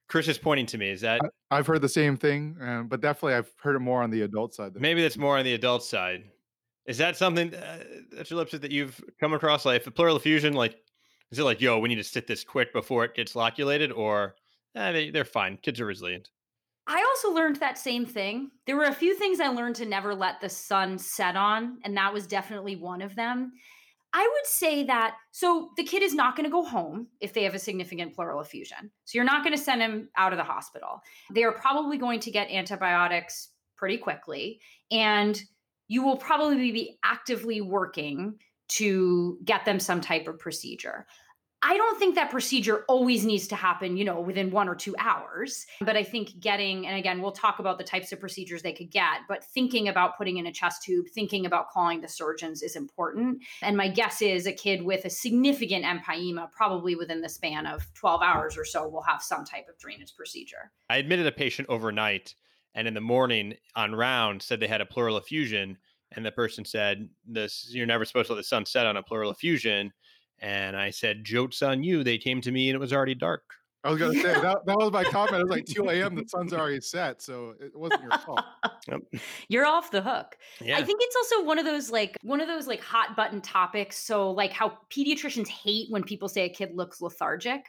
Chris 0.08 0.28
is 0.28 0.38
pointing 0.38 0.68
to 0.68 0.78
me. 0.78 0.92
Is 0.92 1.02
that 1.02 1.20
I've 1.50 1.66
heard 1.66 1.82
the 1.82 1.90
same 1.90 2.16
thing, 2.18 2.58
uh, 2.62 2.84
but 2.84 3.02
definitely 3.02 3.34
I've 3.34 3.52
heard 3.60 3.76
it 3.76 3.80
more 3.80 4.04
on 4.04 4.12
the 4.12 4.22
adult 4.22 4.54
side. 4.54 4.74
maybe 4.76 5.02
that's 5.02 5.18
more 5.18 5.38
on 5.38 5.46
the 5.46 5.54
adult 5.54 5.84
side? 5.84 6.26
Is 6.86 7.00
that 7.00 7.18
something 7.18 7.54
uh, 7.56 7.84
that's 8.12 8.30
your 8.30 8.38
Lipsett 8.38 8.62
that 8.62 8.72
you've 8.72 9.04
come 9.20 9.34
across? 9.34 9.66
Like, 9.66 9.78
if 9.78 9.86
the 9.86 9.92
pleural 9.92 10.16
effusion, 10.16 10.54
like, 10.54 10.78
is 11.32 11.40
it 11.40 11.44
like, 11.44 11.60
yo, 11.60 11.80
we 11.80 11.90
need 11.90 11.96
to 11.96 12.04
sit 12.04 12.28
this 12.28 12.44
quick 12.44 12.72
before 12.74 13.04
it 13.04 13.16
gets 13.16 13.36
loculated, 13.36 13.92
or 13.92 14.36
eh, 14.76 14.92
they, 14.92 15.10
they're 15.10 15.26
fine. 15.26 15.58
Kids 15.58 15.82
are 15.82 15.86
resilient. 15.86 16.30
I 16.88 17.02
also 17.02 17.34
learned 17.34 17.56
that 17.56 17.80
same 17.80 18.06
thing. 18.06 18.52
There 18.68 18.76
were 18.76 18.86
a 18.86 18.94
few 18.94 19.16
things 19.16 19.40
I 19.40 19.48
learned 19.48 19.76
to 19.78 19.86
never 19.86 20.14
let 20.14 20.40
the 20.40 20.50
sun 20.50 21.00
set 21.00 21.36
on, 21.36 21.80
and 21.84 21.98
that 21.98 22.14
was 22.14 22.28
definitely 22.28 22.76
one 22.76 23.02
of 23.02 23.16
them. 23.16 23.54
I 24.18 24.22
would 24.22 24.46
say 24.46 24.84
that 24.86 25.18
so 25.32 25.72
the 25.76 25.84
kid 25.84 26.02
is 26.02 26.14
not 26.14 26.38
going 26.38 26.46
to 26.46 26.50
go 26.50 26.64
home 26.64 27.08
if 27.20 27.34
they 27.34 27.44
have 27.44 27.54
a 27.54 27.60
significant 27.60 28.16
pleural 28.16 28.40
effusion. 28.40 28.90
So 29.04 29.18
you're 29.18 29.26
not 29.26 29.44
going 29.44 29.56
to 29.56 29.62
send 29.62 29.82
him 29.82 30.08
out 30.16 30.32
of 30.32 30.38
the 30.38 30.44
hospital. 30.46 31.02
They 31.34 31.44
are 31.44 31.52
probably 31.52 31.98
going 31.98 32.22
to 32.22 32.32
get 32.32 32.50
antibiotics 32.50 33.50
pretty 33.76 33.98
quickly. 33.98 34.62
And 34.90 35.38
you 35.90 36.02
will 36.02 36.16
probably 36.16 36.72
be 36.72 36.98
actively 37.04 37.60
working 37.60 38.36
to 38.68 39.38
get 39.44 39.66
them 39.66 39.82
some 39.82 40.00
type 40.00 40.30
of 40.30 40.40
procedure. 40.40 41.06
I 41.68 41.78
don't 41.78 41.98
think 41.98 42.14
that 42.14 42.30
procedure 42.30 42.86
always 42.88 43.26
needs 43.26 43.48
to 43.48 43.56
happen, 43.56 43.98
you 43.98 44.06
know, 44.06 44.22
within 44.22 44.52
one 44.52 44.70
or 44.70 44.76
two 44.76 44.96
hours. 45.00 45.66
But 45.82 45.98
I 45.98 46.04
think 46.04 46.40
getting, 46.40 46.86
and 46.86 46.96
again, 46.96 47.24
we'll 47.24 47.32
talk 47.32 47.58
about 47.58 47.80
the 47.80 47.84
types 47.84 48.12
of 48.12 48.20
procedures 48.20 48.62
they 48.62 48.72
could 48.72 48.92
get, 48.92 49.22
but 49.28 49.44
thinking 49.44 49.88
about 49.88 50.16
putting 50.16 50.38
in 50.38 50.46
a 50.46 50.52
chest 50.52 50.84
tube, 50.84 51.08
thinking 51.10 51.48
about 51.48 51.72
calling 51.72 52.02
the 52.02 52.08
surgeons 52.08 52.62
is 52.62 52.76
important. 52.76 53.42
And 53.64 53.76
my 53.76 53.88
guess 53.88 54.22
is 54.22 54.46
a 54.46 54.54
kid 54.54 54.84
with 54.84 55.06
a 55.06 55.10
significant 55.10 55.86
empyema, 55.86 56.52
probably 56.52 56.96
within 56.96 57.22
the 57.22 57.30
span 57.30 57.66
of 57.66 57.92
12 57.96 58.22
hours 58.22 58.60
or 58.60 58.66
so, 58.66 58.88
will 58.88 59.02
have 59.02 59.24
some 59.24 59.44
type 59.44 59.66
of 59.68 59.76
drainage 59.80 60.16
procedure. 60.16 60.72
I 60.92 60.98
admitted 60.98 61.26
a 61.26 61.32
patient 61.32 61.68
overnight 61.68 62.36
and 62.76 62.88
in 62.88 62.94
the 62.94 63.02
morning 63.02 63.56
on 63.76 63.96
round 63.96 64.44
said 64.44 64.60
they 64.60 64.68
had 64.68 64.82
a 64.82 64.86
pleural 64.86 65.18
effusion 65.18 65.80
and 66.12 66.24
the 66.24 66.32
person 66.32 66.64
said 66.64 67.10
this 67.26 67.68
you're 67.72 67.88
never 67.88 68.06
supposed 68.06 68.28
to 68.28 68.34
let 68.34 68.38
the 68.38 68.44
sun 68.44 68.66
set 68.68 68.86
on 68.86 68.98
a 68.98 69.04
pleural 69.04 69.32
effusion 69.32 69.92
and 70.42 70.76
i 70.76 70.90
said 70.90 71.24
joke's 71.24 71.62
on 71.62 71.84
you 71.84 72.04
they 72.04 72.18
came 72.18 72.42
to 72.42 72.52
me 72.52 72.70
and 72.70 72.76
it 72.76 72.80
was 72.80 72.94
already 72.94 73.16
dark 73.16 73.44
I 73.86 73.92
was 73.92 74.00
gonna 74.00 74.14
say 74.14 74.24
that, 74.42 74.66
that 74.66 74.78
was 74.78 74.92
my 74.92 75.04
comment. 75.04 75.42
It 75.42 75.44
was 75.44 75.52
like 75.52 75.66
2 75.66 75.90
a.m. 75.90 76.16
The 76.16 76.28
sun's 76.28 76.54
already 76.54 76.82
set, 76.82 77.22
so 77.22 77.54
it 77.62 77.76
wasn't 77.76 78.02
your 78.02 78.18
fault. 78.20 78.42
Yep. 78.88 79.02
You're 79.48 79.66
off 79.66 79.90
the 79.90 80.04
hook. 80.04 80.38
yeah 80.62 80.78
I 80.78 80.84
think 80.84 81.00
it's 81.02 81.16
also 81.16 81.44
one 81.44 81.58
of 81.58 81.66
those 81.66 81.90
like 81.90 82.16
one 82.22 82.40
of 82.40 82.48
those 82.48 82.68
like 82.68 82.82
hot 82.82 83.16
button 83.16 83.42
topics. 83.42 83.98
So 83.98 84.30
like 84.30 84.52
how 84.52 84.78
pediatricians 84.92 85.48
hate 85.48 85.88
when 85.90 86.04
people 86.04 86.30
say 86.30 86.46
a 86.46 86.50
kid 86.50 86.70
looks 86.76 87.02
lethargic. 87.02 87.66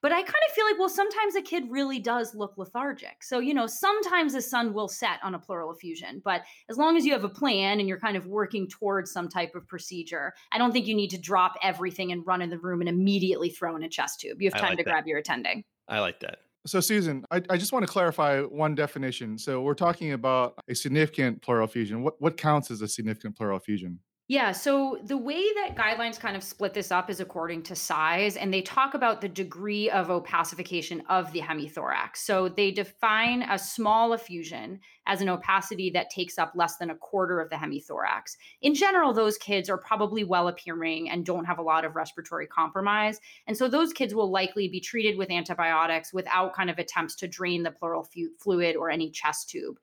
But 0.00 0.12
I 0.12 0.22
kind 0.22 0.28
of 0.28 0.54
feel 0.54 0.64
like, 0.64 0.78
well, 0.78 0.88
sometimes 0.88 1.34
a 1.34 1.42
kid 1.42 1.64
really 1.68 1.98
does 1.98 2.34
look 2.34 2.56
lethargic. 2.56 3.22
So, 3.22 3.40
you 3.40 3.52
know, 3.52 3.66
sometimes 3.66 4.32
the 4.32 4.42
sun 4.42 4.72
will 4.72 4.86
set 4.86 5.18
on 5.24 5.34
a 5.34 5.38
pleural 5.38 5.72
effusion, 5.72 6.22
but 6.24 6.42
as 6.70 6.78
long 6.78 6.96
as 6.96 7.04
you 7.04 7.12
have 7.12 7.24
a 7.24 7.28
plan 7.28 7.80
and 7.80 7.88
you're 7.88 7.98
kind 7.98 8.16
of 8.16 8.26
working 8.26 8.68
towards 8.68 9.10
some 9.10 9.28
type 9.28 9.54
of 9.56 9.66
procedure, 9.66 10.34
I 10.52 10.58
don't 10.58 10.72
think 10.72 10.86
you 10.86 10.94
need 10.94 11.10
to 11.10 11.18
drop 11.18 11.56
everything 11.62 12.12
and 12.12 12.24
run 12.26 12.42
in 12.42 12.50
the 12.50 12.58
room 12.58 12.80
and 12.80 12.88
immediately 12.88 13.50
throw 13.50 13.74
in 13.74 13.82
a 13.82 13.88
chest 13.88 14.20
tube. 14.20 14.40
You 14.40 14.50
have 14.50 14.60
time 14.60 14.70
like 14.70 14.78
to 14.78 14.84
that. 14.84 14.90
grab 14.90 15.06
your 15.06 15.18
attending. 15.18 15.64
i 15.88 15.98
like 15.98 16.20
that 16.20 16.38
So, 16.66 16.78
Susan, 16.80 17.24
I, 17.30 17.42
I 17.50 17.56
just 17.56 17.72
want 17.72 17.84
to 17.84 17.90
clarify 17.90 18.42
one 18.42 18.76
definition. 18.76 19.36
So, 19.36 19.62
we're 19.62 19.74
talking 19.74 20.12
about 20.12 20.54
a 20.68 20.74
significant 20.74 21.42
pleural 21.42 21.66
effusion. 21.66 22.02
What 22.02 22.20
what 22.20 22.36
counts 22.36 22.70
as 22.70 22.82
a 22.82 22.88
significant 22.88 23.36
pleural 23.36 23.56
effusion? 23.56 23.98
Yeah, 24.30 24.52
so 24.52 24.98
the 25.02 25.16
way 25.16 25.42
that 25.54 25.74
guidelines 25.74 26.20
kind 26.20 26.36
of 26.36 26.42
split 26.42 26.74
this 26.74 26.92
up 26.92 27.08
is 27.08 27.18
according 27.18 27.62
to 27.62 27.74
size, 27.74 28.36
and 28.36 28.52
they 28.52 28.60
talk 28.60 28.92
about 28.92 29.22
the 29.22 29.28
degree 29.28 29.88
of 29.88 30.08
opacification 30.08 31.00
of 31.08 31.32
the 31.32 31.40
hemithorax. 31.40 32.18
So 32.18 32.46
they 32.50 32.70
define 32.70 33.40
a 33.40 33.58
small 33.58 34.12
effusion 34.12 34.80
as 35.06 35.22
an 35.22 35.30
opacity 35.30 35.88
that 35.94 36.10
takes 36.10 36.36
up 36.36 36.52
less 36.54 36.76
than 36.76 36.90
a 36.90 36.94
quarter 36.94 37.40
of 37.40 37.48
the 37.48 37.56
hemithorax. 37.56 38.36
In 38.60 38.74
general, 38.74 39.14
those 39.14 39.38
kids 39.38 39.70
are 39.70 39.78
probably 39.78 40.24
well 40.24 40.48
appearing 40.48 41.08
and 41.08 41.24
don't 41.24 41.46
have 41.46 41.58
a 41.58 41.62
lot 41.62 41.86
of 41.86 41.96
respiratory 41.96 42.46
compromise. 42.46 43.20
And 43.46 43.56
so 43.56 43.66
those 43.66 43.94
kids 43.94 44.14
will 44.14 44.30
likely 44.30 44.68
be 44.68 44.80
treated 44.80 45.16
with 45.16 45.30
antibiotics 45.30 46.12
without 46.12 46.54
kind 46.54 46.68
of 46.68 46.78
attempts 46.78 47.14
to 47.16 47.28
drain 47.28 47.62
the 47.62 47.70
pleural 47.70 48.04
fu- 48.04 48.32
fluid 48.38 48.76
or 48.76 48.90
any 48.90 49.10
chest 49.10 49.48
tube. 49.48 49.78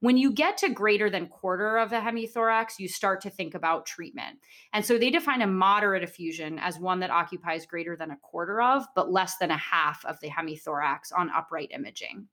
When 0.00 0.18
you 0.18 0.30
get 0.30 0.58
to 0.58 0.68
greater 0.68 1.08
than 1.08 1.26
quarter 1.26 1.78
of 1.78 1.88
the 1.88 1.96
hemithorax, 1.96 2.78
you 2.78 2.86
start 2.86 3.22
to 3.22 3.30
think 3.30 3.54
about 3.54 3.86
treatment. 3.86 4.38
And 4.72 4.84
so 4.84 4.98
they 4.98 5.10
define 5.10 5.40
a 5.40 5.46
moderate 5.46 6.02
effusion 6.02 6.58
as 6.58 6.78
one 6.78 7.00
that 7.00 7.10
occupies 7.10 7.64
greater 7.64 7.96
than 7.96 8.10
a 8.10 8.18
quarter 8.18 8.60
of, 8.60 8.84
but 8.94 9.10
less 9.10 9.38
than 9.38 9.50
a 9.50 9.56
half 9.56 10.04
of 10.04 10.20
the 10.20 10.28
hemithorax 10.28 11.12
on 11.16 11.30
upright 11.30 11.70
imaging. 11.72 12.28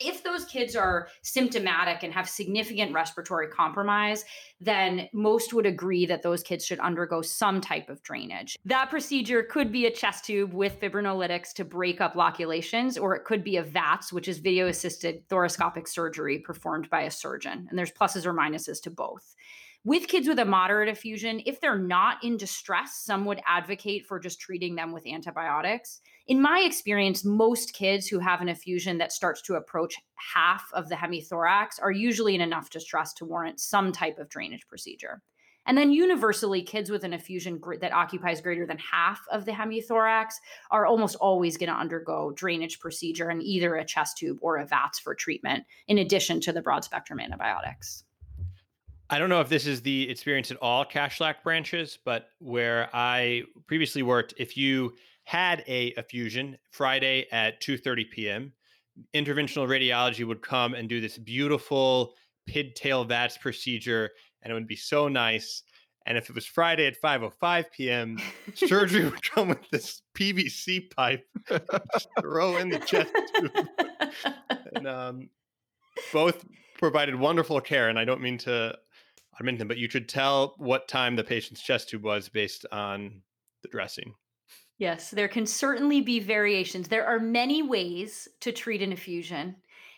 If 0.00 0.22
those 0.22 0.44
kids 0.44 0.76
are 0.76 1.08
symptomatic 1.22 2.02
and 2.02 2.12
have 2.12 2.28
significant 2.28 2.92
respiratory 2.92 3.48
compromise, 3.48 4.24
then 4.60 5.08
most 5.12 5.52
would 5.52 5.66
agree 5.66 6.06
that 6.06 6.22
those 6.22 6.42
kids 6.42 6.64
should 6.64 6.78
undergo 6.78 7.20
some 7.20 7.60
type 7.60 7.88
of 7.88 8.02
drainage. 8.02 8.56
That 8.64 8.90
procedure 8.90 9.42
could 9.42 9.72
be 9.72 9.86
a 9.86 9.90
chest 9.90 10.24
tube 10.24 10.52
with 10.52 10.80
fibrinolytics 10.80 11.52
to 11.54 11.64
break 11.64 12.00
up 12.00 12.14
loculations, 12.14 12.96
or 12.96 13.16
it 13.16 13.24
could 13.24 13.42
be 13.42 13.56
a 13.56 13.62
VATS, 13.62 14.12
which 14.12 14.28
is 14.28 14.38
video 14.38 14.68
assisted 14.68 15.28
thoracoscopic 15.28 15.88
surgery 15.88 16.38
performed 16.38 16.88
by 16.90 17.02
a 17.02 17.10
surgeon. 17.10 17.66
And 17.68 17.78
there's 17.78 17.92
pluses 17.92 18.24
or 18.24 18.32
minuses 18.32 18.80
to 18.82 18.90
both. 18.90 19.34
With 19.84 20.08
kids 20.08 20.28
with 20.28 20.38
a 20.40 20.44
moderate 20.44 20.88
effusion, 20.88 21.40
if 21.46 21.60
they're 21.60 21.78
not 21.78 22.22
in 22.22 22.36
distress, 22.36 22.96
some 23.04 23.24
would 23.24 23.40
advocate 23.46 24.06
for 24.06 24.18
just 24.18 24.40
treating 24.40 24.74
them 24.74 24.92
with 24.92 25.06
antibiotics. 25.06 26.00
In 26.28 26.42
my 26.42 26.60
experience, 26.60 27.24
most 27.24 27.72
kids 27.72 28.06
who 28.06 28.18
have 28.18 28.42
an 28.42 28.50
effusion 28.50 28.98
that 28.98 29.12
starts 29.12 29.40
to 29.42 29.54
approach 29.54 29.94
half 30.34 30.70
of 30.74 30.90
the 30.90 30.94
hemithorax 30.94 31.80
are 31.80 31.90
usually 31.90 32.34
in 32.34 32.42
enough 32.42 32.68
distress 32.68 33.14
to 33.14 33.24
warrant 33.24 33.58
some 33.58 33.92
type 33.92 34.18
of 34.18 34.28
drainage 34.28 34.68
procedure. 34.68 35.22
And 35.64 35.76
then 35.76 35.90
universally, 35.90 36.62
kids 36.62 36.90
with 36.90 37.02
an 37.02 37.14
effusion 37.14 37.56
gr- 37.56 37.76
that 37.76 37.94
occupies 37.94 38.42
greater 38.42 38.66
than 38.66 38.76
half 38.76 39.22
of 39.32 39.46
the 39.46 39.52
hemithorax 39.52 40.34
are 40.70 40.84
almost 40.84 41.16
always 41.16 41.56
going 41.56 41.70
to 41.70 41.74
undergo 41.74 42.30
drainage 42.32 42.78
procedure 42.78 43.30
and 43.30 43.42
either 43.42 43.76
a 43.76 43.84
chest 43.84 44.18
tube 44.18 44.36
or 44.42 44.58
a 44.58 44.66
VATS 44.66 44.98
for 44.98 45.14
treatment, 45.14 45.64
in 45.86 45.96
addition 45.96 46.40
to 46.42 46.52
the 46.52 46.60
broad 46.60 46.84
spectrum 46.84 47.20
antibiotics. 47.20 48.04
I 49.08 49.18
don't 49.18 49.30
know 49.30 49.40
if 49.40 49.48
this 49.48 49.66
is 49.66 49.80
the 49.80 50.10
experience 50.10 50.50
at 50.50 50.58
all 50.58 50.84
Cashlack 50.84 51.36
branches, 51.42 51.98
but 52.04 52.28
where 52.40 52.90
I 52.92 53.44
previously 53.66 54.02
worked, 54.02 54.34
if 54.36 54.54
you 54.54 54.94
had 55.28 55.62
a 55.68 55.88
effusion 55.98 56.56
Friday 56.70 57.26
at 57.30 57.60
2:30 57.60 58.10
p.m., 58.10 58.52
interventional 59.14 59.68
radiology 59.68 60.26
would 60.26 60.40
come 60.40 60.72
and 60.72 60.88
do 60.88 61.02
this 61.02 61.18
beautiful 61.18 62.14
pigtail 62.46 63.04
VATS 63.04 63.36
procedure, 63.36 64.08
and 64.40 64.50
it 64.50 64.54
would 64.54 64.66
be 64.66 64.74
so 64.74 65.06
nice. 65.06 65.64
And 66.06 66.16
if 66.16 66.30
it 66.30 66.34
was 66.34 66.46
Friday 66.46 66.86
at 66.86 66.98
5:05 66.98 67.66
p.m., 67.76 68.18
surgery 68.54 69.04
would 69.04 69.22
come 69.34 69.48
with 69.50 69.68
this 69.70 70.00
PVC 70.16 70.90
pipe, 70.96 71.26
throw 72.22 72.56
in 72.56 72.70
the 72.70 72.78
chest 72.78 73.12
tube, 73.34 73.68
and 74.76 74.88
um, 74.88 75.28
both 76.10 76.42
provided 76.78 77.14
wonderful 77.14 77.60
care. 77.60 77.90
And 77.90 77.98
I 77.98 78.06
don't 78.06 78.22
mean 78.22 78.38
to 78.38 78.78
I 79.38 79.44
them, 79.44 79.68
but 79.68 79.76
you 79.76 79.90
should 79.90 80.08
tell 80.08 80.54
what 80.56 80.88
time 80.88 81.16
the 81.16 81.22
patient's 81.22 81.60
chest 81.60 81.90
tube 81.90 82.02
was 82.02 82.30
based 82.30 82.64
on 82.72 83.20
the 83.62 83.68
dressing. 83.68 84.14
Yes, 84.78 85.10
there 85.10 85.28
can 85.28 85.44
certainly 85.44 86.00
be 86.00 86.20
variations. 86.20 86.88
There 86.88 87.06
are 87.06 87.18
many 87.18 87.62
ways 87.62 88.28
to 88.40 88.52
treat 88.52 88.80
an 88.80 88.92
effusion, 88.92 89.56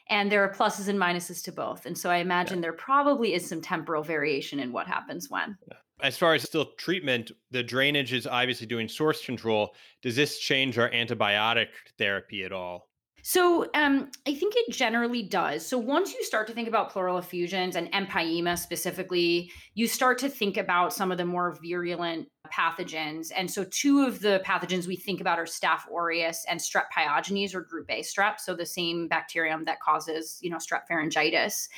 and 0.09 0.33
there 0.33 0.43
are 0.43 0.53
pluses 0.53 0.89
and 0.89 0.99
minuses 0.99 1.45
to 1.45 1.53
both. 1.53 1.87
And 1.87 1.97
so 1.97 2.11
I 2.11 2.16
imagine 2.16 2.61
there 2.61 2.72
probably 2.72 3.35
is 3.35 3.47
some 3.47 3.61
temporal 3.61 4.03
variation 4.03 4.59
in 4.59 4.72
what 4.72 4.87
happens 4.87 5.31
when. 5.31 5.57
As 6.03 6.16
far 6.16 6.35
as 6.35 6.43
still 6.43 6.72
treatment, 6.78 7.31
the 7.51 7.62
drainage 7.62 8.14
is 8.14 8.26
obviously 8.26 8.66
doing 8.66 8.89
source 8.89 9.24
control. 9.24 9.74
Does 10.01 10.16
this 10.16 10.39
change 10.39 10.78
our 10.78 10.91
antibiotic 10.91 11.68
therapy 11.99 12.43
at 12.45 12.53
all? 12.53 12.89
So 13.23 13.66
um, 13.75 14.11
I 14.27 14.35
think 14.35 14.55
it 14.57 14.73
generally 14.73 15.23
does. 15.23 15.66
So 15.66 15.79
once 15.79 16.14
you 16.14 16.25
start 16.25 16.47
to 16.49 16.53
think 16.53 16.68
about 16.68 16.91
pleural 16.91 17.18
effusions 17.18 17.77
and 17.77 17.91
empyema 17.93 18.59
specifically, 18.59 19.51
you 19.75 19.87
start 19.87 20.18
to 20.18 20.29
think 20.29 20.57
about 20.57 20.93
some 20.93 21.12
of 21.12 21.18
the 21.18 21.25
more 21.25 21.59
virulent 21.62 22.29
pathogens. 22.53 23.31
And 23.37 23.51
so 23.51 23.64
two 23.71 24.05
of 24.07 24.21
the 24.21 24.43
pathogens 24.45 24.87
we 24.87 24.97
think 24.97 25.21
about 25.21 25.39
are 25.39 25.45
Staph 25.45 25.91
aureus 25.91 26.45
and 26.49 26.59
Strep 26.59 26.87
pyogenes 26.97 27.55
or 27.55 27.61
group 27.61 27.87
A 27.91 28.01
strep, 28.01 28.41
so 28.41 28.55
the 28.55 28.66
same 28.66 29.09
bacterium 29.09 29.64
that 29.66 29.81
causes, 29.81 30.39
you 30.41 30.51
know, 30.51 30.57
strep 30.57 30.83
pharyngitis. 30.91 31.68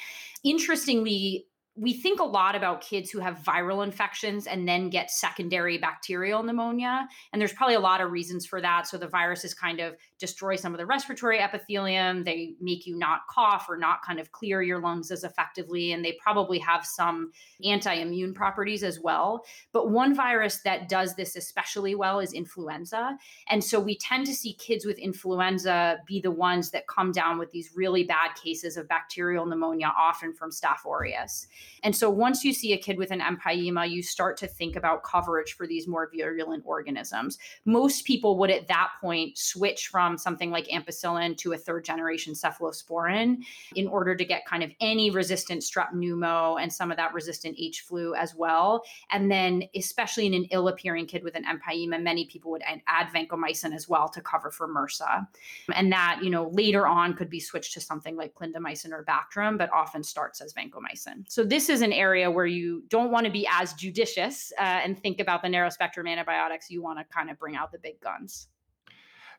Interestingly, 0.45 1.47
we 1.75 1.95
think 1.95 2.21
a 2.21 2.25
lot 2.25 2.55
about 2.55 2.83
kids 2.83 3.11
who 3.11 3.19
have 3.19 3.39
viral 3.39 3.83
infections 3.83 4.47
and 4.47 4.69
then 4.69 4.91
get 4.91 5.11
secondary 5.11 5.79
bacterial 5.79 6.43
pneumonia. 6.43 7.09
And 7.33 7.41
there's 7.41 7.55
probably 7.55 7.77
a 7.77 7.81
lot 7.81 8.03
of 8.03 8.11
reasons 8.11 8.45
for 8.45 8.61
that. 8.61 8.87
So 8.87 8.99
the 8.99 9.09
viruses 9.09 9.55
kind 9.55 9.81
of 9.81 9.97
destroy 10.19 10.57
some 10.57 10.75
of 10.75 10.79
the 10.79 10.85
respiratory 10.85 11.41
epithelium. 11.41 12.25
They 12.25 12.55
make 12.61 12.87
you 12.87 12.99
not 12.99 13.21
cough 13.31 13.67
or 13.71 13.79
not 13.79 14.03
kind 14.03 14.21
of 14.21 14.33
clear 14.33 14.61
your 14.61 14.81
lungs 14.81 15.11
as 15.11 15.25
effectively. 15.25 15.93
And 15.93 16.05
they 16.05 16.19
probably 16.23 16.59
have 16.59 16.85
some 16.85 17.33
anti 17.65 17.95
immune 17.95 18.35
properties 18.35 18.83
as 18.83 19.01
well. 19.01 19.43
But 19.73 19.91
one 19.91 20.15
virus 20.15 20.61
that 20.65 20.91
does 20.91 21.17
this 21.17 21.37
especially 21.37 21.95
well 21.95 22.21
is 22.21 22.35
influenza. 22.35 23.17
And 23.49 23.65
so 23.65 23.81
we 23.81 23.97
tend 23.97 24.27
to 24.27 24.35
see 24.35 24.53
kids 24.55 24.85
with 24.85 24.99
influenza 24.99 26.01
be 26.07 26.21
the 26.21 26.31
ones 26.31 26.71
that 26.73 26.87
come 26.87 27.13
down 27.13 27.39
with 27.39 27.51
these 27.51 27.71
really 27.75 28.05
bad 28.05 28.35
cases 28.35 28.77
of 28.77 28.89
bacterial 28.89 29.47
pneumonia, 29.47 29.91
often 29.99 30.35
from 30.35 30.51
Staph 30.51 30.85
aureus. 30.85 31.47
And 31.83 31.95
so 31.95 32.09
once 32.09 32.45
you 32.45 32.53
see 32.53 32.73
a 32.73 32.79
kid 32.79 32.97
with 32.99 33.11
an 33.11 33.21
empyema, 33.21 33.89
you 33.91 34.03
start 34.03 34.37
to 34.39 34.47
think 34.47 34.77
about 34.77 35.03
coverage 35.03 35.55
for 35.55 35.67
these 35.67 35.89
more 35.89 36.11
virulent 36.15 36.63
organisms. 36.67 37.39
Most 37.65 38.05
people 38.05 38.39
would 38.39 38.51
at 38.51 38.69
that 38.69 38.91
point 39.01 39.37
switch 39.37 39.89
from 39.89 40.17
something 40.17 40.51
like 40.51 40.67
ampicillin 40.69 41.37
to 41.39 41.53
a 41.53 41.59
third 41.59 41.85
generation 41.85 42.35
cephalosporin 42.35 43.39
in 43.75 43.87
order 43.89 44.15
to 44.15 44.25
get 44.25 44.47
kind 44.47 44.63
of 44.63 44.71
any 44.81 45.11
resistant 45.11 45.63
strep 45.63 45.93
pneumo 45.93 46.61
and 46.61 46.73
some 46.73 46.91
of 46.91 46.97
that 46.97 47.15
resistant 47.15 47.57
H 47.59 47.81
flu 47.81 48.15
as 48.15 48.35
well. 48.35 48.85
And 49.11 49.31
then, 49.31 49.65
especially 49.75 50.27
in 50.27 50.35
an 50.35 50.47
ill 50.51 50.69
appearing 50.69 51.07
kid 51.07 51.25
with 51.25 51.35
an 51.35 51.45
empyema, 51.45 52.03
many 52.03 52.27
people 52.27 52.51
would 52.53 52.63
add 52.87 53.09
vancomycin 53.09 53.75
as 53.75 53.89
well 53.89 54.09
to 54.09 54.21
cover 54.21 54.51
for 54.51 54.69
MRSA. 54.69 55.27
And 55.75 55.93
that, 55.93 56.21
you 56.23 56.31
know, 56.31 56.49
later 56.53 56.87
on 56.87 57.15
could 57.15 57.31
be 57.31 57.41
switched 57.41 57.75
to 57.75 57.81
something 57.81 58.17
like 58.17 58.35
clindamycin 58.35 58.93
or 58.93 59.05
Bactrim, 59.05 59.59
but 59.59 59.71
often 59.73 60.03
starts 60.03 60.41
as 60.41 60.53
vancomycin. 60.53 61.25
So 61.29 61.45
this 61.53 61.69
is 61.69 61.83
an 61.83 61.93
area 61.93 62.31
where 62.31 62.47
you 62.47 62.83
don't 62.89 63.11
want 63.11 63.27
to 63.27 63.31
be 63.31 63.47
as 63.53 63.75
judicious 63.75 64.55
uh, 64.59 64.63
and 64.63 64.99
think 64.99 65.21
about 65.21 65.43
the 65.43 65.49
narrow 65.51 65.69
spectrum 65.69 66.07
antibiotics. 66.07 66.71
You 66.71 66.83
want 66.83 66.99
to 66.99 67.05
kind 67.15 67.29
of 67.29 67.39
bring 67.39 67.57
out 67.57 67.71
the 67.71 67.79
big 67.79 68.01
guns. 68.01 68.49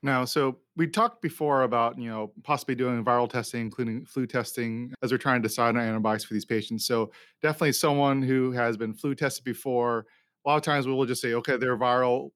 Now, 0.03 0.23
so 0.23 0.59
we 0.77 0.85
talked 0.85 1.23
before 1.23 1.63
about 1.63 1.97
you 1.97 2.09
know 2.09 2.31
possibly 2.43 2.75
doing 2.75 3.03
viral 3.03 3.27
testing, 3.27 3.61
including 3.61 4.05
flu 4.05 4.27
testing, 4.27 4.93
as 5.01 5.11
we're 5.11 5.17
trying 5.17 5.41
to 5.41 5.47
decide 5.47 5.75
on 5.75 5.81
antibiotics 5.81 6.23
for 6.23 6.35
these 6.35 6.45
patients. 6.45 6.85
So 6.85 7.11
definitely 7.41 7.71
someone 7.71 8.21
who 8.21 8.51
has 8.51 8.77
been 8.77 8.93
flu 8.93 9.15
tested 9.15 9.43
before. 9.43 10.05
A 10.45 10.49
lot 10.49 10.57
of 10.57 10.61
times 10.61 10.85
we 10.85 10.93
will 10.93 11.07
just 11.07 11.21
say, 11.21 11.33
okay, 11.33 11.57
they're 11.57 11.77
viral. 11.77 12.29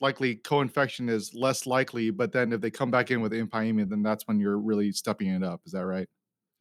Likely 0.00 0.36
co-infection 0.36 1.08
is 1.08 1.34
less 1.34 1.66
likely, 1.66 2.10
but 2.10 2.30
then 2.30 2.52
if 2.52 2.60
they 2.60 2.70
come 2.70 2.90
back 2.92 3.10
in 3.10 3.20
with 3.20 3.32
empyema, 3.32 3.88
then 3.88 4.02
that's 4.02 4.28
when 4.28 4.38
you're 4.38 4.58
really 4.58 4.92
stepping 4.92 5.28
it 5.28 5.42
up. 5.42 5.62
Is 5.66 5.72
that 5.72 5.86
right? 5.86 6.08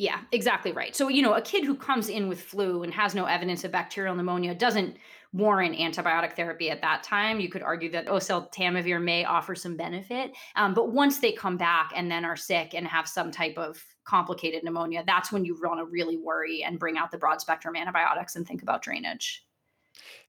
Yeah, 0.03 0.19
exactly 0.33 0.73
right. 0.73 0.93
So, 0.93 1.07
you 1.07 1.21
know, 1.21 1.35
a 1.35 1.41
kid 1.41 1.63
who 1.63 1.75
comes 1.75 2.09
in 2.09 2.27
with 2.27 2.41
flu 2.41 2.83
and 2.83 2.93
has 2.93 3.15
no 3.15 3.23
evidence 3.23 3.63
of 3.63 3.71
bacterial 3.71 4.13
pneumonia 4.13 4.53
doesn't 4.53 4.97
warrant 5.31 5.77
antibiotic 5.77 6.35
therapy 6.35 6.69
at 6.69 6.81
that 6.81 7.03
time. 7.03 7.39
You 7.39 7.47
could 7.47 7.63
argue 7.63 7.89
that 7.91 8.07
oseltamivir 8.07 9.01
may 9.01 9.23
offer 9.23 9.55
some 9.55 9.77
benefit. 9.77 10.33
Um, 10.57 10.73
but 10.73 10.91
once 10.91 11.19
they 11.19 11.31
come 11.31 11.55
back 11.55 11.93
and 11.95 12.11
then 12.11 12.25
are 12.25 12.35
sick 12.35 12.73
and 12.73 12.85
have 12.85 13.07
some 13.07 13.31
type 13.31 13.57
of 13.57 13.81
complicated 14.03 14.65
pneumonia, 14.65 15.05
that's 15.07 15.31
when 15.31 15.45
you 15.45 15.57
want 15.63 15.79
to 15.79 15.85
really 15.85 16.17
worry 16.17 16.65
and 16.65 16.77
bring 16.77 16.97
out 16.97 17.09
the 17.09 17.17
broad 17.17 17.39
spectrum 17.39 17.77
antibiotics 17.77 18.35
and 18.35 18.45
think 18.45 18.61
about 18.61 18.81
drainage. 18.81 19.45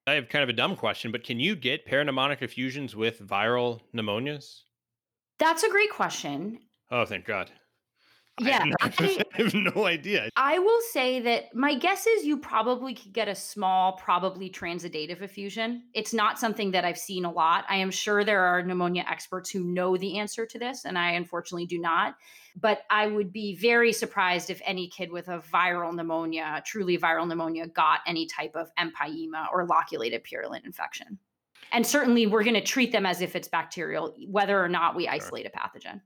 I 0.06 0.12
have 0.12 0.28
kind 0.28 0.44
of 0.44 0.48
a 0.48 0.52
dumb 0.52 0.76
question, 0.76 1.10
but 1.10 1.24
can 1.24 1.40
you 1.40 1.56
get 1.56 1.84
parapneumonic 1.84 2.42
effusions 2.42 2.94
with 2.94 3.26
viral 3.26 3.80
pneumonias? 3.92 4.60
That's 5.40 5.64
a 5.64 5.68
great 5.68 5.90
question. 5.90 6.60
Oh, 6.92 7.04
thank 7.04 7.24
God. 7.24 7.50
Yeah, 8.40 8.64
I 8.80 8.86
have, 8.86 9.00
no, 9.00 9.06
I, 9.06 9.22
I 9.34 9.42
have 9.42 9.54
no 9.54 9.86
idea. 9.86 10.28
I 10.36 10.58
will 10.58 10.80
say 10.90 11.20
that 11.20 11.54
my 11.54 11.76
guess 11.76 12.06
is 12.06 12.24
you 12.24 12.36
probably 12.36 12.94
could 12.94 13.12
get 13.12 13.28
a 13.28 13.34
small, 13.34 13.92
probably 13.92 14.50
transudative 14.50 15.22
effusion. 15.22 15.84
It's 15.94 16.12
not 16.12 16.38
something 16.38 16.72
that 16.72 16.84
I've 16.84 16.98
seen 16.98 17.24
a 17.24 17.30
lot. 17.30 17.64
I 17.68 17.76
am 17.76 17.92
sure 17.92 18.24
there 18.24 18.44
are 18.44 18.62
pneumonia 18.62 19.04
experts 19.08 19.50
who 19.50 19.62
know 19.62 19.96
the 19.96 20.18
answer 20.18 20.46
to 20.46 20.58
this, 20.58 20.84
and 20.84 20.98
I 20.98 21.12
unfortunately 21.12 21.66
do 21.66 21.78
not. 21.78 22.16
But 22.56 22.82
I 22.90 23.06
would 23.06 23.32
be 23.32 23.54
very 23.56 23.92
surprised 23.92 24.50
if 24.50 24.60
any 24.64 24.88
kid 24.88 25.12
with 25.12 25.28
a 25.28 25.38
viral 25.38 25.94
pneumonia, 25.94 26.62
truly 26.66 26.98
viral 26.98 27.28
pneumonia, 27.28 27.68
got 27.68 28.00
any 28.06 28.26
type 28.26 28.56
of 28.56 28.70
empyema 28.76 29.46
or 29.52 29.64
loculated 29.66 30.24
purulent 30.24 30.64
infection. 30.64 31.18
And 31.70 31.86
certainly, 31.86 32.26
we're 32.26 32.44
going 32.44 32.54
to 32.54 32.60
treat 32.60 32.92
them 32.92 33.06
as 33.06 33.20
if 33.20 33.34
it's 33.36 33.48
bacterial, 33.48 34.14
whether 34.28 34.62
or 34.62 34.68
not 34.68 34.96
we 34.96 35.08
isolate 35.08 35.46
a 35.46 35.50
pathogen 35.50 36.00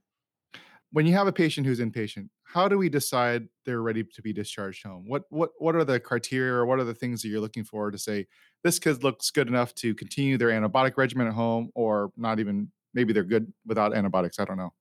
when 0.92 1.06
you 1.06 1.12
have 1.14 1.26
a 1.26 1.32
patient 1.32 1.66
who's 1.66 1.80
inpatient, 1.80 2.28
how 2.44 2.68
do 2.68 2.78
we 2.78 2.88
decide 2.88 3.48
they're 3.66 3.82
ready 3.82 4.02
to 4.02 4.22
be 4.22 4.32
discharged 4.32 4.84
home? 4.84 5.04
What 5.06 5.24
what 5.28 5.50
what 5.58 5.76
are 5.76 5.84
the 5.84 6.00
criteria 6.00 6.52
or 6.52 6.66
what 6.66 6.78
are 6.78 6.84
the 6.84 6.94
things 6.94 7.22
that 7.22 7.28
you're 7.28 7.40
looking 7.40 7.64
for 7.64 7.90
to 7.90 7.98
say 7.98 8.26
this 8.64 8.78
kid 8.78 9.04
looks 9.04 9.30
good 9.30 9.48
enough 9.48 9.74
to 9.76 9.94
continue 9.94 10.38
their 10.38 10.48
antibiotic 10.48 10.96
regimen 10.96 11.26
at 11.26 11.34
home 11.34 11.70
or 11.74 12.10
not 12.16 12.40
even 12.40 12.70
maybe 12.94 13.12
they're 13.12 13.24
good 13.24 13.52
without 13.66 13.94
antibiotics? 13.94 14.38
I 14.38 14.44
don't 14.44 14.56
know. 14.56 14.72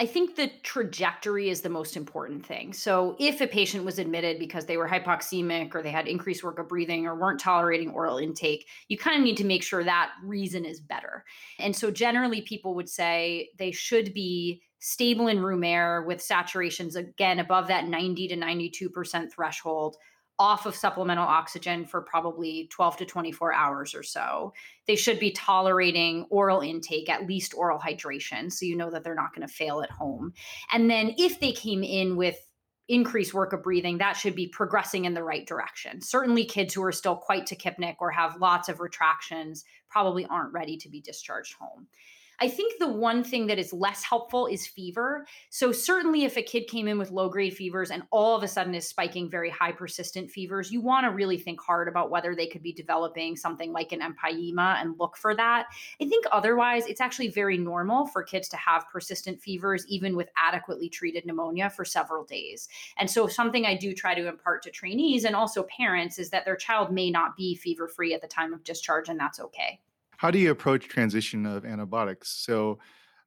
I 0.00 0.06
think 0.06 0.34
the 0.34 0.50
trajectory 0.64 1.50
is 1.50 1.60
the 1.60 1.68
most 1.68 1.96
important 1.96 2.44
thing. 2.44 2.72
So, 2.72 3.14
if 3.20 3.40
a 3.40 3.46
patient 3.46 3.84
was 3.84 4.00
admitted 4.00 4.40
because 4.40 4.66
they 4.66 4.76
were 4.76 4.88
hypoxemic 4.88 5.72
or 5.74 5.82
they 5.82 5.92
had 5.92 6.08
increased 6.08 6.42
work 6.42 6.58
of 6.58 6.68
breathing 6.68 7.06
or 7.06 7.14
weren't 7.14 7.38
tolerating 7.38 7.90
oral 7.90 8.18
intake, 8.18 8.66
you 8.88 8.98
kind 8.98 9.16
of 9.16 9.22
need 9.22 9.36
to 9.36 9.44
make 9.44 9.62
sure 9.62 9.84
that 9.84 10.10
reason 10.24 10.64
is 10.64 10.80
better. 10.80 11.24
And 11.60 11.76
so, 11.76 11.92
generally, 11.92 12.42
people 12.42 12.74
would 12.74 12.88
say 12.88 13.50
they 13.56 13.70
should 13.70 14.12
be 14.12 14.62
stable 14.80 15.28
in 15.28 15.40
room 15.40 15.62
air 15.62 16.02
with 16.02 16.18
saturations 16.18 16.96
again 16.96 17.38
above 17.38 17.68
that 17.68 17.88
90 17.88 18.28
to 18.28 18.36
92% 18.36 19.32
threshold 19.32 19.96
off 20.38 20.66
of 20.66 20.74
supplemental 20.74 21.26
oxygen 21.26 21.84
for 21.84 22.00
probably 22.00 22.68
12 22.72 22.96
to 22.98 23.04
24 23.04 23.54
hours 23.54 23.94
or 23.94 24.02
so. 24.02 24.52
They 24.86 24.96
should 24.96 25.20
be 25.20 25.30
tolerating 25.30 26.26
oral 26.28 26.60
intake, 26.60 27.08
at 27.08 27.26
least 27.26 27.54
oral 27.56 27.78
hydration, 27.78 28.52
so 28.52 28.66
you 28.66 28.76
know 28.76 28.90
that 28.90 29.04
they're 29.04 29.14
not 29.14 29.34
going 29.34 29.46
to 29.46 29.52
fail 29.52 29.82
at 29.82 29.90
home. 29.90 30.32
And 30.72 30.90
then 30.90 31.14
if 31.18 31.38
they 31.38 31.52
came 31.52 31.84
in 31.84 32.16
with 32.16 32.36
increased 32.88 33.32
work 33.32 33.52
of 33.52 33.62
breathing, 33.62 33.98
that 33.98 34.16
should 34.16 34.34
be 34.34 34.48
progressing 34.48 35.04
in 35.04 35.14
the 35.14 35.22
right 35.22 35.46
direction. 35.46 36.00
Certainly, 36.00 36.46
kids 36.46 36.74
who 36.74 36.82
are 36.84 36.92
still 36.92 37.16
quite 37.16 37.46
tachypneic 37.46 37.96
or 38.00 38.10
have 38.10 38.40
lots 38.40 38.68
of 38.68 38.80
retractions 38.80 39.64
probably 39.88 40.26
aren't 40.26 40.52
ready 40.52 40.76
to 40.78 40.88
be 40.88 41.00
discharged 41.00 41.54
home. 41.54 41.86
I 42.40 42.48
think 42.48 42.78
the 42.78 42.88
one 42.88 43.22
thing 43.22 43.46
that 43.46 43.58
is 43.58 43.72
less 43.72 44.02
helpful 44.02 44.46
is 44.46 44.66
fever. 44.66 45.26
So, 45.50 45.72
certainly, 45.72 46.24
if 46.24 46.36
a 46.36 46.42
kid 46.42 46.66
came 46.66 46.88
in 46.88 46.98
with 46.98 47.10
low 47.10 47.28
grade 47.28 47.54
fevers 47.54 47.90
and 47.90 48.02
all 48.10 48.36
of 48.36 48.42
a 48.42 48.48
sudden 48.48 48.74
is 48.74 48.88
spiking 48.88 49.30
very 49.30 49.50
high 49.50 49.72
persistent 49.72 50.30
fevers, 50.30 50.72
you 50.72 50.80
want 50.80 51.04
to 51.04 51.10
really 51.10 51.38
think 51.38 51.60
hard 51.60 51.88
about 51.88 52.10
whether 52.10 52.34
they 52.34 52.46
could 52.46 52.62
be 52.62 52.72
developing 52.72 53.36
something 53.36 53.72
like 53.72 53.92
an 53.92 54.00
empyema 54.00 54.80
and 54.80 54.98
look 54.98 55.16
for 55.16 55.34
that. 55.34 55.66
I 56.00 56.08
think 56.08 56.24
otherwise, 56.32 56.86
it's 56.86 57.00
actually 57.00 57.28
very 57.28 57.58
normal 57.58 58.06
for 58.06 58.22
kids 58.22 58.48
to 58.50 58.56
have 58.56 58.88
persistent 58.90 59.40
fevers, 59.40 59.86
even 59.88 60.16
with 60.16 60.28
adequately 60.36 60.88
treated 60.88 61.26
pneumonia 61.26 61.70
for 61.70 61.84
several 61.84 62.24
days. 62.24 62.68
And 62.96 63.10
so, 63.10 63.26
something 63.26 63.64
I 63.64 63.76
do 63.76 63.92
try 63.94 64.14
to 64.14 64.28
impart 64.28 64.62
to 64.64 64.70
trainees 64.70 65.24
and 65.24 65.36
also 65.36 65.64
parents 65.64 66.18
is 66.18 66.30
that 66.30 66.44
their 66.44 66.56
child 66.56 66.92
may 66.92 67.10
not 67.10 67.36
be 67.36 67.54
fever 67.54 67.86
free 67.86 68.14
at 68.14 68.20
the 68.20 68.28
time 68.28 68.52
of 68.52 68.64
discharge, 68.64 69.08
and 69.08 69.18
that's 69.18 69.40
okay 69.40 69.80
how 70.16 70.30
do 70.30 70.38
you 70.38 70.50
approach 70.50 70.88
transition 70.88 71.46
of 71.46 71.64
antibiotics? 71.64 72.30
So, 72.30 72.78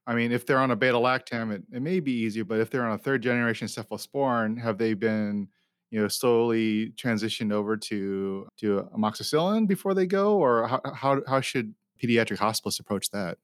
I 0.06 0.14
mean, 0.14 0.32
if 0.32 0.46
they're 0.46 0.58
on 0.58 0.70
a 0.70 0.76
beta 0.76 0.96
lactam, 0.96 1.52
it, 1.52 1.62
it 1.72 1.82
may 1.82 2.00
be 2.00 2.12
easier, 2.12 2.44
but 2.44 2.60
if 2.60 2.70
they're 2.70 2.86
on 2.86 2.94
a 2.94 2.98
third 2.98 3.22
generation 3.22 3.68
cephalosporin, 3.68 4.60
have 4.60 4.78
they 4.78 4.94
been, 4.94 5.48
you 5.90 6.00
know, 6.00 6.08
slowly 6.08 6.92
transitioned 6.96 7.52
over 7.52 7.76
to 7.76 8.48
to 8.58 8.88
amoxicillin 8.96 9.66
before 9.66 9.94
they 9.94 10.06
go, 10.06 10.36
or 10.36 10.66
how 10.66 10.80
how, 10.94 11.20
how 11.26 11.40
should 11.40 11.74
pediatric 12.02 12.38
hospitalists 12.38 12.80
approach 12.80 13.10
that? 13.10 13.38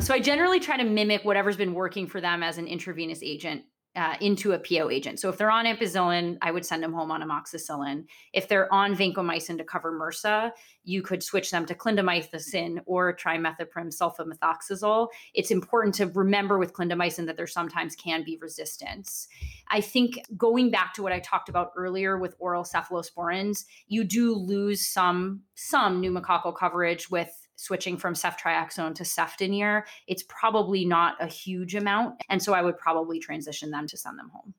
So 0.00 0.14
I 0.14 0.20
generally 0.20 0.58
try 0.58 0.78
to 0.78 0.84
mimic 0.84 1.24
whatever's 1.24 1.56
been 1.56 1.74
working 1.74 2.06
for 2.06 2.20
them 2.20 2.42
as 2.42 2.56
an 2.56 2.66
intravenous 2.66 3.22
agent 3.22 3.64
uh, 3.94 4.14
into 4.20 4.52
a 4.52 4.58
PO 4.58 4.88
agent. 4.88 5.20
So 5.20 5.28
if 5.28 5.36
they're 5.36 5.50
on 5.50 5.66
ampicillin, 5.66 6.38
I 6.40 6.50
would 6.50 6.64
send 6.64 6.82
them 6.82 6.92
home 6.92 7.10
on 7.10 7.20
amoxicillin. 7.20 8.04
If 8.32 8.48
they're 8.48 8.72
on 8.72 8.96
vancomycin 8.96 9.58
to 9.58 9.64
cover 9.64 9.92
MRSA, 9.92 10.52
you 10.84 11.02
could 11.02 11.22
switch 11.22 11.50
them 11.50 11.66
to 11.66 11.74
clindamycin 11.74 12.80
or 12.86 13.14
trimethoprim 13.14 13.94
sulfamethoxazole. 13.94 15.08
It's 15.34 15.50
important 15.50 15.94
to 15.96 16.06
remember 16.06 16.58
with 16.58 16.72
clindamycin 16.72 17.26
that 17.26 17.36
there 17.36 17.46
sometimes 17.46 17.94
can 17.94 18.24
be 18.24 18.38
resistance. 18.40 19.28
I 19.68 19.80
think 19.82 20.20
going 20.36 20.70
back 20.70 20.94
to 20.94 21.02
what 21.02 21.12
I 21.12 21.20
talked 21.20 21.48
about 21.48 21.72
earlier 21.76 22.18
with 22.18 22.34
oral 22.38 22.64
cephalosporins, 22.64 23.64
you 23.88 24.04
do 24.04 24.34
lose 24.34 24.86
some 24.86 25.42
some 25.54 26.02
pneumococcal 26.02 26.56
coverage 26.56 27.10
with 27.10 27.41
switching 27.56 27.96
from 27.96 28.14
ceftriaxone 28.14 28.94
to 28.94 29.02
cefdinir, 29.02 29.82
it's 30.06 30.24
probably 30.28 30.84
not 30.84 31.16
a 31.20 31.26
huge 31.26 31.74
amount. 31.74 32.20
And 32.28 32.42
so 32.42 32.52
I 32.52 32.62
would 32.62 32.78
probably 32.78 33.18
transition 33.18 33.70
them 33.70 33.86
to 33.86 33.96
send 33.96 34.18
them 34.18 34.30
home. 34.34 34.54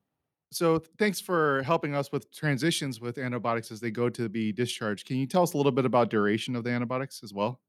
So 0.52 0.82
thanks 0.98 1.20
for 1.20 1.62
helping 1.64 1.94
us 1.94 2.12
with 2.12 2.32
transitions 2.32 3.00
with 3.00 3.18
antibiotics 3.18 3.72
as 3.72 3.80
they 3.80 3.90
go 3.90 4.08
to 4.10 4.28
be 4.28 4.52
discharged. 4.52 5.06
Can 5.06 5.16
you 5.16 5.26
tell 5.26 5.42
us 5.42 5.52
a 5.54 5.56
little 5.56 5.72
bit 5.72 5.84
about 5.84 6.10
duration 6.10 6.54
of 6.54 6.62
the 6.62 6.70
antibiotics 6.70 7.22
as 7.24 7.34
well? 7.34 7.60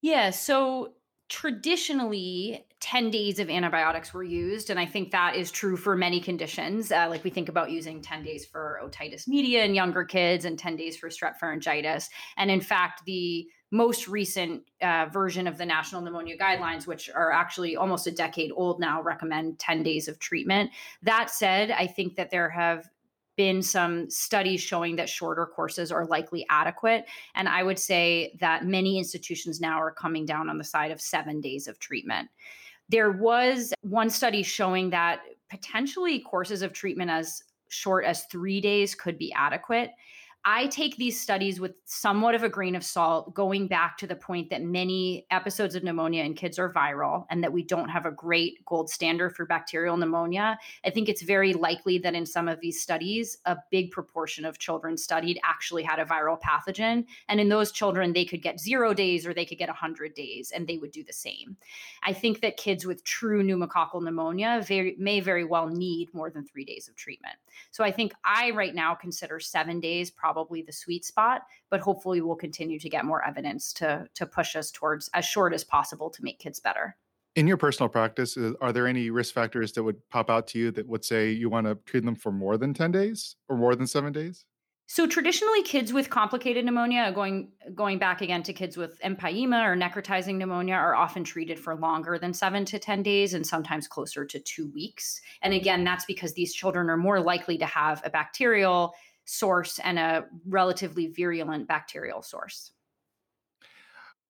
Yeah, 0.00 0.30
so 0.30 0.94
traditionally 1.32 2.66
10 2.80 3.10
days 3.10 3.38
of 3.38 3.48
antibiotics 3.48 4.12
were 4.12 4.22
used 4.22 4.68
and 4.68 4.78
i 4.78 4.84
think 4.84 5.12
that 5.12 5.34
is 5.34 5.50
true 5.50 5.78
for 5.78 5.96
many 5.96 6.20
conditions 6.20 6.92
uh, 6.92 7.06
like 7.08 7.24
we 7.24 7.30
think 7.30 7.48
about 7.48 7.70
using 7.70 8.02
10 8.02 8.22
days 8.22 8.44
for 8.44 8.78
otitis 8.84 9.26
media 9.26 9.64
in 9.64 9.74
younger 9.74 10.04
kids 10.04 10.44
and 10.44 10.58
10 10.58 10.76
days 10.76 10.94
for 10.94 11.08
strep 11.08 11.38
pharyngitis 11.42 12.10
and 12.36 12.50
in 12.50 12.60
fact 12.60 13.02
the 13.06 13.46
most 13.72 14.06
recent 14.06 14.62
uh, 14.80 15.06
version 15.12 15.48
of 15.48 15.58
the 15.58 15.66
national 15.66 16.00
pneumonia 16.00 16.38
guidelines 16.38 16.86
which 16.86 17.10
are 17.10 17.32
actually 17.32 17.74
almost 17.74 18.06
a 18.06 18.12
decade 18.12 18.52
old 18.54 18.78
now 18.78 19.02
recommend 19.02 19.58
10 19.58 19.82
days 19.82 20.06
of 20.06 20.18
treatment 20.20 20.70
that 21.02 21.30
said 21.30 21.72
i 21.72 21.86
think 21.86 22.14
that 22.14 22.30
there 22.30 22.48
have 22.48 22.88
been 23.36 23.62
some 23.62 24.10
studies 24.10 24.60
showing 24.60 24.96
that 24.96 25.08
shorter 25.08 25.46
courses 25.46 25.90
are 25.90 26.06
likely 26.06 26.44
adequate. 26.50 27.06
And 27.34 27.48
I 27.48 27.62
would 27.62 27.78
say 27.78 28.36
that 28.40 28.66
many 28.66 28.98
institutions 28.98 29.60
now 29.60 29.80
are 29.80 29.90
coming 29.90 30.26
down 30.26 30.50
on 30.50 30.58
the 30.58 30.64
side 30.64 30.90
of 30.90 31.00
seven 31.00 31.40
days 31.40 31.66
of 31.66 31.78
treatment. 31.78 32.28
There 32.88 33.10
was 33.10 33.72
one 33.80 34.10
study 34.10 34.42
showing 34.42 34.90
that 34.90 35.22
potentially 35.48 36.20
courses 36.20 36.62
of 36.62 36.72
treatment 36.72 37.10
as 37.10 37.42
short 37.68 38.04
as 38.04 38.24
three 38.26 38.60
days 38.60 38.94
could 38.94 39.16
be 39.16 39.32
adequate. 39.32 39.92
I 40.44 40.66
take 40.66 40.96
these 40.96 41.20
studies 41.20 41.60
with 41.60 41.76
somewhat 41.84 42.34
of 42.34 42.42
a 42.42 42.48
grain 42.48 42.74
of 42.74 42.82
salt, 42.82 43.32
going 43.32 43.68
back 43.68 43.96
to 43.98 44.08
the 44.08 44.16
point 44.16 44.50
that 44.50 44.62
many 44.62 45.24
episodes 45.30 45.76
of 45.76 45.84
pneumonia 45.84 46.24
in 46.24 46.34
kids 46.34 46.58
are 46.58 46.72
viral 46.72 47.26
and 47.30 47.44
that 47.44 47.52
we 47.52 47.62
don't 47.62 47.88
have 47.88 48.06
a 48.06 48.10
great 48.10 48.64
gold 48.64 48.90
standard 48.90 49.36
for 49.36 49.46
bacterial 49.46 49.96
pneumonia. 49.96 50.58
I 50.84 50.90
think 50.90 51.08
it's 51.08 51.22
very 51.22 51.52
likely 51.52 51.98
that 51.98 52.16
in 52.16 52.26
some 52.26 52.48
of 52.48 52.60
these 52.60 52.82
studies, 52.82 53.38
a 53.44 53.56
big 53.70 53.92
proportion 53.92 54.44
of 54.44 54.58
children 54.58 54.96
studied 54.96 55.38
actually 55.44 55.84
had 55.84 56.00
a 56.00 56.04
viral 56.04 56.40
pathogen. 56.40 57.04
And 57.28 57.38
in 57.38 57.48
those 57.48 57.70
children, 57.70 58.12
they 58.12 58.24
could 58.24 58.42
get 58.42 58.58
zero 58.58 58.92
days 58.92 59.24
or 59.24 59.34
they 59.34 59.44
could 59.44 59.58
get 59.58 59.68
100 59.68 60.12
days 60.14 60.50
and 60.50 60.66
they 60.66 60.78
would 60.78 60.90
do 60.90 61.04
the 61.04 61.12
same. 61.12 61.56
I 62.02 62.12
think 62.12 62.40
that 62.40 62.56
kids 62.56 62.84
with 62.84 63.04
true 63.04 63.44
pneumococcal 63.44 64.02
pneumonia 64.02 64.64
very, 64.66 64.96
may 64.98 65.20
very 65.20 65.44
well 65.44 65.68
need 65.68 66.12
more 66.12 66.30
than 66.30 66.44
three 66.44 66.64
days 66.64 66.88
of 66.88 66.96
treatment. 66.96 67.36
So 67.70 67.84
I 67.84 67.92
think 67.92 68.12
I 68.24 68.50
right 68.50 68.74
now 68.74 68.96
consider 68.96 69.38
seven 69.38 69.78
days 69.78 70.10
probably 70.10 70.31
probably 70.32 70.62
the 70.62 70.72
sweet 70.72 71.04
spot, 71.04 71.42
but 71.70 71.80
hopefully 71.80 72.20
we'll 72.20 72.36
continue 72.36 72.78
to 72.78 72.88
get 72.88 73.04
more 73.04 73.24
evidence 73.24 73.72
to 73.74 74.08
to 74.14 74.26
push 74.26 74.56
us 74.56 74.70
towards 74.70 75.10
as 75.14 75.24
short 75.24 75.52
as 75.52 75.64
possible 75.64 76.10
to 76.10 76.22
make 76.22 76.38
kids 76.38 76.60
better. 76.60 76.96
In 77.34 77.46
your 77.46 77.56
personal 77.56 77.88
practice, 77.88 78.36
are 78.60 78.72
there 78.72 78.86
any 78.86 79.10
risk 79.10 79.34
factors 79.34 79.72
that 79.72 79.82
would 79.82 80.06
pop 80.10 80.28
out 80.30 80.46
to 80.48 80.58
you 80.58 80.70
that 80.72 80.86
would 80.86 81.04
say 81.04 81.30
you 81.30 81.48
want 81.48 81.66
to 81.66 81.74
treat 81.86 82.04
them 82.04 82.14
for 82.14 82.30
more 82.30 82.58
than 82.58 82.74
10 82.74 82.92
days 82.92 83.36
or 83.48 83.56
more 83.56 83.74
than 83.74 83.86
7 83.86 84.12
days? 84.12 84.44
So 84.86 85.06
traditionally, 85.06 85.62
kids 85.62 85.90
with 85.90 86.10
complicated 86.10 86.66
pneumonia, 86.66 87.10
going 87.12 87.52
going 87.74 87.98
back 87.98 88.20
again 88.20 88.42
to 88.42 88.52
kids 88.52 88.76
with 88.76 89.00
empyema 89.00 89.64
or 89.64 89.74
necrotizing 89.74 90.36
pneumonia, 90.36 90.74
are 90.74 90.94
often 90.94 91.24
treated 91.24 91.58
for 91.58 91.74
longer 91.74 92.18
than 92.18 92.34
seven 92.34 92.66
to 92.66 92.78
ten 92.78 93.02
days, 93.02 93.32
and 93.32 93.46
sometimes 93.46 93.88
closer 93.88 94.26
to 94.26 94.38
two 94.38 94.70
weeks. 94.72 95.22
And 95.40 95.54
again, 95.54 95.82
that's 95.82 96.04
because 96.04 96.34
these 96.34 96.52
children 96.52 96.90
are 96.90 96.98
more 96.98 97.20
likely 97.20 97.56
to 97.56 97.64
have 97.64 98.02
a 98.04 98.10
bacterial 98.10 98.92
source 99.24 99.78
and 99.78 99.98
a 99.98 100.26
relatively 100.46 101.08
virulent 101.08 101.68
bacterial 101.68 102.22
source. 102.22 102.72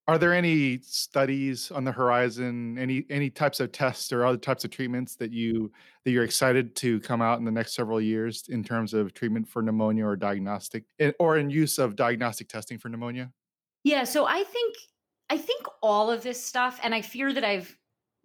Are 0.08 0.18
there 0.18 0.34
any 0.34 0.80
studies 0.82 1.70
on 1.70 1.84
the 1.84 1.92
horizon, 1.92 2.76
any 2.76 3.06
any 3.08 3.30
types 3.30 3.60
of 3.60 3.70
tests 3.70 4.12
or 4.12 4.26
other 4.26 4.36
types 4.36 4.64
of 4.64 4.70
treatments 4.72 5.14
that 5.16 5.30
you 5.30 5.70
that 6.04 6.10
you're 6.10 6.24
excited 6.24 6.74
to 6.76 6.98
come 7.00 7.22
out 7.22 7.38
in 7.38 7.44
the 7.44 7.52
next 7.52 7.74
several 7.74 8.00
years 8.00 8.48
in 8.48 8.64
terms 8.64 8.94
of 8.94 9.14
treatment 9.14 9.48
for 9.48 9.62
pneumonia 9.62 10.04
or 10.04 10.16
diagnostic 10.16 10.84
eh, 10.98 11.12
or 11.20 11.38
in 11.38 11.50
use 11.50 11.78
of 11.78 11.94
diagnostic 11.94 12.48
testing 12.48 12.78
for 12.78 12.88
pneumonia? 12.88 13.30
Yeah, 13.84 14.02
so 14.02 14.26
I 14.26 14.42
think 14.42 14.74
I 15.30 15.38
think 15.38 15.66
all 15.82 16.10
of 16.10 16.24
this 16.24 16.44
stuff 16.44 16.80
and 16.82 16.94
I 16.94 17.00
fear 17.00 17.32
that 17.32 17.44
I've 17.44 17.76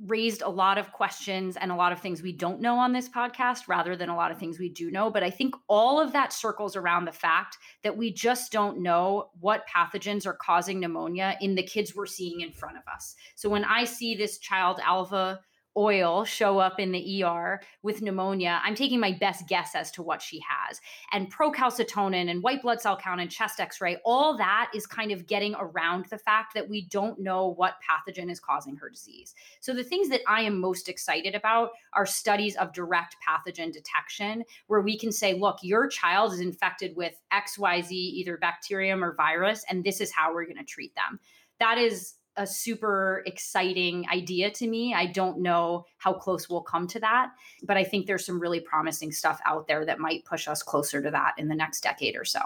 raised 0.06 0.44
a 0.44 0.50
lot 0.50 0.78
of 0.78 0.92
questions 0.92 1.58
and 1.58 1.72
a 1.72 1.76
lot 1.76 1.92
of 1.92 2.00
things 2.00 2.22
we 2.22 2.32
don't 2.32 2.62
know 2.62 2.78
on 2.78 2.94
this 2.94 3.10
podcast 3.10 3.68
rather 3.68 3.96
than 3.96 4.10
a 4.10 4.16
lot 4.16 4.32
of 4.32 4.38
things 4.38 4.60
we 4.60 4.70
do 4.70 4.92
know. 4.92 5.10
But 5.10 5.24
I 5.24 5.32
think 5.32 5.56
all 5.68 6.00
of 6.00 6.14
that 6.14 6.32
circles 6.32 6.76
around 6.76 7.06
the 7.06 7.12
fact 7.12 7.58
that 7.84 7.98
we 7.98 8.14
just 8.14 8.52
don't 8.52 8.80
know 8.80 9.32
what 9.40 9.66
pathogens 9.68 10.28
are 10.28 10.38
causing 10.40 10.80
pneumonia 10.80 11.36
in 11.42 11.56
the 11.56 11.64
kids 11.64 11.96
we're 11.96 12.06
seeing 12.06 12.42
in 12.42 12.52
front 12.52 12.78
of 12.78 12.84
us. 12.94 13.16
So 13.36 13.50
when 13.50 13.66
I 13.66 13.86
see 13.86 14.14
this 14.14 14.38
child, 14.38 14.80
Alva, 14.84 15.40
oil 15.78 16.26
show 16.26 16.58
up 16.58 16.80
in 16.80 16.92
the 16.92 17.24
ER 17.24 17.62
with 17.84 18.02
pneumonia, 18.02 18.60
I'm 18.64 18.76
taking 18.76 19.00
my 19.00 19.12
best 19.12 19.48
guess 19.48 19.76
as 19.76 19.92
to 19.92 20.02
what 20.02 20.22
she 20.22 20.42
has. 20.48 20.82
And 21.14 21.32
procalcitonin 21.32 22.30
and 22.30 22.42
white 22.42 22.62
blood 22.62 22.82
cell 22.82 22.98
count 22.98 23.22
and 23.22 23.30
chest 23.30 23.60
x 23.60 23.80
ray, 23.80 23.98
all 24.04 24.36
that 24.38 24.72
is 24.74 24.88
kind 24.88 25.12
of 25.12 25.28
getting 25.28 25.56
around 25.56 26.08
the 26.10 26.18
fact 26.18 26.54
that 26.56 26.68
we 26.68 26.88
don't 26.88 27.20
know 27.20 27.48
what 27.48 27.76
pathogen 27.88 28.32
is 28.32 28.40
causing 28.40 28.76
her 28.78 28.90
disease. 28.90 29.36
So 29.60 29.74
the 29.74 29.84
things 29.84 30.10
that 30.10 30.22
I 30.28 30.42
am 30.42 30.60
most 30.60 30.90
excited 30.90 31.36
about 31.36 31.70
are 31.94 32.06
studies 32.06 32.56
of 32.56 32.74
direct 32.74 33.16
pathogen 33.28 33.72
detection, 33.72 34.44
where 34.66 34.82
we 34.82 34.98
can 34.98 35.12
say, 35.12 35.36
look, 35.36 35.60
your 35.62 35.88
child 35.88 36.34
is 36.34 36.40
infected 36.40 36.96
with 36.96 37.14
XYZ, 37.32 37.92
either 37.92 38.38
bacterium 38.38 39.04
or 39.04 39.14
virus, 39.14 39.64
and 39.70 39.84
this 39.84 40.02
is 40.02 40.12
how 40.12 40.34
we're 40.34 40.46
going 40.46 40.58
to 40.58 40.64
treat 40.64 40.96
them. 40.96 41.20
That 41.60 41.78
is 41.78 42.16
a 42.38 42.48
super 42.48 43.24
exciting 43.26 44.06
idea 44.12 44.50
to 44.52 44.68
me. 44.68 44.94
I 44.94 45.08
don't 45.08 45.40
know 45.40 45.86
how 45.98 46.14
close 46.14 46.50
we'll 46.50 46.62
come 46.62 46.88
to 46.88 47.00
that, 47.00 47.32
but 47.64 47.78
I 47.78 47.84
think 47.84 48.06
there's 48.06 48.26
some 48.26 48.40
really 48.40 48.60
promising 48.60 49.12
stuff 49.12 49.40
out 49.46 49.68
there 49.68 49.86
that 49.86 50.00
might 50.00 50.24
push 50.26 50.48
us 50.48 50.64
closer 50.64 51.02
to 51.02 51.12
that 51.12 51.34
in 51.38 51.48
the 51.48 51.56
next 51.56 51.82
decade 51.82 52.16
or 52.16 52.26
so. 52.26 52.40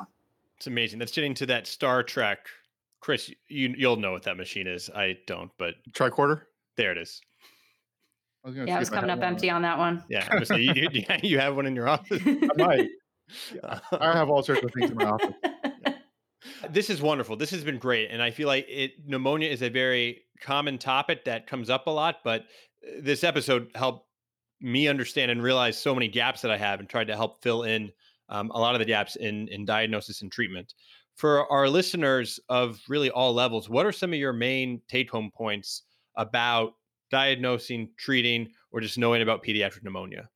It's 0.57 0.67
amazing. 0.67 0.99
That's 0.99 1.11
getting 1.11 1.33
to 1.35 1.45
that 1.47 1.67
Star 1.67 2.03
Trek. 2.03 2.47
Chris, 2.99 3.31
you 3.47 3.73
you'll 3.77 3.97
know 3.97 4.11
what 4.11 4.23
that 4.23 4.37
machine 4.37 4.67
is. 4.67 4.89
I 4.89 5.17
don't, 5.25 5.51
but 5.57 5.75
tricorder. 5.91 6.43
There 6.77 6.91
it 6.91 6.97
is. 6.97 7.19
I 8.45 8.49
yeah, 8.49 8.75
I 8.75 8.79
was 8.79 8.89
coming 8.89 9.09
up 9.09 9.21
empty 9.21 9.49
on 9.49 9.61
that 9.63 9.77
one. 9.77 10.03
Yeah, 10.09 10.43
say, 10.43 10.61
you, 10.61 10.73
you, 10.91 11.03
you, 11.21 11.39
have 11.39 11.55
one 11.55 11.65
in 11.65 11.75
your 11.75 11.87
office. 11.87 12.21
I 12.25 12.49
might. 12.57 12.89
Yeah, 13.53 13.79
I 13.99 14.13
have 14.13 14.29
all 14.29 14.43
sorts 14.43 14.63
of 14.63 14.71
things 14.73 14.91
in 14.91 14.97
my 14.97 15.05
office. 15.05 15.33
This 16.70 16.89
is 16.89 17.01
wonderful. 17.01 17.36
This 17.36 17.51
has 17.51 17.64
been 17.64 17.78
great, 17.78 18.09
and 18.12 18.22
I 18.22 18.32
feel 18.32 18.47
like 18.47 18.66
it 18.70 18.91
pneumonia 19.05 19.49
is 19.49 19.62
a 19.62 19.70
very 19.70 20.24
common 20.41 20.78
topic 20.78 21.26
that 21.26 21.47
comes 21.47 21.70
up 21.70 21.88
a 21.88 21.89
lot. 21.89 22.18
But 22.24 22.41
uh, 22.41 23.01
this 23.01 23.24
episode 23.24 23.72
helped 23.76 24.07
me 24.59 24.88
understand 24.88 25.32
and 25.32 25.41
realize 25.41 25.78
so 25.78 25.95
many 25.95 26.07
gaps 26.07 26.41
that 26.41 26.51
I 26.51 26.57
have, 26.57 26.80
and 26.80 26.88
tried 26.88 27.07
to 27.07 27.16
help 27.16 27.41
fill 27.41 27.64
in 27.64 27.91
um, 28.30 28.51
a 28.51 28.59
lot 28.59 28.76
of 28.76 28.80
the 28.80 28.86
gaps 28.86 29.16
in 29.16 29.47
in 29.49 29.66
diagnosis 29.66 30.22
and 30.22 30.32
treatment. 30.32 30.74
For 31.16 31.51
our 31.51 31.68
listeners 31.68 32.39
of 32.49 32.80
really 32.88 33.09
all 33.09 33.34
levels, 33.34 33.70
what 33.70 33.86
are 33.86 33.91
some 33.91 34.14
of 34.14 34.20
your 34.20 34.34
main 34.34 34.82
take 34.88 35.09
home 35.09 35.32
points 35.36 35.84
about 36.16 36.74
diagnosing, 37.09 37.89
treating, 37.97 38.49
or 38.72 38.80
just 38.80 38.97
knowing 38.97 39.22
about 39.22 39.43
pediatric 39.43 39.84
pneumonia? 39.84 40.30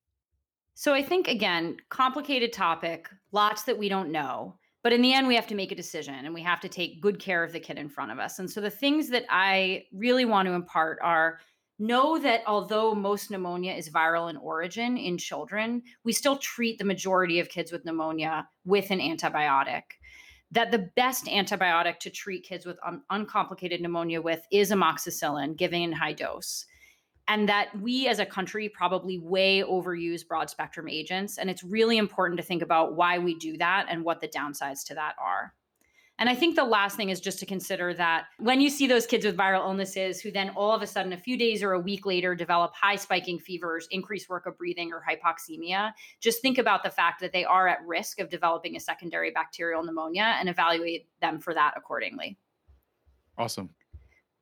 So 0.73 0.93
I 0.93 1.01
think 1.01 1.30
again, 1.30 1.78
complicated 1.89 2.51
topic, 2.51 3.09
lots 3.32 3.63
that 3.63 3.78
we 3.78 3.88
don't 3.88 4.11
know. 4.11 4.57
But 4.86 4.93
in 4.93 5.01
the 5.01 5.15
end, 5.15 5.27
we 5.27 5.33
have 5.33 5.47
to 5.47 5.55
make 5.55 5.71
a 5.71 5.75
decision 5.75 6.13
and 6.13 6.31
we 6.31 6.43
have 6.43 6.59
to 6.59 6.69
take 6.69 7.01
good 7.01 7.17
care 7.17 7.43
of 7.43 7.51
the 7.51 7.59
kid 7.59 7.79
in 7.79 7.89
front 7.89 8.11
of 8.11 8.19
us. 8.19 8.38
And 8.38 8.47
so 8.47 8.61
the 8.61 8.69
things 8.69 9.09
that 9.09 9.25
I 9.31 9.86
really 9.91 10.25
want 10.25 10.47
to 10.47 10.53
impart 10.53 10.99
are 11.01 11.39
know 11.79 12.19
that 12.19 12.43
although 12.45 12.93
most 12.93 13.31
pneumonia 13.31 13.73
is 13.73 13.89
viral 13.89 14.29
in 14.29 14.38
origin 14.38 14.95
in 14.95 15.17
children, 15.17 15.81
we 16.03 16.13
still 16.13 16.38
treat 16.38 16.77
the 16.77 16.86
majority 16.86 17.39
of 17.39 17.49
kids 17.49 17.71
with 17.71 17.83
pneumonia 17.83 18.47
with 18.63 18.91
an 18.91 18.99
antibiotic. 18.99 19.81
That 20.51 20.69
the 20.69 20.91
best 20.95 21.25
antibiotic 21.25 21.97
to 22.01 22.11
treat 22.11 22.43
kids 22.43 22.67
with 22.67 22.77
un- 22.86 23.01
uncomplicated 23.09 23.81
pneumonia 23.81 24.21
with 24.21 24.45
is 24.51 24.69
amoxicillin, 24.69 25.57
given 25.57 25.81
in 25.81 25.93
high 25.93 26.13
dose 26.13 26.67
and 27.28 27.49
that 27.49 27.69
we 27.82 28.07
as 28.07 28.19
a 28.19 28.26
country 28.26 28.69
probably 28.69 29.17
way 29.19 29.63
overuse 29.63 30.28
broad 30.28 30.49
spectrum 30.49 30.88
agents. 30.88 31.38
And 31.38 31.49
it's 31.49 31.63
really 31.63 31.97
important 31.97 32.39
to 32.39 32.45
think 32.45 32.61
about 32.61 32.95
why 32.95 33.17
we 33.17 33.36
do 33.36 33.57
that 33.57 33.88
and 33.89 34.03
what 34.03 34.21
the 34.21 34.28
downsides 34.28 34.86
to 34.86 34.95
that 34.95 35.15
are. 35.19 35.53
And 36.17 36.30
I 36.30 36.36
think 36.36 36.55
the 36.55 36.63
last 36.63 36.95
thing 36.95 37.09
is 37.09 37.19
just 37.19 37.39
to 37.39 37.45
consider 37.45 37.93
that 37.95 38.28
when 38.39 38.61
you 38.61 38.69
see 38.69 38.88
those 38.88 39.05
kids 39.05 39.26
with 39.26 39.36
viral 39.36 39.65
illnesses 39.65 40.21
who 40.21 40.32
then 40.32 40.49
all 40.51 40.71
of 40.71 40.82
a 40.82 40.88
sudden, 40.88 41.11
a 41.11 41.17
few 41.17 41.38
days 41.38 41.61
or 41.61 41.73
a 41.73 41.80
week 41.80 42.05
later, 42.05 42.34
develop 42.36 42.73
high 42.73 42.95
spiking 42.95 43.38
fevers, 43.38 43.86
increased 43.91 44.30
work 44.30 44.45
of 44.45 44.57
breathing, 44.57 44.93
or 44.93 45.03
hypoxemia, 45.03 45.91
just 46.21 46.41
think 46.41 46.57
about 46.57 46.84
the 46.84 46.89
fact 46.89 47.19
that 47.19 47.34
they 47.34 47.43
are 47.43 47.67
at 47.67 47.80
risk 47.86 48.21
of 48.21 48.30
developing 48.30 48.78
a 48.78 48.80
secondary 48.80 49.32
bacterial 49.32 49.84
pneumonia 49.84 50.38
and 50.39 50.47
evaluate 50.47 51.07
them 51.19 51.38
for 51.38 51.53
that 51.53 51.73
accordingly. 51.76 52.38
Awesome. 53.38 53.71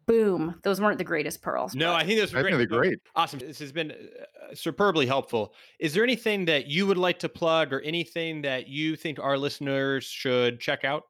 Boom. 0.05 0.59
Those 0.63 0.81
weren't 0.81 0.97
the 0.97 1.03
greatest 1.03 1.41
pearls. 1.41 1.75
No, 1.75 1.93
I 1.93 2.05
think 2.05 2.19
those 2.19 2.33
were 2.33 2.41
great. 2.41 2.55
they're 2.55 2.65
great. 2.65 2.99
Awesome. 3.15 3.39
This 3.39 3.59
has 3.59 3.71
been 3.71 3.91
uh, 3.91 4.53
superbly 4.53 5.05
helpful. 5.05 5.53
Is 5.79 5.93
there 5.93 6.03
anything 6.03 6.45
that 6.45 6.67
you 6.67 6.87
would 6.87 6.97
like 6.97 7.19
to 7.19 7.29
plug 7.29 7.71
or 7.71 7.81
anything 7.81 8.41
that 8.41 8.67
you 8.67 8.95
think 8.95 9.19
our 9.19 9.37
listeners 9.37 10.03
should 10.03 10.59
check 10.59 10.83
out? 10.83 11.03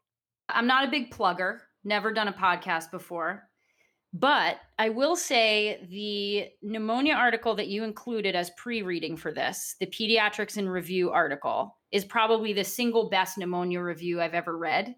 I'm 0.49 0.67
not 0.67 0.87
a 0.87 0.91
big 0.91 1.11
plugger. 1.11 1.59
Never 1.83 2.13
done 2.13 2.27
a 2.27 2.33
podcast 2.33 2.91
before. 2.91 3.49
But 4.13 4.57
I 4.77 4.89
will 4.89 5.15
say 5.15 5.87
the 5.89 6.49
pneumonia 6.61 7.15
article 7.15 7.55
that 7.55 7.67
you 7.67 7.83
included 7.83 8.35
as 8.35 8.51
pre 8.57 8.83
reading 8.83 9.17
for 9.17 9.31
this, 9.31 9.75
the 9.79 9.87
Pediatrics 9.87 10.57
in 10.57 10.69
Review 10.69 11.09
article, 11.09 11.75
is 11.91 12.05
probably 12.05 12.53
the 12.53 12.63
single 12.63 13.09
best 13.09 13.39
pneumonia 13.39 13.81
review 13.81 14.21
I've 14.21 14.35
ever 14.35 14.55
read. 14.55 14.93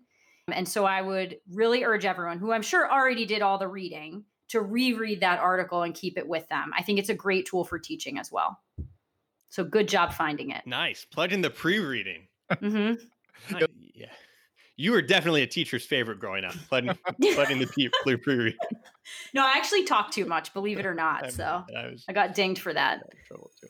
And 0.52 0.68
so 0.68 0.86
I 0.86 1.02
would 1.02 1.40
really 1.52 1.84
urge 1.84 2.06
everyone 2.06 2.38
who 2.38 2.52
I'm 2.52 2.62
sure 2.62 2.92
already 2.92 3.26
did 3.26 3.42
all 3.42 3.58
the 3.58 3.68
reading 3.68 4.26
to 4.50 4.62
reread 4.62 5.22
that 5.22 5.40
article 5.40 5.82
and 5.82 5.94
keep 5.96 6.18
it 6.18 6.28
with 6.28 6.48
them. 6.50 6.72
I 6.78 6.84
think 6.84 7.00
it's 7.00 7.10
a 7.10 7.16
great 7.16 7.48
tool 7.48 7.64
for 7.64 7.80
teaching 7.80 8.20
as 8.20 8.32
well. 8.32 8.60
So 9.50 9.64
good 9.64 9.88
job 9.88 10.14
finding 10.14 10.52
it. 10.52 10.68
Nice. 10.68 11.04
Plugging 11.06 11.42
the 11.42 11.50
pre 11.50 11.80
reading. 11.80 12.28
hmm 12.60 12.94
yeah. 13.96 14.12
You 14.78 14.92
were 14.92 15.02
definitely 15.02 15.42
a 15.42 15.48
teacher's 15.48 15.86
favorite 15.86 16.20
growing 16.20 16.44
up, 16.44 16.54
plugging, 16.68 16.96
plugging 17.34 17.60
the 17.60 17.90
pre 18.04 18.16
reading. 18.28 18.60
No, 19.34 19.44
I 19.44 19.54
actually 19.56 19.86
talked 19.86 20.14
too 20.14 20.26
much, 20.26 20.54
believe 20.54 20.78
it 20.78 20.86
or 20.86 20.94
not. 20.94 21.32
So 21.32 21.64
I 21.76 21.88
was 21.88 22.04
I 22.08 22.14
got 22.14 22.36
dinged 22.36 22.62
for 22.62 22.74
that. 22.74 23.02
trouble 23.28 23.50
too. 23.60 23.68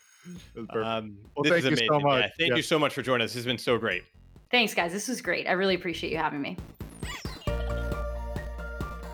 It 0.55 0.59
was 0.59 0.67
perfect. 0.67 0.85
Um, 0.87 1.17
Well, 1.37 1.43
this 1.43 1.51
thank 1.63 1.73
is 1.73 1.79
you 1.81 1.87
so 1.87 1.95
amazing. 1.95 2.09
Yeah, 2.09 2.19
much. 2.21 2.31
thank 2.37 2.49
Yeah. 2.49 2.55
you 2.57 2.61
so 2.63 2.79
much 2.79 2.93
for 2.93 3.01
joining 3.01 3.23
us. 3.23 3.31
This 3.31 3.35
has 3.35 3.45
been 3.45 3.59
so 3.59 3.77
great. 3.77 4.03
Thanks, 4.55 4.73
guys. 4.73 4.93
This 4.93 5.09
was 5.09 5.21
great. 5.21 5.49
I 5.49 5.51
really 5.51 5.75
appreciate 5.75 6.13
you 6.13 6.17
having 6.17 6.41
me. 6.41 6.55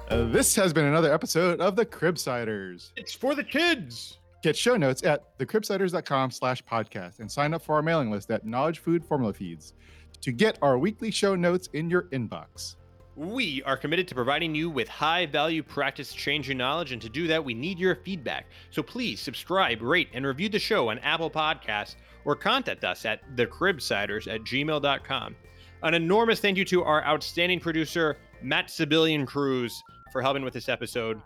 Uh, 0.08 0.26
this 0.26 0.56
has 0.56 0.72
been 0.72 0.86
another 0.86 1.12
episode 1.12 1.60
of 1.60 1.76
the 1.76 1.84
Cribsiders. 1.84 2.92
It's 2.96 3.16
for 3.16 3.34
the 3.34 3.44
kids. 3.44 4.20
Get 4.44 4.56
show 4.56 4.78
notes 4.78 5.02
at 5.02 5.36
thecribsiders.com 5.40 6.30
slash 6.30 6.64
podcast 6.64 7.22
and 7.22 7.32
sign 7.32 7.56
up 7.56 7.64
for 7.64 7.74
our 7.74 7.82
mailing 7.82 8.12
list 8.12 8.30
at 8.30 8.46
Knowledge 8.46 8.78
Food 8.78 9.04
Formula 9.04 9.34
Feeds 9.34 9.74
to 10.22 10.32
get 10.32 10.60
our 10.62 10.78
weekly 10.78 11.10
show 11.10 11.34
notes 11.34 11.70
in 11.74 11.90
your 11.90 12.04
inbox. 12.12 12.76
We 13.16 13.64
are 13.64 13.78
committed 13.78 14.08
to 14.10 14.16
providing 14.16 14.54
you 14.54 14.70
with 14.70 14.88
high 14.88 15.26
value 15.26 15.64
practice 15.64 16.14
changing 16.14 16.60
knowledge, 16.60 16.92
and 16.92 17.02
to 17.02 17.10
do 17.10 17.26
that, 17.26 17.44
we 17.44 17.56
need 17.56 17.80
your 17.80 17.96
feedback. 17.96 18.46
So 18.70 18.84
please 18.84 19.20
subscribe, 19.20 19.82
rate, 19.82 20.10
and 20.14 20.24
review 20.24 20.50
the 20.50 20.60
show 20.60 20.90
on 20.90 21.00
Apple 21.00 21.32
Podcasts 21.32 21.96
or 22.26 22.36
contact 22.36 22.84
us 22.84 23.06
at 23.06 23.22
thecribsiders 23.36 24.34
at 24.34 24.42
gmail.com. 24.42 25.36
An 25.84 25.94
enormous 25.94 26.40
thank 26.40 26.58
you 26.58 26.66
to 26.66 26.84
our 26.84 27.04
outstanding 27.06 27.60
producer, 27.60 28.18
Matt 28.42 28.68
Sibilian 28.68 29.26
Cruz, 29.26 29.82
for 30.12 30.22
helping 30.22 30.44
with 30.44 30.54
this 30.54 30.70
episode. 30.70 31.22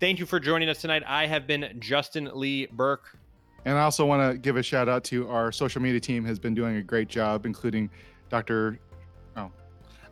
Thank 0.00 0.18
you 0.18 0.26
for 0.26 0.40
joining 0.40 0.68
us 0.68 0.80
tonight. 0.80 1.04
I 1.06 1.26
have 1.26 1.46
been 1.46 1.76
Justin 1.78 2.28
Lee 2.34 2.66
Berk. 2.72 3.16
And 3.64 3.78
I 3.78 3.82
also 3.82 4.04
want 4.04 4.32
to 4.32 4.36
give 4.36 4.56
a 4.56 4.62
shout 4.62 4.88
out 4.88 5.04
to 5.04 5.28
our 5.28 5.52
social 5.52 5.80
media 5.80 6.00
team 6.00 6.24
has 6.24 6.40
been 6.40 6.54
doing 6.54 6.76
a 6.76 6.82
great 6.82 7.08
job, 7.08 7.46
including 7.46 7.88
Dr. 8.28 8.80
Oh, 9.36 9.52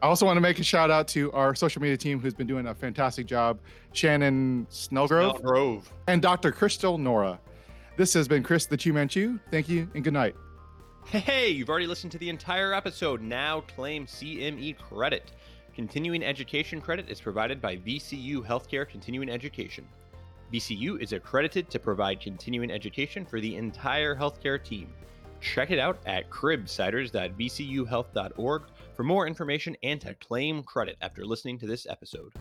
I 0.01 0.07
also 0.07 0.25
want 0.25 0.37
to 0.37 0.41
make 0.41 0.61
a 0.61 0.63
shout 0.63 0.89
out 0.93 1.09
to 1.09 1.33
our 1.33 1.57
social 1.57 1.83
media 1.83 1.97
team 1.97 2.21
who's 2.21 2.35
been 2.35 2.47
doing 2.47 2.69
a 2.69 2.75
fantastic 2.75 3.27
job, 3.27 3.59
Shannon 3.93 4.69
Snellgrove 4.71 5.43
Grove. 5.43 5.93
and 6.07 6.23
Dr. 6.23 6.53
Crystal 6.53 6.97
Nora. 6.97 7.41
This 7.97 8.15
has 8.15 8.29
been 8.29 8.43
Chris 8.43 8.67
the 8.67 8.77
Chu 8.77 8.93
Manchu. 8.93 9.39
Thank 9.51 9.69
you 9.69 9.89
and 9.95 10.03
good 10.03 10.15
night. 10.15 10.35
Hey, 11.07 11.49
you've 11.49 11.69
already 11.69 11.87
listened 11.87 12.13
to 12.13 12.19
the 12.19 12.29
entire 12.29 12.73
episode. 12.73 13.21
Now 13.21 13.63
claim 13.63 14.07
CME 14.07 14.79
credit. 14.79 15.33
Continuing 15.75 16.23
education 16.23 16.81
credit 16.81 17.09
is 17.09 17.21
provided 17.21 17.61
by 17.61 17.77
VCU 17.77 18.47
Healthcare 18.47 18.89
Continuing 18.89 19.29
Education. 19.29 19.87
VCU 20.53 21.01
is 21.01 21.13
accredited 21.13 21.71
to 21.71 21.79
provide 21.79 22.21
continuing 22.21 22.71
education 22.71 23.25
for 23.25 23.41
the 23.41 23.57
entire 23.57 24.17
healthcare 24.17 24.63
team. 24.63 24.93
Check 25.41 25.71
it 25.71 25.79
out 25.79 25.99
at 26.07 26.29
cribsiders.vcuhealth.org 26.29 28.63
for 28.95 29.05
more 29.05 29.27
information 29.27 29.77
and 29.83 30.01
to 30.01 30.15
claim 30.15 30.63
credit 30.63 30.97
after 31.01 31.25
listening 31.25 31.59
to 31.59 31.67
this 31.67 31.87
episode. 31.89 32.33